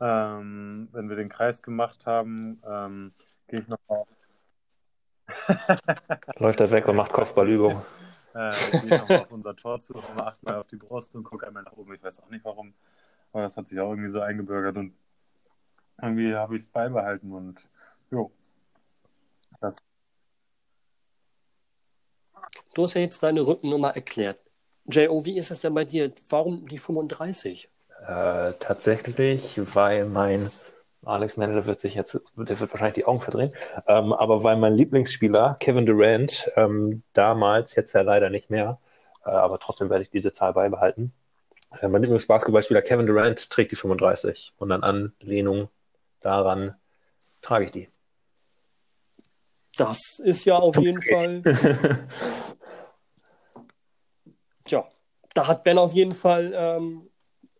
ähm, 0.01 0.89
wenn 0.93 1.11
wir 1.11 1.17
den 1.17 1.29
Kreis 1.29 1.61
gemacht 1.61 2.07
haben, 2.07 2.63
ähm, 2.67 3.13
gehe 3.49 3.61
ich 3.61 3.69
noch 3.69 3.79
auf 3.89 4.09
Läuft 6.39 6.61
er 6.61 6.71
weg 6.71 6.89
und 6.89 6.97
macht 6.97 7.13
Kopfballübung. 7.13 7.83
äh, 8.39 8.81
gehe 8.81 8.95
ich 8.95 9.01
noch 9.03 9.11
auf 9.11 9.33
unser 9.33 9.57
Tor 9.57 9.81
zu, 9.81 9.95
und 9.95 10.21
achtmal 10.21 10.57
auf 10.57 10.69
die 10.69 10.77
Brust 10.77 11.15
und 11.17 11.25
gucke 11.25 11.47
einmal 11.47 11.65
nach 11.65 11.73
oben. 11.73 11.95
Ich 11.95 12.03
weiß 12.03 12.21
auch 12.21 12.31
nicht 12.31 12.45
warum, 12.45 12.73
aber 13.33 13.43
das 13.43 13.57
hat 13.57 13.67
sich 13.67 13.81
auch 13.81 13.91
irgendwie 13.91 14.11
so 14.11 14.21
eingebürgert 14.21 14.77
und 14.77 14.95
irgendwie 16.01 16.35
habe 16.35 16.55
ich 16.55 16.63
es 16.63 16.69
beibehalten 16.69 17.33
und 17.33 17.69
jo. 18.11 18.31
Das. 19.61 19.75
Du 22.75 22.85
hast 22.85 22.95
ja 22.95 23.01
jetzt 23.01 23.23
deine 23.23 23.45
Rückennummer 23.45 23.97
erklärt. 23.97 24.39
J.O., 24.85 25.25
wie 25.25 25.37
ist 25.37 25.51
es 25.51 25.59
denn 25.59 25.75
bei 25.75 25.85
dir? 25.85 26.13
Warum 26.29 26.67
die 26.69 26.79
35? 26.79 27.69
Äh, 28.07 28.53
tatsächlich, 28.61 29.61
weil 29.75 30.05
mein 30.07 30.51
Alex 31.05 31.37
Mendel 31.37 31.65
wird 31.67 31.81
sich 31.81 31.95
jetzt, 31.95 32.21
der 32.37 32.61
wird 32.61 32.71
wahrscheinlich 32.73 32.95
die 32.95 33.05
Augen 33.05 33.21
verdrehen. 33.21 33.53
Ähm, 33.87 34.13
aber 34.13 34.43
weil 34.43 34.57
mein 34.57 34.75
Lieblingsspieler 34.75 35.57
Kevin 35.61 35.87
Durant 35.87 36.51
ähm, 36.57 37.03
damals, 37.13 37.75
jetzt 37.77 37.93
ja 37.93 38.03
leider 38.03 38.31
nicht 38.31 38.51
mehr, 38.51 38.79
äh, 39.25 39.31
aber 39.31 39.59
trotzdem 39.59 39.91
werde 39.91 40.03
ich 40.03 40.11
diese 40.11 40.33
Zahl 40.33 40.53
beibehalten. 40.53 41.13
Äh, 41.81 41.89
mein 41.89 42.03
Lieblingsbasketballspieler 42.03 42.83
Kevin 42.83 43.07
Durant 43.07 43.51
trägt 43.51 43.73
die 43.73 43.77
35 43.77 44.55
und 44.59 44.73
an 44.73 44.83
Anlehnung 44.83 45.69
daran 46.21 46.75
trage 47.43 47.67
ich 47.67 47.71
die. 47.71 47.89
Das 49.77 50.19
ist 50.25 50.45
ja 50.45 50.57
auf 50.57 50.77
jeden 50.77 51.01
Fall. 51.01 51.43
Tja, 54.65 54.85
da 55.35 55.47
hat 55.47 55.63
Ben 55.63 55.79
auf 55.79 55.93
jeden 55.93 56.13
Fall 56.13 56.53
ähm, 56.55 57.09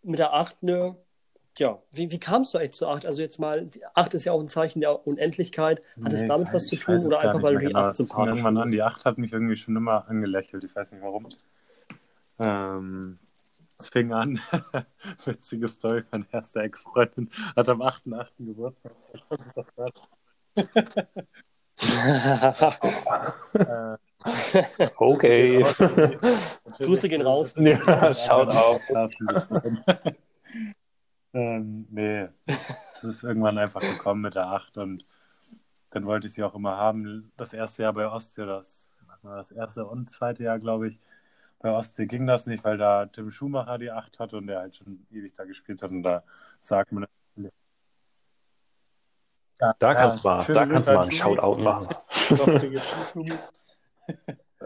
mit 0.03 0.19
der 0.19 0.35
8 0.35 0.57
eine 0.63 0.97
ja, 1.59 1.79
wie, 1.93 2.11
wie 2.11 2.19
kamst 2.19 2.55
du 2.55 2.59
eigentlich 2.59 2.73
zu 2.73 2.89
8? 2.89 3.07
Also 3.07 3.23
jetzt 3.23 3.39
mal, 3.39 3.69
8 3.95 4.15
ist 4.15 4.25
ja 4.25 4.33
auch 4.33 4.41
ein 4.41 4.49
Zeichen 4.49 4.81
der 4.81 5.07
Unendlichkeit. 5.07 5.81
Hat 6.03 6.13
nee, 6.13 6.15
es 6.15 6.27
damit 6.27 6.53
was 6.53 6.67
zu 6.67 6.77
tun 6.77 7.07
oder 7.07 7.21
einfach, 7.21 7.43
weil 7.43 7.59
du 7.59 7.69
die 7.69 7.75
8 7.75 7.97
sympathisch 7.97 8.29
irgendwann 8.29 8.59
an, 8.59 8.71
die 8.71 8.83
8 8.83 9.05
hat 9.05 9.19
mich 9.19 9.33
irgendwie 9.33 9.57
schon 9.57 9.77
immer 9.77 10.09
angelächelt. 10.09 10.65
Ich 10.65 10.75
weiß 10.75 10.93
nicht 10.93 11.03
warum. 11.03 11.29
Ähm, 12.39 13.19
es 13.79 13.89
fing 13.89 14.13
an, 14.13 14.41
witzige 15.25 15.69
Story, 15.69 16.03
meine 16.11 16.27
erste 16.33 16.61
Ex-Freundin 16.61 17.31
hat 17.55 17.69
am 17.69 17.83
8.8. 17.83 18.27
Geburtstag. 18.39 18.93
okay. 24.97 25.63
Grüße 26.79 27.09
gehen 27.09 27.23
raus. 27.23 27.55
Ja, 27.57 28.13
schaut 28.13 28.51
auf. 28.51 28.81
Ähm, 31.35 31.87
nee, 31.91 32.29
es 32.47 33.05
ist 33.05 33.23
irgendwann 33.23 33.59
einfach 33.59 33.81
gekommen 33.81 34.23
mit 34.23 34.35
der 34.35 34.47
8 34.47 34.79
und 34.79 35.05
dann 35.91 36.07
wollte 36.07 36.27
ich 36.27 36.35
sie 36.35 36.45
auch 36.45 36.55
immer 36.55 36.77
haben. 36.77 37.33
Das 37.37 37.53
erste 37.53 37.83
Jahr 37.83 37.93
bei 37.93 38.09
Ostsee, 38.09 38.47
das, 38.47 38.91
das 39.23 39.53
erste 39.53 39.85
und 39.85 40.11
zweite 40.11 40.45
Jahr, 40.45 40.59
glaube 40.59 40.89
ich, 40.89 41.01
bei 41.61 41.71
Ostsee 41.71 42.07
ging 42.07 42.27
das 42.27 42.47
nicht, 42.47 42.65
weil 42.65 42.79
da 42.79 43.07
Tim 43.07 43.31
Schumacher 43.31 43.79
die 43.79 43.91
8 43.91 44.19
hatte 44.21 44.37
und 44.37 44.47
der 44.47 44.61
halt 44.61 44.77
schon 44.77 45.07
ewig 45.11 45.35
da 45.35 45.45
gespielt 45.45 45.83
hat 45.83 45.91
und 45.91 46.03
da 46.03 46.23
sagt 46.61 46.93
man. 46.93 47.07
Ja, 49.61 49.75
da 49.79 49.95
kannst 49.95 50.25
du 50.25 50.29
mal, 50.29 50.45
da 50.45 50.67
kannst 50.67 50.89
mal 50.89 51.03
einen 51.03 51.11
Shoutout 51.11 51.63
machen. 51.63 51.89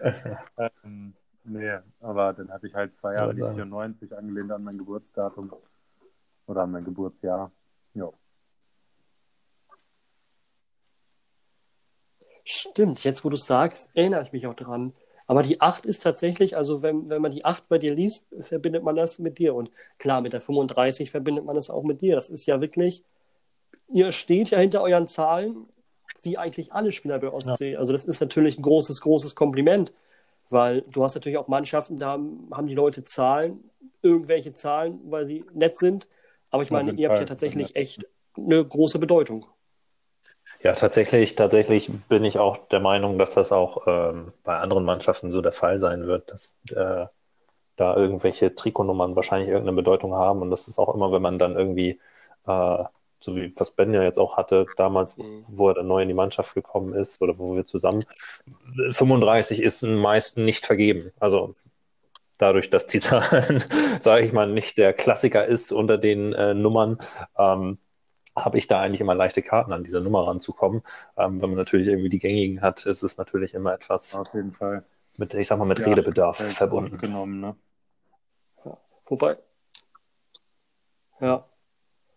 ähm, 0.85 1.15
nee, 1.45 1.79
aber 2.01 2.35
dann 2.35 2.51
hatte 2.51 2.67
ich 2.67 2.75
halt 2.75 2.95
zwei 2.95 3.15
Jahre 3.15 3.35
die 3.35 3.41
94 3.41 4.15
angelehnt 4.17 4.53
an 4.53 4.63
mein 4.65 4.77
Geburtsdatum. 4.77 5.51
Oder 6.47 6.67
mein 6.67 6.85
Geburtsjahr. 6.85 7.51
Ja. 7.95 8.11
Stimmt, 12.45 13.05
jetzt 13.05 13.25
wo 13.25 13.29
du 13.29 13.37
sagst, 13.37 13.89
erinnere 13.95 14.23
ich 14.23 14.33
mich 14.33 14.47
auch 14.47 14.55
dran. 14.55 14.93
Aber 15.27 15.43
die 15.43 15.61
8 15.61 15.87
ist 15.87 16.03
tatsächlich, 16.03 16.57
also 16.57 16.83
wenn, 16.83 17.09
wenn 17.09 17.23
man 17.23 17.31
die 17.31 17.45
8 17.45 17.69
bei 17.69 17.79
dir 17.79 17.95
liest, 17.95 18.27
verbindet 18.41 18.83
man 18.83 18.97
das 18.97 19.19
mit 19.19 19.39
dir. 19.39 19.55
Und 19.55 19.71
klar, 19.99 20.21
mit 20.21 20.33
der 20.33 20.41
35 20.41 21.11
verbindet 21.11 21.45
man 21.45 21.55
das 21.55 21.71
auch 21.71 21.85
mit 21.85 22.01
dir. 22.01 22.17
Das 22.17 22.29
ist 22.29 22.47
ja 22.47 22.61
wirklich, 22.61 23.05
ihr 23.87 24.13
steht 24.13 24.51
ja 24.51 24.59
hinter 24.59 24.83
euren 24.83 25.09
Zahlen, 25.09 25.69
wie 26.23 26.39
eigentlich 26.39 26.73
alle 26.73 26.93
Spieler 26.93 27.19
bei 27.19 27.33
Ostsee. 27.33 27.73
Ja. 27.73 27.79
Also 27.79 27.93
das 27.93 28.05
ist 28.05 28.21
natürlich 28.21 28.59
ein 28.59 28.63
großes, 28.63 29.01
großes 29.01 29.35
Kompliment, 29.35 29.93
weil 30.51 30.83
du 30.83 31.03
hast 31.05 31.15
natürlich 31.15 31.39
auch 31.39 31.49
Mannschaften, 31.49 31.97
da 31.97 32.13
haben 32.13 32.67
die 32.67 32.75
Leute 32.75 33.05
Zahlen, 33.05 33.71
irgendwelche 34.03 34.55
Zahlen, 34.55 35.01
weil 35.05 35.25
sie 35.25 35.45
nett 35.55 35.79
sind. 35.79 36.09
Aber 36.53 36.63
ich 36.63 36.71
meine, 36.71 36.93
ihr 36.93 37.09
habt 37.09 37.19
ja 37.19 37.25
tatsächlich 37.25 37.75
echt 37.75 38.07
eine 38.37 38.65
große 38.65 38.99
Bedeutung. 38.99 39.47
Ja, 40.63 40.75
tatsächlich, 40.75 41.35
tatsächlich 41.35 41.91
bin 42.09 42.25
ich 42.25 42.39
auch 42.39 42.57
der 42.69 42.79
Meinung, 42.81 43.19
dass 43.19 43.33
das 43.35 43.51
auch 43.53 43.87
ähm, 43.87 44.33
bei 44.45 44.59
anderen 44.59 44.85
Mannschaften 44.85 45.31
so 45.33 45.41
der 45.43 45.53
Fall 45.53 45.79
sein 45.79 46.07
wird, 46.07 46.31
dass 46.31 46.57
äh, 46.71 47.07
da 47.77 47.97
irgendwelche 47.97 48.55
Trikotnummern 48.55 49.17
wahrscheinlich 49.17 49.49
irgendeine 49.49 49.77
Bedeutung 49.77 50.15
haben. 50.15 50.43
Und 50.43 50.51
das 50.51 50.69
ist 50.69 50.79
auch 50.79 50.95
immer, 50.95 51.13
wenn 51.13 51.23
man 51.23 51.39
dann 51.39 51.57
irgendwie, 51.57 52.01
äh, 52.47 52.85
so 53.21 53.37
wie 53.37 53.53
was 53.57 53.73
Ben 53.73 53.95
ja 53.95 54.03
jetzt 54.03 54.19
auch 54.19 54.37
hatte, 54.37 54.67
damals, 54.77 55.17
Mhm. 55.17 55.45
wo 55.49 55.69
er 55.69 55.75
dann 55.75 55.89
neu 55.89 56.03
in 56.03 56.09
die 56.09 56.15
Mannschaft 56.15 56.55
gekommen 56.55 56.95
ist 56.95 57.21
oder 57.23 57.39
wo 57.39 57.57
wir 57.57 57.67
zusammen, 57.67 58.05
35 58.93 59.63
ist 59.63 59.83
den 59.83 59.97
meisten 59.97 60.45
nicht 60.45 60.67
vergeben. 60.67 61.13
Also 61.21 61.55
dadurch, 62.43 62.69
dass 62.71 62.87
Zahlen, 62.89 63.63
sage 64.01 64.27
ich 64.27 64.33
mal, 64.33 64.49
nicht 64.49 64.77
der 64.77 64.93
Klassiker 64.93 65.47
ist 65.47 65.73
unter 65.73 65.97
den 65.97 66.33
äh, 66.33 66.55
Nummern, 66.55 66.99
ähm, 67.39 67.79
habe 68.37 68.59
ich 68.59 68.67
da 68.67 68.81
eigentlich 68.81 69.01
immer 69.01 69.15
leichte 69.15 69.43
Karten 69.43 69.73
an 69.73 69.85
diese 69.85 70.01
Nummer 70.01 70.27
ranzukommen. 70.27 70.83
Ähm, 71.17 71.41
wenn 71.41 71.51
man 71.51 71.59
natürlich 71.59 71.87
irgendwie 71.87 72.09
die 72.09 72.19
gängigen 72.19 72.61
hat, 72.63 72.85
ist 72.87 73.03
es 73.03 73.17
natürlich 73.19 73.55
immer 73.55 73.73
etwas 73.75 74.15
Auf 74.15 74.33
jeden 74.35 74.53
Fall. 74.53 74.85
mit, 75.19 75.35
ich 75.35 75.47
sag 75.47 75.59
mal, 75.59 75.67
mit 75.67 75.79
Ja, 75.79 75.87
Redebedarf 75.87 76.41
Äh, 76.41 76.45
verbunden. 76.45 76.99
Genommen, 76.99 77.41
ne? 77.41 77.57
Wobei, 79.07 79.37
ja, 81.21 81.45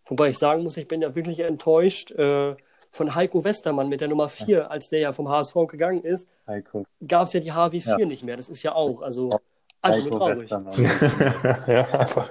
wobei 0.06 0.30
ich 0.30 0.38
sagen 0.38 0.64
muss, 0.64 0.78
ich 0.78 0.88
bin 0.88 1.02
ja 1.02 1.14
wirklich 1.14 1.40
enttäuscht 1.40 2.12
äh, 2.12 2.56
von 2.92 3.16
Heiko 3.16 3.44
Westermann 3.44 3.90
mit 3.90 4.00
der 4.02 4.08
Nummer 4.08 4.30
4, 4.30 4.72
als 4.72 4.90
der 4.90 5.00
ja 5.00 5.12
vom 5.12 5.28
HSV 5.28 5.56
gegangen 5.68 6.04
ist, 6.04 6.30
Heiko. 6.48 6.86
gab 7.06 7.24
es 7.24 7.34
ja 7.34 7.42
die 7.42 7.52
HW4 7.52 8.00
Ja. 8.00 8.06
nicht 8.06 8.24
mehr. 8.24 8.38
Das 8.38 8.48
ist 8.48 8.64
ja 8.64 8.74
auch, 8.74 9.02
also 9.02 9.42
nur 9.88 10.04
Heiko 10.06 10.18
traurig. 10.18 10.52
Ja, 11.68 12.00
einfach. 12.00 12.30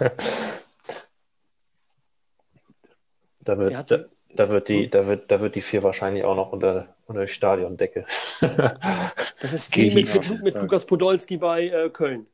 Da 3.40 3.58
wird, 3.58 3.72
da, 3.90 3.96
die- 3.98 4.04
da 4.36 4.48
wird 4.48 4.68
die, 4.68 4.88
da 4.88 5.06
wird, 5.06 5.30
da 5.30 5.40
wird 5.40 5.54
die 5.54 5.60
vier 5.60 5.82
wahrscheinlich 5.82 6.24
auch 6.24 6.34
noch 6.36 6.52
unter, 6.52 6.94
unter 7.06 7.22
die 7.22 7.28
Stadiondecke. 7.28 8.06
Das 9.40 9.52
ist 9.52 9.76
wie 9.76 9.94
mit, 9.94 10.14
mit, 10.14 10.42
mit 10.42 10.54
Lukas 10.54 10.86
Podolski 10.86 11.36
bei 11.36 11.66
äh, 11.68 11.90
Köln. 11.90 12.26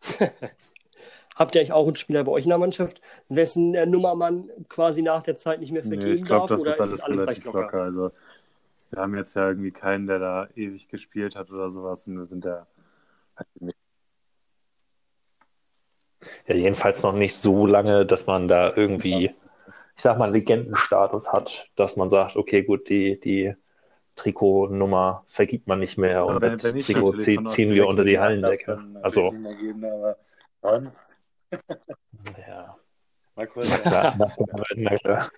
Habt 1.36 1.54
ihr 1.54 1.60
eigentlich 1.60 1.72
auch 1.72 1.86
einen 1.86 1.94
Spieler 1.96 2.24
bei 2.24 2.32
euch 2.32 2.42
in 2.44 2.48
der 2.50 2.58
Mannschaft, 2.58 3.00
wessen 3.28 3.74
äh, 3.74 3.86
Nummer 3.86 4.16
man 4.16 4.50
quasi 4.68 5.02
nach 5.02 5.22
der 5.22 5.36
Zeit 5.38 5.60
nicht 5.60 5.70
mehr 5.72 5.82
Nee, 5.84 5.90
vergeben 5.90 6.16
ich 6.18 6.24
glaube, 6.24 6.48
darf? 6.48 6.58
das 6.58 6.60
Oder 6.62 6.72
ist 6.74 6.80
alles, 6.80 6.92
es 6.94 7.00
alles 7.00 7.18
relativ 7.18 7.36
recht 7.36 7.44
locker. 7.46 7.60
locker? 7.62 7.82
Also, 7.82 8.10
wir 8.90 9.00
haben 9.02 9.16
jetzt 9.16 9.34
ja 9.36 9.46
irgendwie 9.48 9.70
keinen, 9.70 10.06
der 10.08 10.18
da 10.18 10.48
ewig 10.56 10.88
gespielt 10.88 11.36
hat 11.36 11.50
oder 11.52 11.70
sowas. 11.70 12.02
Und 12.06 12.18
wir 12.18 12.26
sind 12.26 12.44
ja. 12.44 12.66
Ja, 16.46 16.54
jedenfalls 16.54 17.02
noch 17.02 17.14
nicht 17.14 17.34
so 17.34 17.66
lange, 17.66 18.04
dass 18.04 18.26
man 18.26 18.46
da 18.46 18.72
irgendwie, 18.76 19.34
ich 19.96 20.02
sag 20.02 20.18
mal, 20.18 20.30
Legendenstatus 20.30 21.32
hat, 21.32 21.70
dass 21.76 21.96
man 21.96 22.08
sagt, 22.08 22.36
okay, 22.36 22.62
gut, 22.62 22.88
die, 22.90 23.18
die 23.18 23.54
Trikotnummer 24.16 25.24
vergibt 25.26 25.66
man 25.66 25.78
nicht 25.78 25.96
mehr 25.96 26.26
und 26.26 26.42
wenn, 26.42 26.58
das 26.58 26.64
wenn 26.74 26.80
Trikot 26.80 27.12
natürlich 27.12 27.26
zie- 27.26 27.34
von 27.36 27.46
ziehen 27.46 27.74
wir 27.74 27.86
unter 27.86 28.04
die 28.04 28.18
Hallendecke. 28.18 28.74
dann 28.74 29.02
Also, 29.02 29.30
geben, 29.30 29.82
ja, 32.46 32.76
Mal 33.36 33.46
kurz. 33.46 33.70
klar, 33.70 34.12
na 34.76 34.96
klar. 34.96 35.30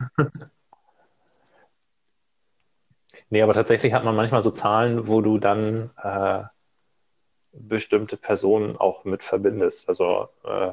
Nee, 3.30 3.42
aber 3.42 3.52
tatsächlich 3.52 3.92
hat 3.92 4.04
man 4.04 4.16
manchmal 4.16 4.42
so 4.42 4.50
Zahlen, 4.50 5.06
wo 5.06 5.20
du 5.20 5.38
dann 5.38 5.90
äh, 6.02 6.42
bestimmte 7.52 8.16
Personen 8.16 8.76
auch 8.76 9.04
mit 9.04 9.22
verbindest. 9.22 9.88
Also, 9.88 10.28
äh, 10.44 10.72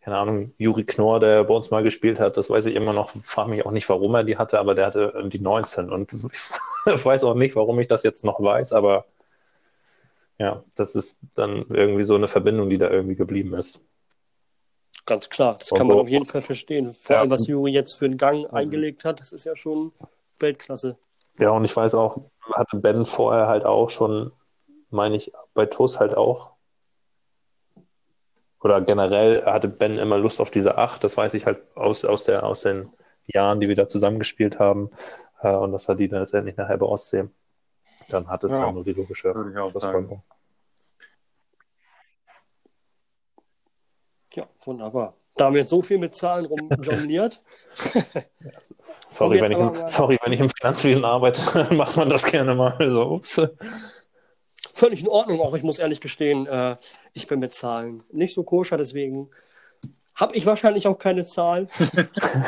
keine 0.00 0.16
Ahnung, 0.18 0.52
Juri 0.58 0.84
Knorr, 0.84 1.20
der 1.20 1.44
bei 1.44 1.54
uns 1.54 1.70
mal 1.70 1.82
gespielt 1.82 2.18
hat, 2.20 2.36
das 2.36 2.48
weiß 2.50 2.66
ich 2.66 2.74
immer 2.74 2.92
noch, 2.92 3.10
frage 3.22 3.50
mich 3.50 3.66
auch 3.66 3.70
nicht, 3.72 3.88
warum 3.88 4.14
er 4.14 4.24
die 4.24 4.36
hatte, 4.38 4.58
aber 4.58 4.74
der 4.74 4.86
hatte 4.86 5.28
die 5.32 5.38
19 5.40 5.90
und 5.90 6.12
ich 6.12 6.24
weiß 7.04 7.24
auch 7.24 7.34
nicht, 7.34 7.56
warum 7.56 7.78
ich 7.80 7.88
das 7.88 8.02
jetzt 8.04 8.24
noch 8.24 8.40
weiß, 8.42 8.72
aber 8.72 9.04
ja, 10.38 10.62
das 10.76 10.94
ist 10.94 11.18
dann 11.34 11.64
irgendwie 11.70 12.04
so 12.04 12.14
eine 12.14 12.28
Verbindung, 12.28 12.70
die 12.70 12.78
da 12.78 12.88
irgendwie 12.90 13.16
geblieben 13.16 13.54
ist. 13.54 13.80
Ganz 15.04 15.28
klar, 15.30 15.56
das 15.58 15.72
Und 15.72 15.78
kann 15.78 15.86
man 15.86 15.96
so- 15.96 16.02
auf 16.02 16.08
jeden 16.08 16.26
Fall 16.26 16.42
verstehen. 16.42 16.92
Vor 16.92 17.16
Ja. 17.16 17.20
allem, 17.22 17.30
was 17.30 17.46
Juri 17.46 17.72
jetzt 17.72 17.94
für 17.94 18.04
einen 18.04 18.18
Gang 18.18 18.42
Mhm. 18.42 18.54
eingelegt 18.56 19.04
hat, 19.04 19.20
das 19.20 19.32
ist 19.32 19.44
ja 19.46 19.56
schon 19.56 19.92
Weltklasse. 20.38 20.96
Ja, 21.38 21.50
und 21.50 21.64
ich 21.64 21.74
weiß 21.76 21.94
auch, 21.94 22.18
hatte 22.52 22.76
Ben 22.76 23.04
vorher 23.04 23.46
halt 23.48 23.64
auch 23.64 23.90
schon, 23.90 24.32
meine 24.90 25.16
ich, 25.16 25.32
bei 25.54 25.66
TUS 25.66 26.00
halt 26.00 26.16
auch. 26.16 26.52
Oder 28.60 28.80
generell 28.80 29.44
hatte 29.44 29.68
Ben 29.68 29.98
immer 29.98 30.18
Lust 30.18 30.40
auf 30.40 30.50
diese 30.50 30.78
Acht. 30.78 31.04
Das 31.04 31.16
weiß 31.16 31.34
ich 31.34 31.46
halt 31.46 31.60
aus, 31.76 32.04
aus, 32.04 32.24
der, 32.24 32.44
aus 32.44 32.62
den 32.62 32.92
Jahren, 33.26 33.60
die 33.60 33.68
wir 33.68 33.76
da 33.76 33.86
zusammengespielt 33.86 34.58
haben. 34.58 34.90
Äh, 35.40 35.54
und 35.54 35.72
dass 35.72 35.88
er 35.88 35.94
die 35.94 36.08
dann 36.08 36.20
letztendlich 36.20 36.56
nachher 36.56 36.78
bei 36.78 36.86
Ostsee. 36.86 37.28
Dann 38.08 38.28
hat 38.28 38.42
es 38.44 38.52
Ja, 38.52 38.60
dann 38.60 38.74
nur 38.74 38.84
die 38.84 38.94
logische 38.94 39.30
auch. 39.30 39.70
Schlussfolgerung. 39.70 40.22
Ja, 44.34 44.46
wunderbar. 44.64 45.14
Da 45.36 45.46
haben 45.46 45.54
wir 45.54 45.60
jetzt 45.60 45.70
so 45.70 45.82
viel 45.82 45.98
mit 45.98 46.14
Zahlen 46.14 46.46
rumjongliert. 46.46 47.42
Sorry, 49.10 49.40
wenn 49.40 49.52
ich, 49.52 49.58
im, 49.58 49.88
sorry, 49.88 50.18
wenn 50.22 50.32
ich 50.32 50.40
im 50.40 50.50
Finanzwesen 50.50 51.04
arbeite, 51.04 51.66
macht 51.74 51.96
man 51.96 52.10
das 52.10 52.24
gerne 52.24 52.54
mal. 52.54 52.76
So, 52.78 53.12
ups. 53.12 53.40
Völlig 54.78 55.00
in 55.00 55.08
Ordnung, 55.08 55.40
auch 55.40 55.54
ich 55.54 55.64
muss 55.64 55.80
ehrlich 55.80 56.00
gestehen, 56.00 56.46
äh, 56.46 56.76
ich 57.12 57.26
bin 57.26 57.40
mit 57.40 57.52
Zahlen 57.52 58.04
nicht 58.12 58.32
so 58.32 58.44
koscher, 58.44 58.76
deswegen 58.76 59.28
habe 60.14 60.36
ich 60.36 60.46
wahrscheinlich 60.46 60.86
auch 60.86 61.00
keine 61.00 61.26
Zahl. 61.26 61.66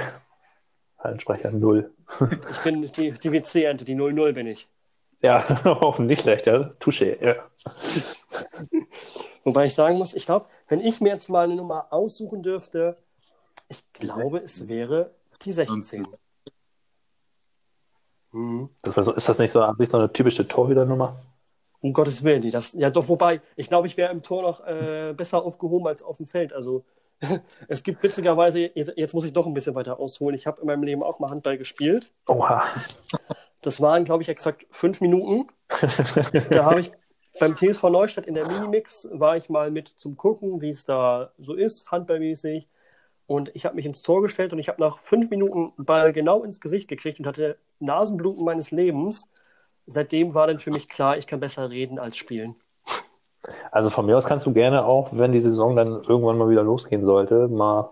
Hallensprecher 0.99 1.51
null. 1.51 1.93
Ich 2.53 2.59
bin 2.59 2.83
die, 2.83 3.11
die 3.11 3.33
WC-Ente, 3.33 3.85
die 3.85 3.97
00 3.97 4.33
bin 4.33 4.47
ich. 4.47 4.69
Ja, 5.23 5.45
auch 5.65 5.99
nicht 5.99 6.23
schlecht, 6.23 6.47
ja. 6.47 6.73
Touché, 6.79 7.19
ja. 7.21 7.35
Wobei 9.45 9.65
ich 9.65 9.75
sagen 9.75 9.99
muss, 9.99 10.15
ich 10.15 10.25
glaube, 10.25 10.47
wenn 10.69 10.79
ich 10.79 11.01
mir 11.01 11.09
jetzt 11.13 11.31
mal 11.31 11.47
eine 11.47 11.57
Nummer 11.57 11.89
aussuchen 11.91 12.45
dürfte, 12.45 12.97
ich 13.69 13.83
glaube, 13.93 14.39
es 14.39 14.69
wäre 14.69 15.11
die 15.43 15.51
16. 15.51 16.07
Mhm. 18.31 18.71
Das 18.83 18.97
ist 18.97 19.29
das 19.29 19.39
nicht 19.41 19.51
so 19.51 19.63
an 19.63 19.77
sich 19.79 19.89
so 19.89 19.99
eine 19.99 20.13
typische 20.13 20.47
Torhüternummer? 20.47 21.17
Um 21.81 21.93
Gottes 21.93 22.23
Willen, 22.25 22.43
die 22.43 22.51
das, 22.51 22.75
ja 22.75 22.91
doch, 22.91 23.09
wobei, 23.09 23.41
ich 23.57 23.69
glaube, 23.69 23.87
ich 23.87 23.97
wäre 23.97 24.13
im 24.13 24.23
Tor 24.23 24.43
noch 24.43 24.67
äh, 24.67 25.15
besser 25.17 25.43
aufgehoben 25.43 25.87
als 25.87 26.03
auf 26.03 26.19
dem 26.19 26.27
Feld. 26.27 26.53
Also 26.53 26.85
es 27.69 27.83
gibt 27.83 28.03
witzigerweise, 28.03 28.71
jetzt, 28.75 28.93
jetzt 28.97 29.15
muss 29.15 29.25
ich 29.25 29.33
doch 29.33 29.47
ein 29.47 29.55
bisschen 29.55 29.75
weiter 29.75 29.99
ausholen. 29.99 30.35
Ich 30.35 30.47
habe 30.47 30.61
in 30.61 30.67
meinem 30.67 30.83
Leben 30.83 31.03
auch 31.03 31.19
mal 31.19 31.31
Handball 31.31 31.59
gespielt. 31.59 32.13
Oha. 32.27 32.63
Das 33.63 33.81
waren, 33.81 34.05
glaube 34.05 34.23
ich, 34.23 34.29
exakt 34.29 34.67
fünf 34.71 35.01
Minuten. 35.01 35.49
Da 36.51 36.65
habe 36.65 36.81
ich 36.81 36.93
beim 37.39 37.57
TSV 37.57 37.85
Neustadt 37.85 38.27
in 38.27 38.35
der 38.35 38.47
Minimix, 38.47 39.09
war 39.13 39.37
ich 39.37 39.49
mal 39.49 39.71
mit 39.71 39.89
zum 39.89 40.17
Gucken, 40.17 40.61
wie 40.61 40.71
es 40.71 40.85
da 40.85 41.33
so 41.39 41.55
ist, 41.55 41.91
handballmäßig. 41.91 42.69
Und 43.27 43.53
ich 43.55 43.65
habe 43.65 43.77
mich 43.77 43.87
ins 43.87 44.03
Tor 44.03 44.23
gestellt 44.23 44.53
und 44.53 44.59
ich 44.59 44.69
habe 44.69 44.81
nach 44.81 44.99
fünf 44.99 45.31
Minuten 45.31 45.73
Ball 45.77 46.13
genau 46.13 46.43
ins 46.43 46.61
Gesicht 46.61 46.89
gekriegt 46.89 47.21
und 47.21 47.27
hatte 47.27 47.59
Nasenbluten 47.79 48.45
meines 48.45 48.73
Lebens. 48.73 49.31
Seitdem 49.87 50.35
war 50.35 50.47
dann 50.47 50.59
für 50.59 50.71
mich 50.71 50.89
klar, 50.89 51.19
ich 51.19 51.27
kann 51.27 51.41
besser 51.41 51.71
reden 51.71 51.99
als 51.99 52.17
spielen. 52.17 52.57
Also 53.71 53.91
von 53.91 54.07
mir 54.07 54.17
aus 54.17 54.27
kannst 54.27 54.47
du 54.47 54.53
gerne 54.53 54.85
auch, 54.85 55.09
wenn 55.13 55.33
die 55.33 55.41
Saison 55.41 55.75
dann 55.75 56.03
irgendwann 56.07 56.39
mal 56.39 56.51
wieder 56.51 56.63
losgehen 56.63 57.05
sollte, 57.05 57.49
mal, 57.49 57.91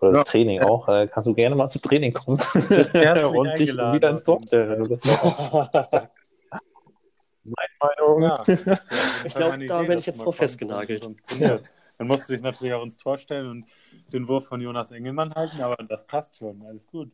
oder 0.00 0.12
das 0.12 0.20
Ja. 0.20 0.24
Training 0.24 0.62
auch, 0.62 0.88
äh, 0.88 1.06
kannst 1.06 1.26
du 1.26 1.34
gerne 1.34 1.56
mal 1.56 1.68
zum 1.68 1.82
Training 1.82 2.12
kommen 2.12 2.38
und 3.34 3.58
dich 3.58 3.72
wieder 3.72 4.10
ins 4.10 4.24
Tor 4.24 4.40
stellen, 4.46 4.70
wenn 4.70 4.84
du 4.84 4.90
das 4.90 5.04
machst. 5.04 5.52
Meine 7.44 7.68
Meinung. 7.80 8.22
Ja, 8.22 8.44
Ich 8.46 9.32
Fall 9.32 9.40
glaub, 9.40 9.50
meine 9.50 9.66
da 9.66 9.80
Idee, 9.80 9.88
werd 9.88 9.96
dass 9.96 10.02
ich 10.02 10.06
jetzt 10.06 10.24
drauf 10.24 10.36
festgenagelt. 10.36 11.08
Dann 11.98 12.06
musst 12.06 12.28
du 12.28 12.32
dich 12.32 12.42
natürlich 12.42 12.72
auch 12.74 12.82
ins 12.82 12.96
Tor 12.96 13.18
stellen 13.18 13.48
und 13.48 13.66
den 14.12 14.28
Wurf 14.28 14.46
von 14.46 14.60
Jonas 14.60 14.90
Engelmann 14.90 15.34
halten, 15.34 15.60
aber 15.60 15.76
das 15.84 16.06
passt 16.06 16.36
schon, 16.36 16.62
alles 16.62 16.86
gut. 16.86 17.10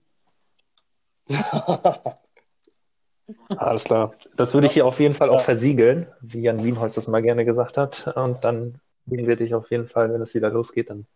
Alles 3.57 3.85
klar. 3.85 4.13
Das 4.37 4.55
würde 4.55 4.67
ich 4.67 4.73
hier 4.73 4.87
auf 4.87 5.01
jeden 5.01 5.15
Fall 5.15 5.31
auch 5.31 5.39
Ja. 5.39 5.45
versiegeln, 5.45 6.07
wie 6.21 6.43
Jan 6.43 6.65
Wienholz 6.65 6.95
das 6.95 7.09
mal 7.09 7.23
gerne 7.23 7.45
gesagt 7.45 7.77
hat. 7.77 8.13
Und 8.17 8.45
dann 8.45 8.81
sehen 9.07 9.27
wir 9.27 9.37
dich 9.37 9.55
auf 9.55 9.71
jeden 9.71 9.89
Fall, 9.89 10.13
wenn 10.13 10.21
es 10.21 10.35
wieder 10.35 10.51
losgeht, 10.51 10.91
dann 10.91 11.07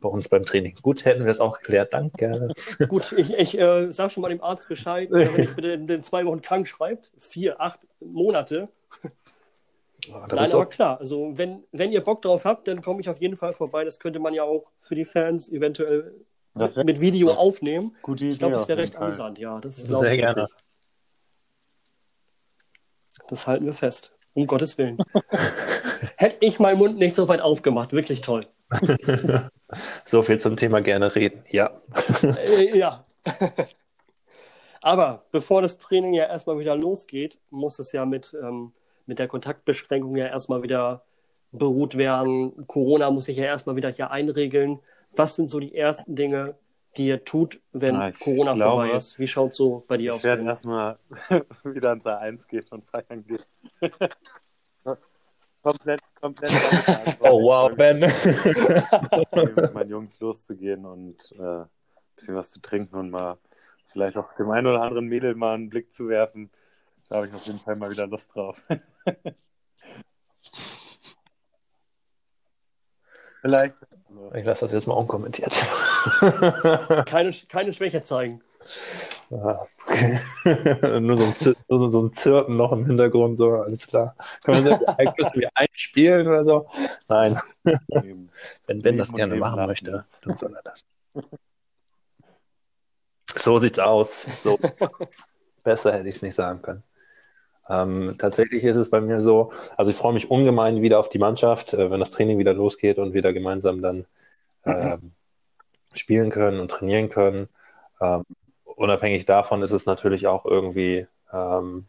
bei 0.00 0.08
uns 0.08 0.28
beim 0.28 0.44
Training. 0.44 0.76
Gut, 0.82 1.04
hätten 1.04 1.20
wir 1.20 1.26
das 1.26 1.40
auch 1.40 1.58
geklärt. 1.58 1.92
Danke. 1.92 2.48
Gut, 2.88 3.12
ich, 3.12 3.34
ich 3.34 3.58
äh, 3.58 3.90
sage 3.92 4.10
schon 4.10 4.22
mal 4.22 4.30
dem 4.30 4.42
Arzt 4.42 4.68
Bescheid, 4.68 5.10
wenn 5.10 5.44
ich 5.44 5.54
bitte 5.54 5.72
in 5.72 5.86
den 5.86 6.02
zwei 6.02 6.24
Wochen 6.24 6.40
krank 6.40 6.66
schreibt, 6.68 7.12
vier, 7.18 7.60
acht 7.60 7.80
Monate. 8.00 8.68
Da 10.08 10.34
Nein, 10.34 10.52
aber 10.52 10.66
klar, 10.66 10.98
also 10.98 11.32
wenn, 11.36 11.64
wenn 11.72 11.92
ihr 11.92 12.00
Bock 12.00 12.22
drauf 12.22 12.46
habt, 12.46 12.66
dann 12.68 12.80
komme 12.80 13.02
ich 13.02 13.08
auf 13.10 13.20
jeden 13.20 13.36
Fall 13.36 13.52
vorbei. 13.52 13.84
Das 13.84 14.00
könnte 14.00 14.18
man 14.18 14.32
ja 14.32 14.44
auch 14.44 14.72
für 14.80 14.94
die 14.94 15.04
Fans 15.04 15.50
eventuell 15.50 16.14
mit 16.54 17.00
Video 17.00 17.32
aufnehmen. 17.32 17.94
Gute 18.00 18.24
Idee. 18.24 18.32
Ich 18.32 18.38
glaube, 18.38 18.54
das 18.54 18.68
wäre 18.68 18.78
recht 18.78 18.96
amüsant, 18.96 19.38
ja. 19.38 19.60
Das 19.60 19.76
Sehr 19.76 20.16
gerne. 20.16 20.36
wirklich. 20.36 20.56
Das 23.30 23.46
halten 23.46 23.66
wir 23.66 23.72
fest. 23.72 24.12
Um 24.34 24.46
Gottes 24.46 24.76
Willen. 24.78 24.98
Hätte 26.16 26.36
ich 26.40 26.58
meinen 26.58 26.78
Mund 26.78 26.98
nicht 26.98 27.14
so 27.14 27.28
weit 27.28 27.40
aufgemacht. 27.40 27.92
Wirklich 27.92 28.20
toll. 28.20 28.46
so 30.04 30.22
viel 30.22 30.38
zum 30.38 30.56
Thema 30.56 30.80
gerne 30.80 31.14
reden. 31.14 31.42
Ja. 31.48 31.72
Äh, 32.22 32.76
ja. 32.76 33.04
Aber 34.82 35.26
bevor 35.30 35.62
das 35.62 35.78
Training 35.78 36.14
ja 36.14 36.24
erstmal 36.24 36.58
wieder 36.58 36.76
losgeht, 36.76 37.38
muss 37.50 37.78
es 37.78 37.92
ja 37.92 38.06
mit, 38.06 38.34
ähm, 38.40 38.72
mit 39.06 39.18
der 39.18 39.28
Kontaktbeschränkung 39.28 40.16
ja 40.16 40.26
erstmal 40.26 40.62
wieder 40.62 41.04
beruht 41.52 41.96
werden. 41.96 42.66
Corona 42.66 43.10
muss 43.10 43.26
sich 43.26 43.36
ja 43.36 43.44
erstmal 43.44 43.76
wieder 43.76 43.90
hier 43.90 44.10
einregeln. 44.10 44.80
Was 45.16 45.34
sind 45.34 45.50
so 45.50 45.60
die 45.60 45.74
ersten 45.74 46.14
Dinge, 46.14 46.54
die 46.96 47.06
ihr 47.06 47.24
tut, 47.24 47.60
wenn 47.72 47.94
Na, 47.94 48.08
ich 48.08 48.18
Corona 48.18 48.54
glaube, 48.54 48.82
vorbei 48.82 48.96
ist? 48.96 49.18
Wie 49.18 49.28
schaut 49.28 49.54
so 49.54 49.84
bei 49.86 49.96
dir 49.96 50.10
Ich 50.10 50.16
aus? 50.16 50.24
werde 50.24 50.42
erstmal 50.44 50.98
wieder 51.64 51.92
ins 51.92 52.04
A1 52.04 52.46
gehen 52.48 52.66
und 52.70 52.84
feiern 52.84 53.24
gehen. 53.24 53.42
komplett, 55.62 56.00
komplett. 56.20 56.50
Oh 57.20 57.42
wow, 57.42 57.70
Ben. 57.74 58.00
mit 58.00 59.74
meinen 59.74 59.90
Jungs 59.90 60.18
loszugehen 60.20 60.84
und 60.84 61.32
äh, 61.38 61.60
ein 61.62 61.68
bisschen 62.16 62.34
was 62.34 62.50
zu 62.50 62.60
trinken 62.60 62.96
und 62.96 63.10
mal 63.10 63.38
vielleicht 63.86 64.16
auch 64.16 64.32
dem 64.34 64.50
einen 64.50 64.66
oder 64.66 64.82
anderen 64.82 65.06
Mädel 65.06 65.34
mal 65.34 65.54
einen 65.54 65.68
Blick 65.68 65.92
zu 65.92 66.08
werfen. 66.08 66.50
Da 67.08 67.16
habe 67.16 67.26
ich 67.26 67.34
auf 67.34 67.44
jeden 67.46 67.58
Fall 67.58 67.76
mal 67.76 67.90
wieder 67.90 68.06
Lust 68.06 68.34
drauf. 68.34 68.62
vielleicht. 73.40 73.74
Ich 74.34 74.44
lasse 74.44 74.64
das 74.64 74.72
jetzt 74.72 74.86
mal 74.86 74.94
unkommentiert. 74.94 75.52
Keine, 77.06 77.34
keine 77.48 77.72
Schwäche 77.72 78.02
zeigen. 78.04 78.40
Ah, 79.30 79.66
okay. 79.86 80.20
nur, 81.00 81.16
so 81.16 81.24
ein 81.24 81.56
nur 81.68 81.90
so 81.90 82.02
ein 82.02 82.12
Zirpen 82.12 82.56
noch 82.56 82.72
im 82.72 82.84
Hintergrund, 82.86 83.36
so, 83.36 83.52
alles 83.54 83.86
klar. 83.86 84.16
Können 84.42 84.64
wir 84.64 84.78
das 84.78 84.96
irgendwie 84.98 85.48
einspielen 85.54 86.26
oder 86.26 86.44
so? 86.44 86.68
Nein, 87.08 87.40
wenn 88.66 88.82
Ben 88.82 88.98
das 88.98 89.12
gerne 89.12 89.36
machen 89.36 89.56
lassen. 89.56 89.68
möchte, 89.68 90.04
dann 90.22 90.36
soll 90.36 90.54
er 90.54 90.62
das. 90.62 90.84
So 93.36 93.58
sieht's 93.58 93.78
aus. 93.78 94.26
So. 94.42 94.58
Besser 95.62 95.92
hätte 95.92 96.08
ich 96.08 96.16
es 96.16 96.22
nicht 96.22 96.34
sagen 96.34 96.62
können. 96.62 96.82
Ähm, 97.70 98.16
tatsächlich 98.18 98.64
ist 98.64 98.76
es 98.76 98.90
bei 98.90 99.00
mir 99.00 99.20
so, 99.20 99.52
also 99.76 99.90
ich 99.90 99.96
freue 99.96 100.12
mich 100.14 100.30
ungemein 100.30 100.82
wieder 100.82 100.98
auf 100.98 101.08
die 101.08 101.18
Mannschaft, 101.18 101.74
äh, 101.74 101.90
wenn 101.90 102.00
das 102.00 102.10
Training 102.10 102.38
wieder 102.38 102.54
losgeht 102.54 102.98
und 102.98 103.14
wir 103.14 103.22
da 103.22 103.32
gemeinsam 103.32 103.82
dann 103.82 104.06
ähm, 104.64 105.12
spielen 105.94 106.30
können 106.30 106.60
und 106.60 106.70
trainieren 106.70 107.08
können. 107.10 107.48
Ähm, 108.00 108.24
unabhängig 108.64 109.26
davon 109.26 109.62
ist 109.62 109.72
es 109.72 109.86
natürlich 109.86 110.26
auch 110.26 110.44
irgendwie 110.46 111.06
ähm, 111.32 111.86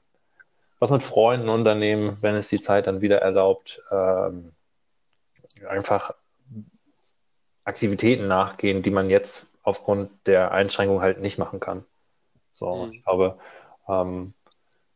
was 0.79 0.89
mit 0.89 1.03
Freunden 1.03 1.49
unternehmen, 1.49 2.17
wenn 2.21 2.35
es 2.35 2.49
die 2.49 2.59
Zeit 2.59 2.87
dann 2.87 3.01
wieder 3.01 3.19
erlaubt, 3.21 3.81
ähm, 3.91 4.53
einfach 5.67 6.13
Aktivitäten 7.63 8.27
nachgehen, 8.27 8.81
die 8.81 8.89
man 8.89 9.09
jetzt 9.09 9.51
aufgrund 9.63 10.09
der 10.25 10.51
Einschränkung 10.51 11.01
halt 11.01 11.19
nicht 11.21 11.37
machen 11.37 11.59
kann. 11.59 11.85
So, 12.51 12.87
Mhm. 12.87 12.93
ich 12.93 13.03
glaube, 13.03 13.37
ähm, 13.87 14.33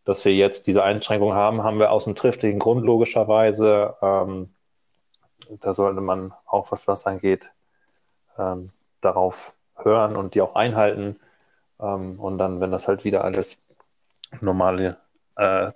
dass 0.05 0.23
wir 0.23 0.33
jetzt 0.33 0.67
diese 0.67 0.83
Einschränkung 0.83 1.33
haben, 1.33 1.63
haben 1.63 1.79
wir 1.79 1.91
aus 1.91 2.05
einem 2.05 2.15
triftigen 2.15 2.59
Grund 2.59 2.85
logischerweise. 2.85 3.95
Ähm, 4.01 4.53
da 5.59 5.73
sollte 5.73 6.01
man 6.01 6.33
auch, 6.45 6.71
was 6.71 6.85
das 6.85 7.05
angeht, 7.05 7.51
ähm, 8.37 8.71
darauf 9.01 9.53
hören 9.75 10.15
und 10.15 10.35
die 10.35 10.41
auch 10.41 10.55
einhalten. 10.55 11.19
Ähm, 11.79 12.19
und 12.19 12.37
dann, 12.37 12.61
wenn 12.61 12.71
das 12.71 12.87
halt 12.87 13.03
wieder 13.03 13.23
alles 13.23 13.57
normale, 14.41 14.97
äh, 15.35 15.71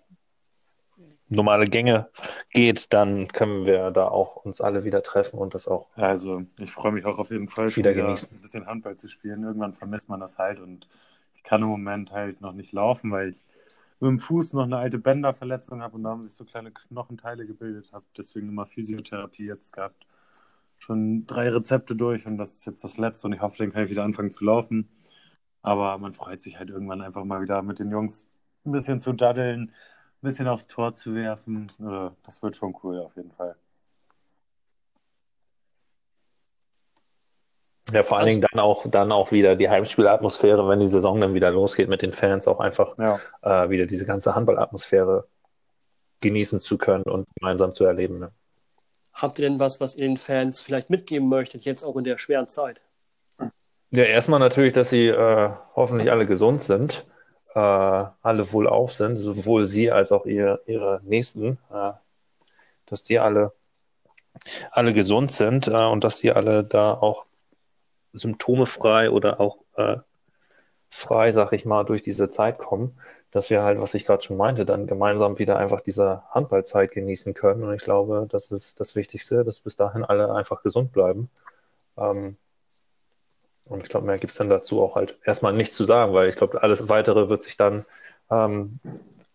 normale 1.27 1.65
Gänge 1.65 2.09
geht, 2.51 2.93
dann 2.93 3.27
können 3.29 3.65
wir 3.65 3.91
da 3.91 4.07
auch 4.07 4.37
uns 4.37 4.61
alle 4.61 4.83
wieder 4.83 5.03
treffen 5.03 5.37
und 5.37 5.53
das 5.53 5.67
auch 5.67 5.87
Also, 5.95 6.43
ich 6.59 6.71
freue 6.71 6.91
mich 6.91 7.05
auch 7.05 7.17
auf 7.17 7.31
jeden 7.31 7.49
Fall, 7.49 7.75
Wieder 7.75 7.91
wieder 7.91 8.05
genießen. 8.05 8.29
ein 8.31 8.41
bisschen 8.41 8.65
Handball 8.67 8.95
zu 8.95 9.07
spielen. 9.07 9.43
Irgendwann 9.43 9.73
vermisst 9.73 10.09
man 10.09 10.19
das 10.19 10.37
halt 10.37 10.59
und 10.59 10.87
ich 11.35 11.43
kann 11.43 11.61
im 11.61 11.67
Moment 11.67 12.11
halt 12.11 12.41
noch 12.41 12.53
nicht 12.53 12.73
laufen, 12.73 13.11
weil 13.11 13.29
ich 13.29 13.43
mit 13.99 14.09
dem 14.09 14.19
Fuß 14.19 14.53
noch 14.53 14.63
eine 14.63 14.77
alte 14.77 14.99
Bänderverletzung 14.99 15.81
habe 15.81 15.95
und 15.97 16.03
da 16.03 16.09
haben 16.11 16.23
sich 16.23 16.33
so 16.33 16.45
kleine 16.45 16.71
Knochenteile 16.71 17.45
gebildet. 17.45 17.91
Habe 17.93 18.05
deswegen 18.17 18.49
immer 18.49 18.65
Physiotherapie 18.65 19.45
jetzt 19.45 19.73
gehabt. 19.73 20.05
Schon 20.79 21.25
drei 21.27 21.49
Rezepte 21.49 21.95
durch 21.95 22.25
und 22.25 22.37
das 22.37 22.53
ist 22.53 22.65
jetzt 22.65 22.83
das 22.83 22.97
letzte 22.97 23.27
und 23.27 23.33
ich 23.33 23.41
hoffe, 23.41 23.57
dann 23.59 23.71
kann 23.73 23.83
ich 23.85 23.89
wieder 23.91 24.03
anfangen 24.03 24.31
zu 24.31 24.45
laufen. 24.45 24.89
Aber 25.61 25.97
man 25.97 26.13
freut 26.13 26.41
sich 26.41 26.57
halt 26.59 26.69
irgendwann 26.69 27.01
einfach 27.01 27.25
mal 27.25 27.41
wieder 27.41 27.61
mit 27.63 27.79
den 27.79 27.91
Jungs 27.91 28.27
ein 28.65 28.71
bisschen 28.73 29.01
zu 29.01 29.13
daddeln, 29.13 29.71
ein 29.71 29.73
bisschen 30.21 30.47
aufs 30.47 30.67
Tor 30.67 30.93
zu 30.95 31.15
werfen. 31.15 31.67
Äh, 31.79 32.11
Das 32.23 32.41
wird 32.43 32.55
schon 32.57 32.75
cool 32.83 32.99
auf 32.99 33.15
jeden 33.17 33.31
Fall. 33.33 33.55
Ja, 37.93 38.03
vor 38.03 38.17
allen 38.17 38.27
Dingen 38.27 38.41
dann 38.51 38.59
auch, 38.59 38.85
dann 38.89 39.11
auch 39.11 39.31
wieder 39.31 39.55
die 39.55 39.69
Heimspielatmosphäre, 39.69 40.67
wenn 40.67 40.79
die 40.79 40.87
Saison 40.87 41.19
dann 41.21 41.33
wieder 41.33 41.51
losgeht 41.51 41.89
mit 41.89 42.01
den 42.01 42.13
Fans, 42.13 42.47
auch 42.47 42.59
einfach 42.59 42.97
Ja. 42.97 43.19
äh, 43.41 43.69
wieder 43.69 43.85
diese 43.85 44.05
ganze 44.05 44.35
Handballatmosphäre 44.35 45.27
genießen 46.21 46.59
zu 46.59 46.77
können 46.77 47.03
und 47.03 47.27
gemeinsam 47.39 47.73
zu 47.73 47.85
erleben. 47.85 48.19
Ne? 48.19 48.31
Habt 49.13 49.39
ihr 49.39 49.49
denn 49.49 49.59
was, 49.59 49.79
was 49.81 49.95
ihr 49.95 50.07
den 50.07 50.17
Fans 50.17 50.61
vielleicht 50.61 50.89
mitgeben 50.89 51.27
möchtet, 51.29 51.63
jetzt 51.63 51.83
auch 51.83 51.95
in 51.97 52.03
der 52.03 52.17
schweren 52.17 52.47
Zeit? 52.47 52.81
Ja, 53.91 54.03
erstmal 54.03 54.39
natürlich, 54.39 54.73
dass 54.73 54.91
sie 54.91 55.07
äh, 55.07 55.49
hoffentlich 55.75 56.11
alle 56.11 56.25
gesund 56.27 56.61
sind, 56.61 57.05
äh, 57.55 57.59
alle 57.59 58.53
wohlauf 58.53 58.93
sind, 58.93 59.17
sowohl 59.17 59.65
sie 59.65 59.91
als 59.91 60.11
auch 60.11 60.25
ihr, 60.25 60.59
ihre 60.67 61.01
Nächsten, 61.03 61.57
äh, 61.73 61.91
dass 62.85 63.01
die 63.03 63.17
alle, 63.17 63.51
alle 64.71 64.93
gesund 64.93 65.31
sind 65.31 65.67
äh, 65.67 65.71
und 65.71 66.03
dass 66.03 66.19
die 66.19 66.31
alle 66.31 66.63
da 66.63 66.93
auch 66.93 67.25
symptomefrei 68.13 69.09
oder 69.11 69.39
auch 69.39 69.57
äh, 69.75 69.97
frei, 70.89 71.31
sag 71.31 71.53
ich 71.53 71.65
mal, 71.65 71.83
durch 71.83 72.01
diese 72.01 72.29
Zeit 72.29 72.57
kommen, 72.57 72.97
dass 73.31 73.49
wir 73.49 73.61
halt, 73.61 73.79
was 73.79 73.93
ich 73.93 74.05
gerade 74.05 74.23
schon 74.23 74.37
meinte, 74.37 74.65
dann 74.65 74.87
gemeinsam 74.87 75.37
wieder 75.37 75.57
einfach 75.57 75.81
diese 75.81 76.23
Handballzeit 76.29 76.91
genießen 76.91 77.33
können. 77.33 77.63
Und 77.63 77.73
ich 77.73 77.83
glaube, 77.83 78.27
das 78.29 78.51
ist 78.51 78.79
das 78.79 78.95
Wichtigste, 78.95 79.43
dass 79.43 79.61
bis 79.61 79.75
dahin 79.75 80.03
alle 80.03 80.33
einfach 80.33 80.63
gesund 80.63 80.91
bleiben. 80.91 81.29
Ähm, 81.97 82.37
und 83.65 83.83
ich 83.83 83.89
glaube, 83.89 84.07
mehr 84.07 84.17
gibt 84.17 84.31
es 84.31 84.37
dann 84.37 84.49
dazu 84.49 84.81
auch 84.81 84.95
halt 84.95 85.19
erstmal 85.23 85.53
nicht 85.53 85.75
zu 85.75 85.83
sagen, 85.83 86.13
weil 86.13 86.27
ich 86.29 86.35
glaube, 86.35 86.63
alles 86.63 86.89
weitere 86.89 87.29
wird 87.29 87.43
sich 87.43 87.55
dann 87.55 87.85
ähm, 88.31 88.79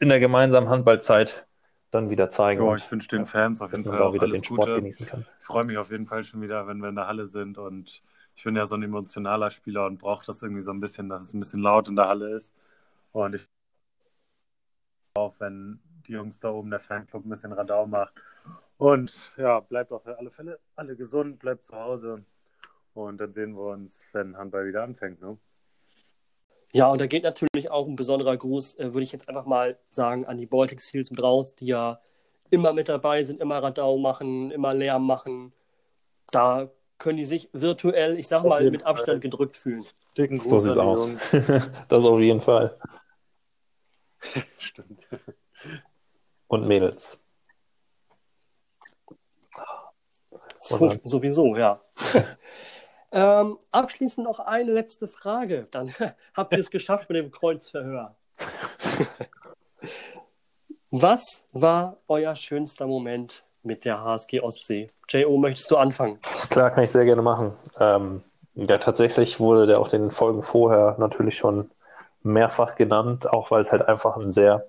in 0.00 0.08
der 0.08 0.18
gemeinsamen 0.18 0.68
Handballzeit 0.68 1.46
dann 1.92 2.10
wieder 2.10 2.30
zeigen. 2.30 2.60
Und 2.62 2.78
ich 2.78 2.90
wünsche 2.90 3.08
den 3.08 3.26
Fans 3.26 3.60
auf 3.60 3.70
jeden 3.70 3.84
Fall 3.84 4.02
auch 4.02 4.12
wieder 4.12 4.24
alles 4.24 4.40
den 4.40 4.44
Sport 4.44 4.66
Gute. 4.66 4.74
genießen 4.74 5.06
kann. 5.06 5.24
Ich 5.38 5.46
freue 5.46 5.62
mich 5.62 5.78
auf 5.78 5.92
jeden 5.92 6.06
Fall 6.06 6.24
schon 6.24 6.42
wieder, 6.42 6.66
wenn 6.66 6.78
wir 6.78 6.88
in 6.88 6.96
der 6.96 7.06
Halle 7.06 7.26
sind 7.26 7.58
und 7.58 8.02
ich 8.34 8.44
bin 8.44 8.56
ja 8.56 8.66
so 8.66 8.74
ein 8.74 8.82
emotionaler 8.82 9.50
Spieler 9.50 9.86
und 9.86 9.98
brauche 9.98 10.26
das 10.26 10.42
irgendwie 10.42 10.62
so 10.62 10.72
ein 10.72 10.80
bisschen, 10.80 11.08
dass 11.08 11.24
es 11.24 11.34
ein 11.34 11.40
bisschen 11.40 11.60
laut 11.60 11.88
in 11.88 11.96
der 11.96 12.08
Halle 12.08 12.34
ist. 12.34 12.54
Und 13.12 13.34
ich 13.34 13.48
auch, 15.14 15.34
wenn 15.38 15.78
die 16.06 16.12
Jungs 16.12 16.38
da 16.38 16.50
oben, 16.50 16.70
der 16.70 16.80
Fanclub, 16.80 17.24
ein 17.24 17.30
bisschen 17.30 17.52
Radau 17.52 17.86
macht. 17.86 18.14
Und 18.78 19.32
ja, 19.36 19.60
bleibt 19.60 19.92
auf 19.92 20.06
alle 20.06 20.30
Fälle 20.30 20.58
alle 20.74 20.96
gesund, 20.96 21.38
bleibt 21.38 21.66
zu 21.66 21.74
Hause. 21.76 22.24
Und 22.94 23.18
dann 23.18 23.32
sehen 23.32 23.54
wir 23.54 23.72
uns, 23.72 24.06
wenn 24.12 24.36
Handball 24.36 24.66
wieder 24.66 24.82
anfängt. 24.82 25.20
Ne? 25.20 25.38
Ja, 26.72 26.88
und 26.88 27.00
da 27.00 27.06
geht 27.06 27.22
natürlich 27.22 27.70
auch 27.70 27.86
ein 27.86 27.96
besonderer 27.96 28.36
Gruß, 28.36 28.74
äh, 28.80 28.92
würde 28.92 29.04
ich 29.04 29.12
jetzt 29.12 29.28
einfach 29.28 29.46
mal 29.46 29.78
sagen, 29.88 30.26
an 30.26 30.38
die 30.38 30.46
Baltic 30.46 30.80
Seals 30.80 31.10
mit 31.10 31.22
raus, 31.22 31.54
die 31.54 31.66
ja 31.66 32.00
immer 32.50 32.72
mit 32.72 32.88
dabei 32.88 33.22
sind, 33.22 33.40
immer 33.40 33.62
Radau 33.62 33.96
machen, 33.98 34.50
immer 34.50 34.74
Lärm 34.74 35.06
machen. 35.06 35.52
Da 36.32 36.70
können 36.98 37.16
die 37.16 37.24
sich 37.24 37.48
virtuell, 37.52 38.18
ich 38.18 38.28
sag 38.28 38.44
mal, 38.44 38.70
mit 38.70 38.82
Fall. 38.82 38.90
Abstand 38.90 39.20
gedrückt 39.20 39.56
fühlen. 39.56 39.84
Dicken 40.16 40.40
So 40.40 40.50
Gruß 40.50 40.62
sieht's 40.64 40.76
an 40.76 40.86
die 40.86 40.92
aus. 40.92 41.12
Das 41.88 42.04
auf 42.04 42.20
jeden 42.20 42.40
Fall. 42.40 42.78
Stimmt. 44.58 45.06
Und 46.46 46.66
Mädels. 46.66 47.18
So, 50.60 50.94
sowieso, 51.02 51.56
ja. 51.56 51.82
ähm, 53.12 53.58
abschließend 53.70 54.24
noch 54.26 54.38
eine 54.38 54.72
letzte 54.72 55.08
Frage. 55.08 55.68
Dann 55.70 55.92
habt 56.34 56.52
ihr 56.52 56.60
es 56.60 56.70
geschafft 56.70 57.10
mit 57.10 57.18
dem 57.18 57.30
Kreuzverhör. 57.30 58.16
Was 60.90 61.46
war 61.52 61.98
euer 62.08 62.34
schönster 62.34 62.86
Moment 62.86 63.44
mit 63.64 63.84
der 63.84 64.02
HSG 64.02 64.40
Ostsee? 64.40 64.90
J.O., 65.08 65.36
möchtest 65.36 65.70
du 65.70 65.76
anfangen? 65.76 66.18
Klar, 66.50 66.70
kann 66.70 66.84
ich 66.84 66.90
sehr 66.90 67.04
gerne 67.04 67.22
machen. 67.22 67.52
Ähm, 67.80 68.22
ja, 68.54 68.78
tatsächlich 68.78 69.40
wurde 69.40 69.66
der 69.66 69.80
auch 69.80 69.88
den 69.88 70.10
Folgen 70.10 70.42
vorher 70.42 70.96
natürlich 70.98 71.36
schon 71.36 71.70
mehrfach 72.22 72.74
genannt, 72.74 73.28
auch 73.28 73.50
weil 73.50 73.60
es 73.60 73.72
halt 73.72 73.86
einfach 73.86 74.16
eine 74.16 74.32
sehr 74.32 74.66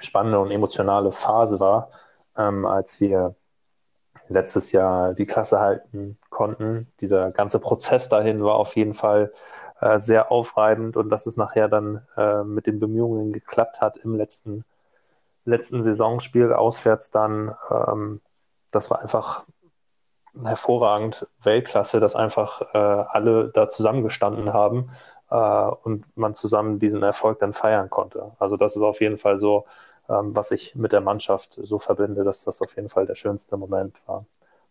spannende 0.00 0.38
und 0.38 0.50
emotionale 0.50 1.12
Phase 1.12 1.60
war, 1.60 1.90
ähm, 2.36 2.64
als 2.64 3.00
wir 3.00 3.34
letztes 4.28 4.72
Jahr 4.72 5.14
die 5.14 5.26
Klasse 5.26 5.60
halten 5.60 6.18
konnten. 6.30 6.90
Dieser 7.00 7.30
ganze 7.30 7.58
Prozess 7.58 8.08
dahin 8.08 8.42
war 8.42 8.54
auf 8.56 8.76
jeden 8.76 8.94
Fall 8.94 9.32
äh, 9.80 9.98
sehr 9.98 10.30
aufreibend 10.32 10.96
und 10.96 11.10
dass 11.10 11.26
es 11.26 11.36
nachher 11.36 11.68
dann 11.68 12.06
äh, 12.16 12.42
mit 12.42 12.66
den 12.66 12.80
Bemühungen 12.80 13.32
geklappt 13.32 13.80
hat 13.80 13.96
im 13.98 14.14
letzten, 14.14 14.64
letzten 15.46 15.82
Saisonspiel 15.82 16.52
auswärts 16.52 17.10
dann, 17.10 17.54
ähm, 17.70 18.20
das 18.72 18.90
war 18.90 19.00
einfach 19.00 19.44
hervorragend 20.44 21.26
Weltklasse, 21.42 21.98
dass 21.98 22.14
einfach 22.14 22.60
äh, 22.74 22.78
alle 22.78 23.48
da 23.48 23.70
zusammengestanden 23.70 24.52
haben 24.52 24.90
äh, 25.30 25.36
und 25.36 26.04
man 26.16 26.34
zusammen 26.34 26.78
diesen 26.78 27.02
Erfolg 27.02 27.38
dann 27.38 27.54
feiern 27.54 27.88
konnte. 27.88 28.32
Also 28.38 28.58
das 28.58 28.76
ist 28.76 28.82
auf 28.82 29.00
jeden 29.00 29.16
Fall 29.16 29.38
so 29.38 29.64
ähm, 30.08 30.34
was 30.36 30.50
ich 30.50 30.74
mit 30.74 30.92
der 30.92 31.00
Mannschaft 31.00 31.58
so 31.62 31.78
verbinde, 31.78 32.24
dass 32.24 32.44
das 32.44 32.60
auf 32.62 32.76
jeden 32.76 32.88
Fall 32.88 33.06
der 33.06 33.14
schönste 33.14 33.56
Moment 33.56 34.00
war. 34.06 34.24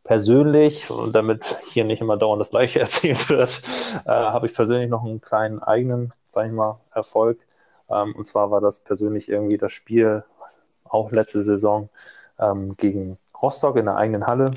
Persönlich, 0.03 0.89
und 0.89 1.13
damit 1.15 1.57
hier 1.65 1.83
nicht 1.83 2.01
immer 2.01 2.17
dauernd 2.17 2.39
das 2.39 2.51
Gleiche 2.51 2.79
erzählt 2.81 3.29
wird, 3.29 3.61
äh, 4.05 4.09
habe 4.09 4.47
ich 4.47 4.53
persönlich 4.53 4.89
noch 4.89 5.03
einen 5.03 5.21
kleinen 5.21 5.61
eigenen, 5.61 6.13
sag 6.31 6.47
ich 6.47 6.51
mal, 6.51 6.79
Erfolg. 6.93 7.39
Ähm, 7.89 8.15
und 8.15 8.25
zwar 8.25 8.51
war 8.51 8.61
das 8.61 8.79
persönlich 8.79 9.29
irgendwie 9.29 9.57
das 9.57 9.73
Spiel, 9.73 10.23
auch 10.85 11.11
letzte 11.11 11.43
Saison, 11.43 11.89
ähm, 12.39 12.75
gegen 12.77 13.17
Rostock 13.41 13.77
in 13.77 13.85
der 13.85 13.97
eigenen 13.97 14.27
Halle, 14.27 14.51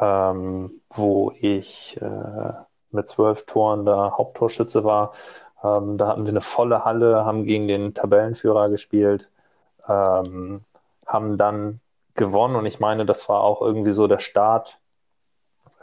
ähm, 0.00 0.80
wo 0.90 1.32
ich 1.40 1.98
äh, 2.00 2.52
mit 2.90 3.08
zwölf 3.08 3.46
Toren 3.46 3.84
der 3.84 4.16
Haupttorschütze 4.18 4.84
war. 4.84 5.12
Ähm, 5.62 5.98
da 5.98 6.08
hatten 6.08 6.24
wir 6.24 6.30
eine 6.30 6.40
volle 6.40 6.84
Halle, 6.84 7.24
haben 7.24 7.44
gegen 7.44 7.68
den 7.68 7.94
Tabellenführer 7.94 8.68
gespielt, 8.70 9.30
ähm, 9.88 10.64
haben 11.06 11.36
dann 11.36 11.80
gewonnen 12.14 12.56
und 12.56 12.66
ich 12.66 12.80
meine, 12.80 13.06
das 13.06 13.28
war 13.28 13.40
auch 13.42 13.62
irgendwie 13.62 13.92
so 13.92 14.06
der 14.06 14.18
Start 14.18 14.78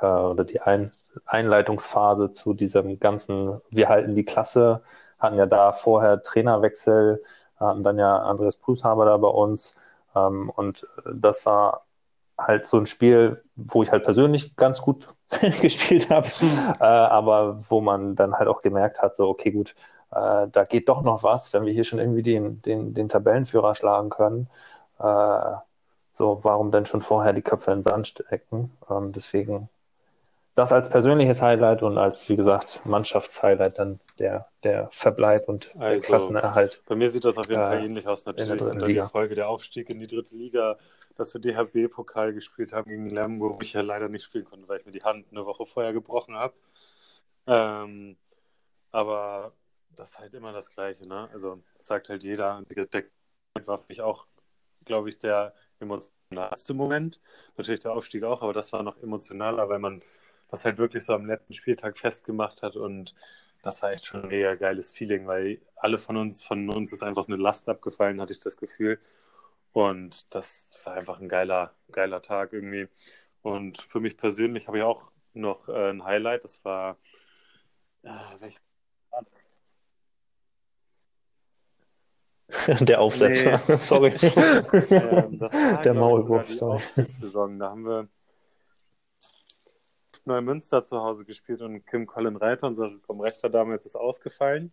äh, 0.02 0.06
oder 0.06 0.44
die 0.44 0.62
Ein 0.62 0.92
Einleitungsphase 1.26 2.32
zu 2.32 2.54
diesem 2.54 3.00
ganzen, 3.00 3.62
wir 3.70 3.90
halten 3.90 4.16
die 4.16 4.26
Klasse, 4.26 4.82
hatten 5.20 5.38
ja 5.38 5.46
da 5.46 5.72
vorher 5.74 6.24
Trainerwechsel, 6.24 7.24
hatten 7.68 7.84
dann 7.84 7.97
ja 7.97 8.18
Andreas 8.20 8.57
Prüfhaber 8.57 9.05
da 9.05 9.18
bei 9.18 9.28
uns 9.28 9.76
ähm, 10.16 10.49
und 10.49 10.88
das 11.14 11.45
war 11.45 11.86
halt 12.38 12.66
so 12.66 12.78
ein 12.78 12.86
Spiel, 12.86 13.43
wo 13.55 13.84
ich 13.84 13.91
halt 13.91 14.03
persönlich 14.03 14.55
ganz 14.55 14.82
gut 14.82 15.14
gespielt 15.62 16.10
habe, 16.10 16.28
mhm. 16.41 16.74
äh, 16.80 16.84
aber 16.84 17.70
wo 17.70 17.82
man 17.82 18.16
dann 18.16 18.36
halt 18.36 18.47
auch 18.47 18.62
gemerkt 18.62 19.01
hat, 19.01 19.16
so, 19.16 19.30
okay, 19.30 19.51
gut, 19.51 19.76
äh, 20.12 20.47
da 20.47 20.64
geht 20.66 20.89
doch 20.89 21.03
noch 21.03 21.24
was, 21.24 21.53
wenn 21.53 21.66
wir 21.66 21.74
hier 21.74 21.84
schon 21.84 21.99
irgendwie 21.99 22.24
den, 22.24 22.62
den, 22.62 22.93
den 22.93 23.10
Tabellenführer 23.10 23.76
schlagen 23.76 24.10
können. 24.10 24.49
Äh, 24.99 25.53
so, 26.14 26.43
warum 26.43 26.72
denn 26.72 26.86
schon 26.86 27.01
vorher 27.01 27.34
die 27.34 27.41
Köpfe 27.41 27.72
in 27.72 27.80
den 27.80 27.84
Sand 27.84 28.07
stecken? 28.07 28.72
Ähm, 28.89 29.12
deswegen 29.14 29.70
das 30.56 30.72
als 30.74 30.89
persönliches 30.89 31.41
Highlight 31.41 31.84
und 31.84 31.97
als, 31.97 32.28
wie 32.28 32.36
gesagt, 32.36 32.82
Mannschaftshighlight 32.86 33.80
dann 33.80 34.00
der, 34.18 34.50
der 34.64 34.89
Verbleib 34.91 35.47
und 35.47 35.74
der 35.76 35.82
also, 35.82 36.06
Klassenerhalt. 36.06 36.82
Bei 36.86 36.95
mir 36.95 37.10
sieht 37.10 37.24
das 37.24 37.38
auf 37.38 37.47
jeden 37.47 37.62
Fall 37.62 37.80
äh, 37.80 37.86
ähnlich 37.86 38.08
aus. 38.08 38.26
Natürlich 38.26 38.62
in 38.62 38.80
der 38.80 38.88
die 38.88 39.10
Folge 39.10 39.36
der 39.36 39.47
Aufstieg 39.47 39.89
in 39.89 40.00
die 40.00 40.08
dritte 40.08 40.36
Liga, 40.36 40.78
dass 41.16 41.34
wir 41.34 41.41
DHB-Pokal 41.41 42.34
gespielt 42.34 42.74
haben 42.74 42.89
gegen 42.89 43.10
Lemgo, 43.10 43.56
wo 43.56 43.62
ich 43.62 43.74
ja 43.74 43.82
leider 43.82 44.10
nicht 44.10 44.24
spielen 44.24 44.45
konnte, 44.45 44.68
weil 44.68 44.80
ich 44.80 44.86
mir 44.86 44.91
die 44.91 45.04
Hand 45.04 45.28
eine 45.32 45.45
Woche 45.45 45.66
vorher 45.66 45.93
gebrochen 45.93 46.36
habe. 46.36 46.54
Ähm, 47.47 48.18
aber 48.91 49.54
das 49.95 50.12
ist 50.12 50.20
halt 50.20 50.34
immer 50.34 50.52
das 50.52 50.70
Gleiche, 50.70 51.08
ne? 51.08 51.30
Also 51.34 51.62
sagt 51.78 52.10
halt 52.10 52.24
jeder. 52.24 52.62
Der 52.93 53.04
war 53.66 53.78
für 53.78 53.86
mich 53.89 54.02
auch, 54.02 54.26
glaube 54.86 55.10
ich, 55.10 55.18
der 55.18 55.54
emotionalste 55.80 56.74
Moment. 56.74 57.20
Natürlich 57.58 57.82
der 57.82 57.93
Aufstieg 57.93 58.24
auch, 58.24 58.41
aber 58.41 58.54
das 58.54 58.72
war 58.74 58.84
noch 58.84 59.02
emotionaler, 59.02 59.70
weil 59.70 59.80
man 59.80 60.02
das 60.50 60.66
halt 60.66 60.78
wirklich 60.78 61.04
so 61.06 61.14
am 61.14 61.26
letzten 61.26 61.54
Spieltag 61.54 61.97
festgemacht 61.97 62.62
hat 62.62 62.76
und 62.76 63.14
das 63.62 63.82
war 63.82 63.91
echt 63.91 64.06
schon 64.06 64.24
ein 64.24 64.30
mega 64.30 64.56
geiles 64.56 64.91
Feeling, 64.91 65.28
weil 65.28 65.60
alle 65.76 65.97
von 65.97 66.18
uns, 66.18 66.43
von 66.43 66.70
uns 66.70 66.93
ist 66.93 67.04
einfach 67.04 67.28
eine 67.28 67.36
Last 67.36 67.68
abgefallen, 67.68 68.22
hatte 68.22 68.34
ich 68.34 68.39
das 68.39 68.58
Gefühl. 68.58 69.00
Und 69.74 70.34
das 70.34 70.74
war 70.84 70.93
einfach 70.93 71.20
ein 71.20 71.30
geiler, 71.30 71.74
geiler 71.91 72.22
Tag 72.22 72.54
irgendwie. 72.54 72.88
Und 73.41 73.82
für 73.82 74.00
mich 74.00 74.18
persönlich 74.18 74.68
habe 74.68 74.78
ich 74.78 74.84
auch 74.84 75.12
noch 75.34 75.70
äh, 75.70 75.89
ein 75.91 76.04
Highlight, 76.04 76.43
das 76.43 76.64
war 76.66 76.97
äh, 78.04 78.10
welch... 78.39 78.58
Der 82.80 83.00
Aufsetzer, 83.00 83.62
nee. 83.68 83.78
sorry. 83.82 84.10
ähm, 84.89 85.50
Der 85.84 85.93
Maulwurf, 85.93 86.52
sorry. 86.52 86.82
Da 86.95 87.70
haben 87.70 87.86
wir 87.86 88.08
Neumünster 90.30 90.86
zu 90.86 91.01
Hause 91.01 91.25
gespielt 91.25 91.61
und 91.61 91.86
Kim 91.88 92.07
Colin 92.07 92.38
Reiter, 92.38 92.67
unser 92.67 92.91
Rechter 93.09 93.49
damals, 93.49 93.86
ist 93.86 93.95
ausgefallen. 93.95 94.71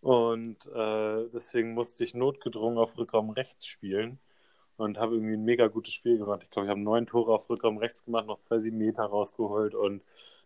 Und 0.00 0.66
äh, 0.66 1.28
deswegen 1.32 1.74
musste 1.74 2.04
ich 2.04 2.14
notgedrungen 2.14 2.78
auf 2.78 2.96
Rückraum 2.98 3.30
rechts 3.30 3.66
spielen 3.66 4.18
und 4.76 4.98
habe 4.98 5.14
irgendwie 5.16 5.34
ein 5.34 5.44
mega 5.44 5.68
gutes 5.68 5.92
Spiel 5.94 6.18
gemacht. 6.18 6.42
Ich 6.44 6.50
glaube, 6.50 6.66
ich 6.66 6.70
habe 6.70 6.80
neun 6.80 7.06
Tore 7.06 7.32
auf 7.34 7.48
Rückraum 7.50 7.78
rechts 7.78 8.04
gemacht, 8.04 8.26
noch 8.26 8.40
zwei 8.42 8.60
sieben 8.60 8.78
Meter 8.78 9.04
rausgeholt 9.04 9.74
und 9.74 10.02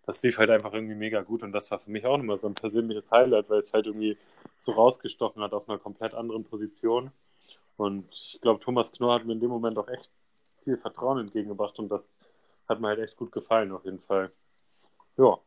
das 0.06 0.22
lief 0.22 0.38
halt 0.38 0.50
einfach 0.50 0.72
irgendwie 0.72 0.94
mega 0.94 1.22
gut 1.22 1.42
und 1.42 1.52
das 1.52 1.70
war 1.70 1.78
für 1.78 1.90
mich 1.90 2.06
auch 2.06 2.16
nochmal 2.16 2.38
so 2.40 2.46
ein 2.46 2.54
persönliches 2.54 3.11
Highlight, 3.11 3.50
weil 3.50 3.61
es 3.61 3.72
halt 3.72 3.86
irgendwie 3.86 4.16
so 4.61 4.72
rausgestochen 4.72 5.42
hat 5.42 5.52
auf 5.52 5.68
einer 5.68 5.78
komplett 5.78 6.14
anderen 6.14 6.44
Position. 6.44 7.11
Und 7.76 8.06
ich 8.12 8.40
glaube, 8.40 8.61
Thomas 8.61 8.92
Knorr 8.92 9.14
hat 9.14 9.24
mir 9.24 9.34
in 9.34 9.40
dem 9.40 9.50
Moment 9.50 9.78
auch 9.78 9.88
echt 9.88 10.11
viel 10.64 10.76
Vertrauen 10.76 11.18
entgegengebracht 11.18 11.78
und 11.78 11.88
das 11.90 12.18
hat 12.71 12.81
mir 12.81 12.89
halt 12.89 13.01
echt 13.01 13.16
gut 13.16 13.31
gefallen, 13.33 13.73
auf 13.73 13.85
jeden 13.85 14.01
Fall. 14.01 14.31
Ja. 15.16 15.39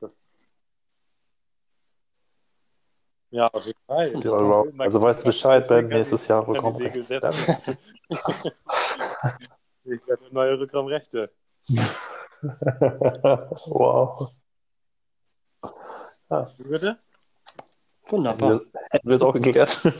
Das... 0.00 0.22
Ja, 3.30 3.46
auf 3.46 3.64
jeden 3.64 3.80
Fall. 3.86 4.06
Ja, 4.22 4.30
wow. 4.30 4.68
Also 4.78 5.02
weißt 5.02 5.22
du 5.22 5.24
Bescheid, 5.24 5.66
Ben, 5.66 5.88
nächstes 5.88 6.28
Jahr 6.28 6.44
bekommen 6.44 6.78
wir. 6.78 6.94
ich 9.84 10.06
werde 10.06 10.22
neue 10.30 10.60
Rückraumrechte. 10.60 11.32
wow. 13.66 14.30
Ja. 16.28 16.52
Bitte? 16.58 16.98
Wunderbar. 18.08 18.60
Hätten 18.90 19.08
wir 19.08 19.16
es 19.16 19.22
auch 19.22 19.32
geklärt. 19.32 19.76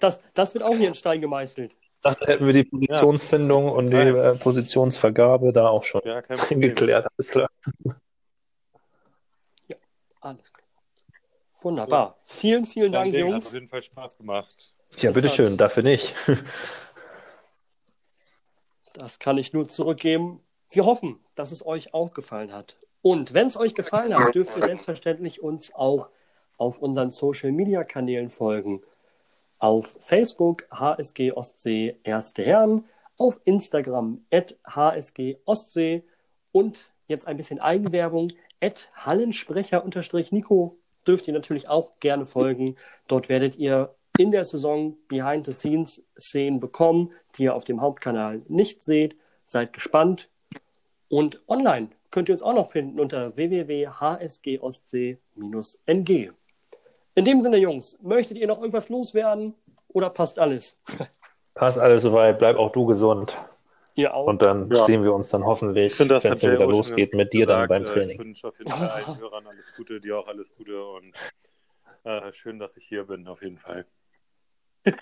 Das, 0.00 0.20
das 0.34 0.54
wird 0.54 0.64
auch 0.64 0.74
hier 0.74 0.88
in 0.88 0.94
Stein 0.94 1.20
gemeißelt. 1.20 1.76
Dann 2.14 2.26
hätten 2.28 2.46
wir 2.46 2.52
die 2.52 2.64
Positionsfindung 2.64 3.64
ja. 3.64 3.70
und 3.70 3.90
die 3.90 3.96
äh, 3.96 4.34
Positionsvergabe 4.34 5.52
da 5.52 5.68
auch 5.68 5.84
schon 5.84 6.02
ja, 6.04 6.20
geklärt. 6.50 7.06
Alles 7.16 7.30
klar. 7.30 7.50
Ja, 9.68 9.76
alles 10.20 10.52
klar. 10.52 10.66
Wunderbar. 11.60 12.06
Ja. 12.06 12.16
Vielen, 12.24 12.66
vielen 12.66 12.92
Dank, 12.92 13.12
Ding, 13.12 13.26
Jungs. 13.26 13.46
Hat 13.46 13.46
auf 13.46 13.54
jeden 13.54 13.68
Fall 13.68 13.82
Spaß 13.82 14.16
gemacht. 14.18 14.74
Ja, 14.98 15.10
bitteschön, 15.10 15.56
dafür 15.56 15.82
nicht. 15.82 16.14
das 18.94 19.18
kann 19.18 19.38
ich 19.38 19.52
nur 19.52 19.68
zurückgeben. 19.68 20.40
Wir 20.70 20.84
hoffen, 20.84 21.20
dass 21.34 21.52
es 21.52 21.64
euch 21.64 21.94
auch 21.94 22.12
gefallen 22.12 22.52
hat. 22.52 22.76
Und 23.02 23.34
wenn 23.34 23.46
es 23.46 23.56
euch 23.56 23.74
gefallen 23.74 24.14
hat, 24.14 24.34
dürft 24.34 24.56
ihr 24.56 24.62
selbstverständlich 24.62 25.42
uns 25.42 25.74
auch 25.74 26.10
auf 26.56 26.78
unseren 26.78 27.10
Social 27.10 27.52
Media 27.52 27.84
Kanälen 27.84 28.30
folgen 28.30 28.82
auf 29.58 29.96
Facebook 30.00 30.66
HSG 30.70 31.32
Ostsee 31.32 31.96
Erste 32.04 32.44
Herren, 32.44 32.84
auf 33.18 33.40
Instagram 33.44 34.24
at 34.30 34.56
HSG 34.66 35.36
Ostsee 35.44 36.04
und 36.52 36.90
jetzt 37.08 37.26
ein 37.26 37.36
bisschen 37.36 37.60
Eigenwerbung 37.60 38.32
at 38.60 38.90
Hallensprecher-Nico 38.94 40.78
dürft 41.06 41.28
ihr 41.28 41.34
natürlich 41.34 41.68
auch 41.68 41.92
gerne 42.00 42.26
folgen. 42.26 42.76
Dort 43.06 43.28
werdet 43.28 43.56
ihr 43.56 43.94
in 44.18 44.30
der 44.30 44.44
Saison 44.44 44.96
Behind-the-Scenes-Szenen 45.08 46.60
bekommen, 46.60 47.12
die 47.36 47.44
ihr 47.44 47.54
auf 47.54 47.64
dem 47.64 47.80
Hauptkanal 47.80 48.42
nicht 48.48 48.82
seht. 48.82 49.16
Seid 49.46 49.72
gespannt. 49.72 50.28
Und 51.08 51.40
online 51.48 51.90
könnt 52.10 52.28
ihr 52.28 52.34
uns 52.34 52.42
auch 52.42 52.54
noch 52.54 52.72
finden 52.72 52.98
unter 52.98 53.36
www.hsgostsee-ng. 53.36 56.32
In 57.16 57.24
dem 57.24 57.40
Sinne, 57.40 57.56
Jungs, 57.56 57.98
möchtet 58.02 58.36
ihr 58.36 58.46
noch 58.46 58.58
irgendwas 58.58 58.90
loswerden 58.90 59.54
oder 59.88 60.10
passt 60.10 60.38
alles? 60.38 60.78
Passt 61.54 61.78
alles 61.78 62.02
soweit. 62.02 62.38
Bleib 62.38 62.58
auch 62.58 62.70
du 62.70 62.84
gesund. 62.84 63.34
Ihr 63.94 64.14
auch. 64.14 64.26
Und 64.26 64.42
dann 64.42 64.70
ja. 64.70 64.84
sehen 64.84 65.02
wir 65.02 65.14
uns 65.14 65.30
dann 65.30 65.42
hoffentlich, 65.42 65.98
wenn 65.98 66.10
es 66.10 66.22
dann 66.22 66.34
wieder 66.34 66.66
losgeht, 66.66 67.14
mit 67.14 67.32
dir 67.32 67.46
gesagt, 67.46 67.70
dann 67.70 67.82
beim 67.82 67.84
Training. 67.84 68.20
Ich 68.20 68.26
wünsche 68.26 68.48
auf 68.48 68.58
jeden 68.58 68.70
Fall 68.70 68.90
allen 68.90 69.18
Hörern 69.18 69.46
alles 69.46 69.64
Gute, 69.74 69.98
dir 69.98 70.18
auch 70.18 70.28
alles 70.28 70.54
Gute 70.54 70.84
und 70.84 71.14
äh, 72.04 72.30
schön, 72.34 72.58
dass 72.58 72.76
ich 72.76 72.84
hier 72.86 73.04
bin, 73.04 73.26
auf 73.26 73.40
jeden 73.40 73.56
Fall. 73.56 73.86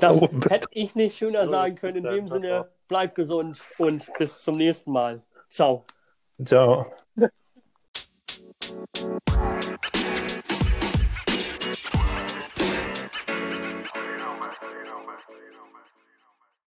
das 0.00 0.20
so. 0.20 0.30
hätte 0.48 0.68
ich 0.70 0.94
nicht 0.94 1.18
schöner 1.18 1.48
sagen 1.48 1.74
können. 1.74 1.96
In 1.96 2.04
dem 2.04 2.28
Sinne, 2.28 2.70
bleib 2.86 3.16
gesund 3.16 3.60
und 3.78 4.06
bis 4.16 4.40
zum 4.40 4.56
nächsten 4.56 4.92
Mal. 4.92 5.24
Ciao. 5.50 5.84
Ciao. 6.44 6.86
Thank 8.68 9.94
you. 9.94 9.97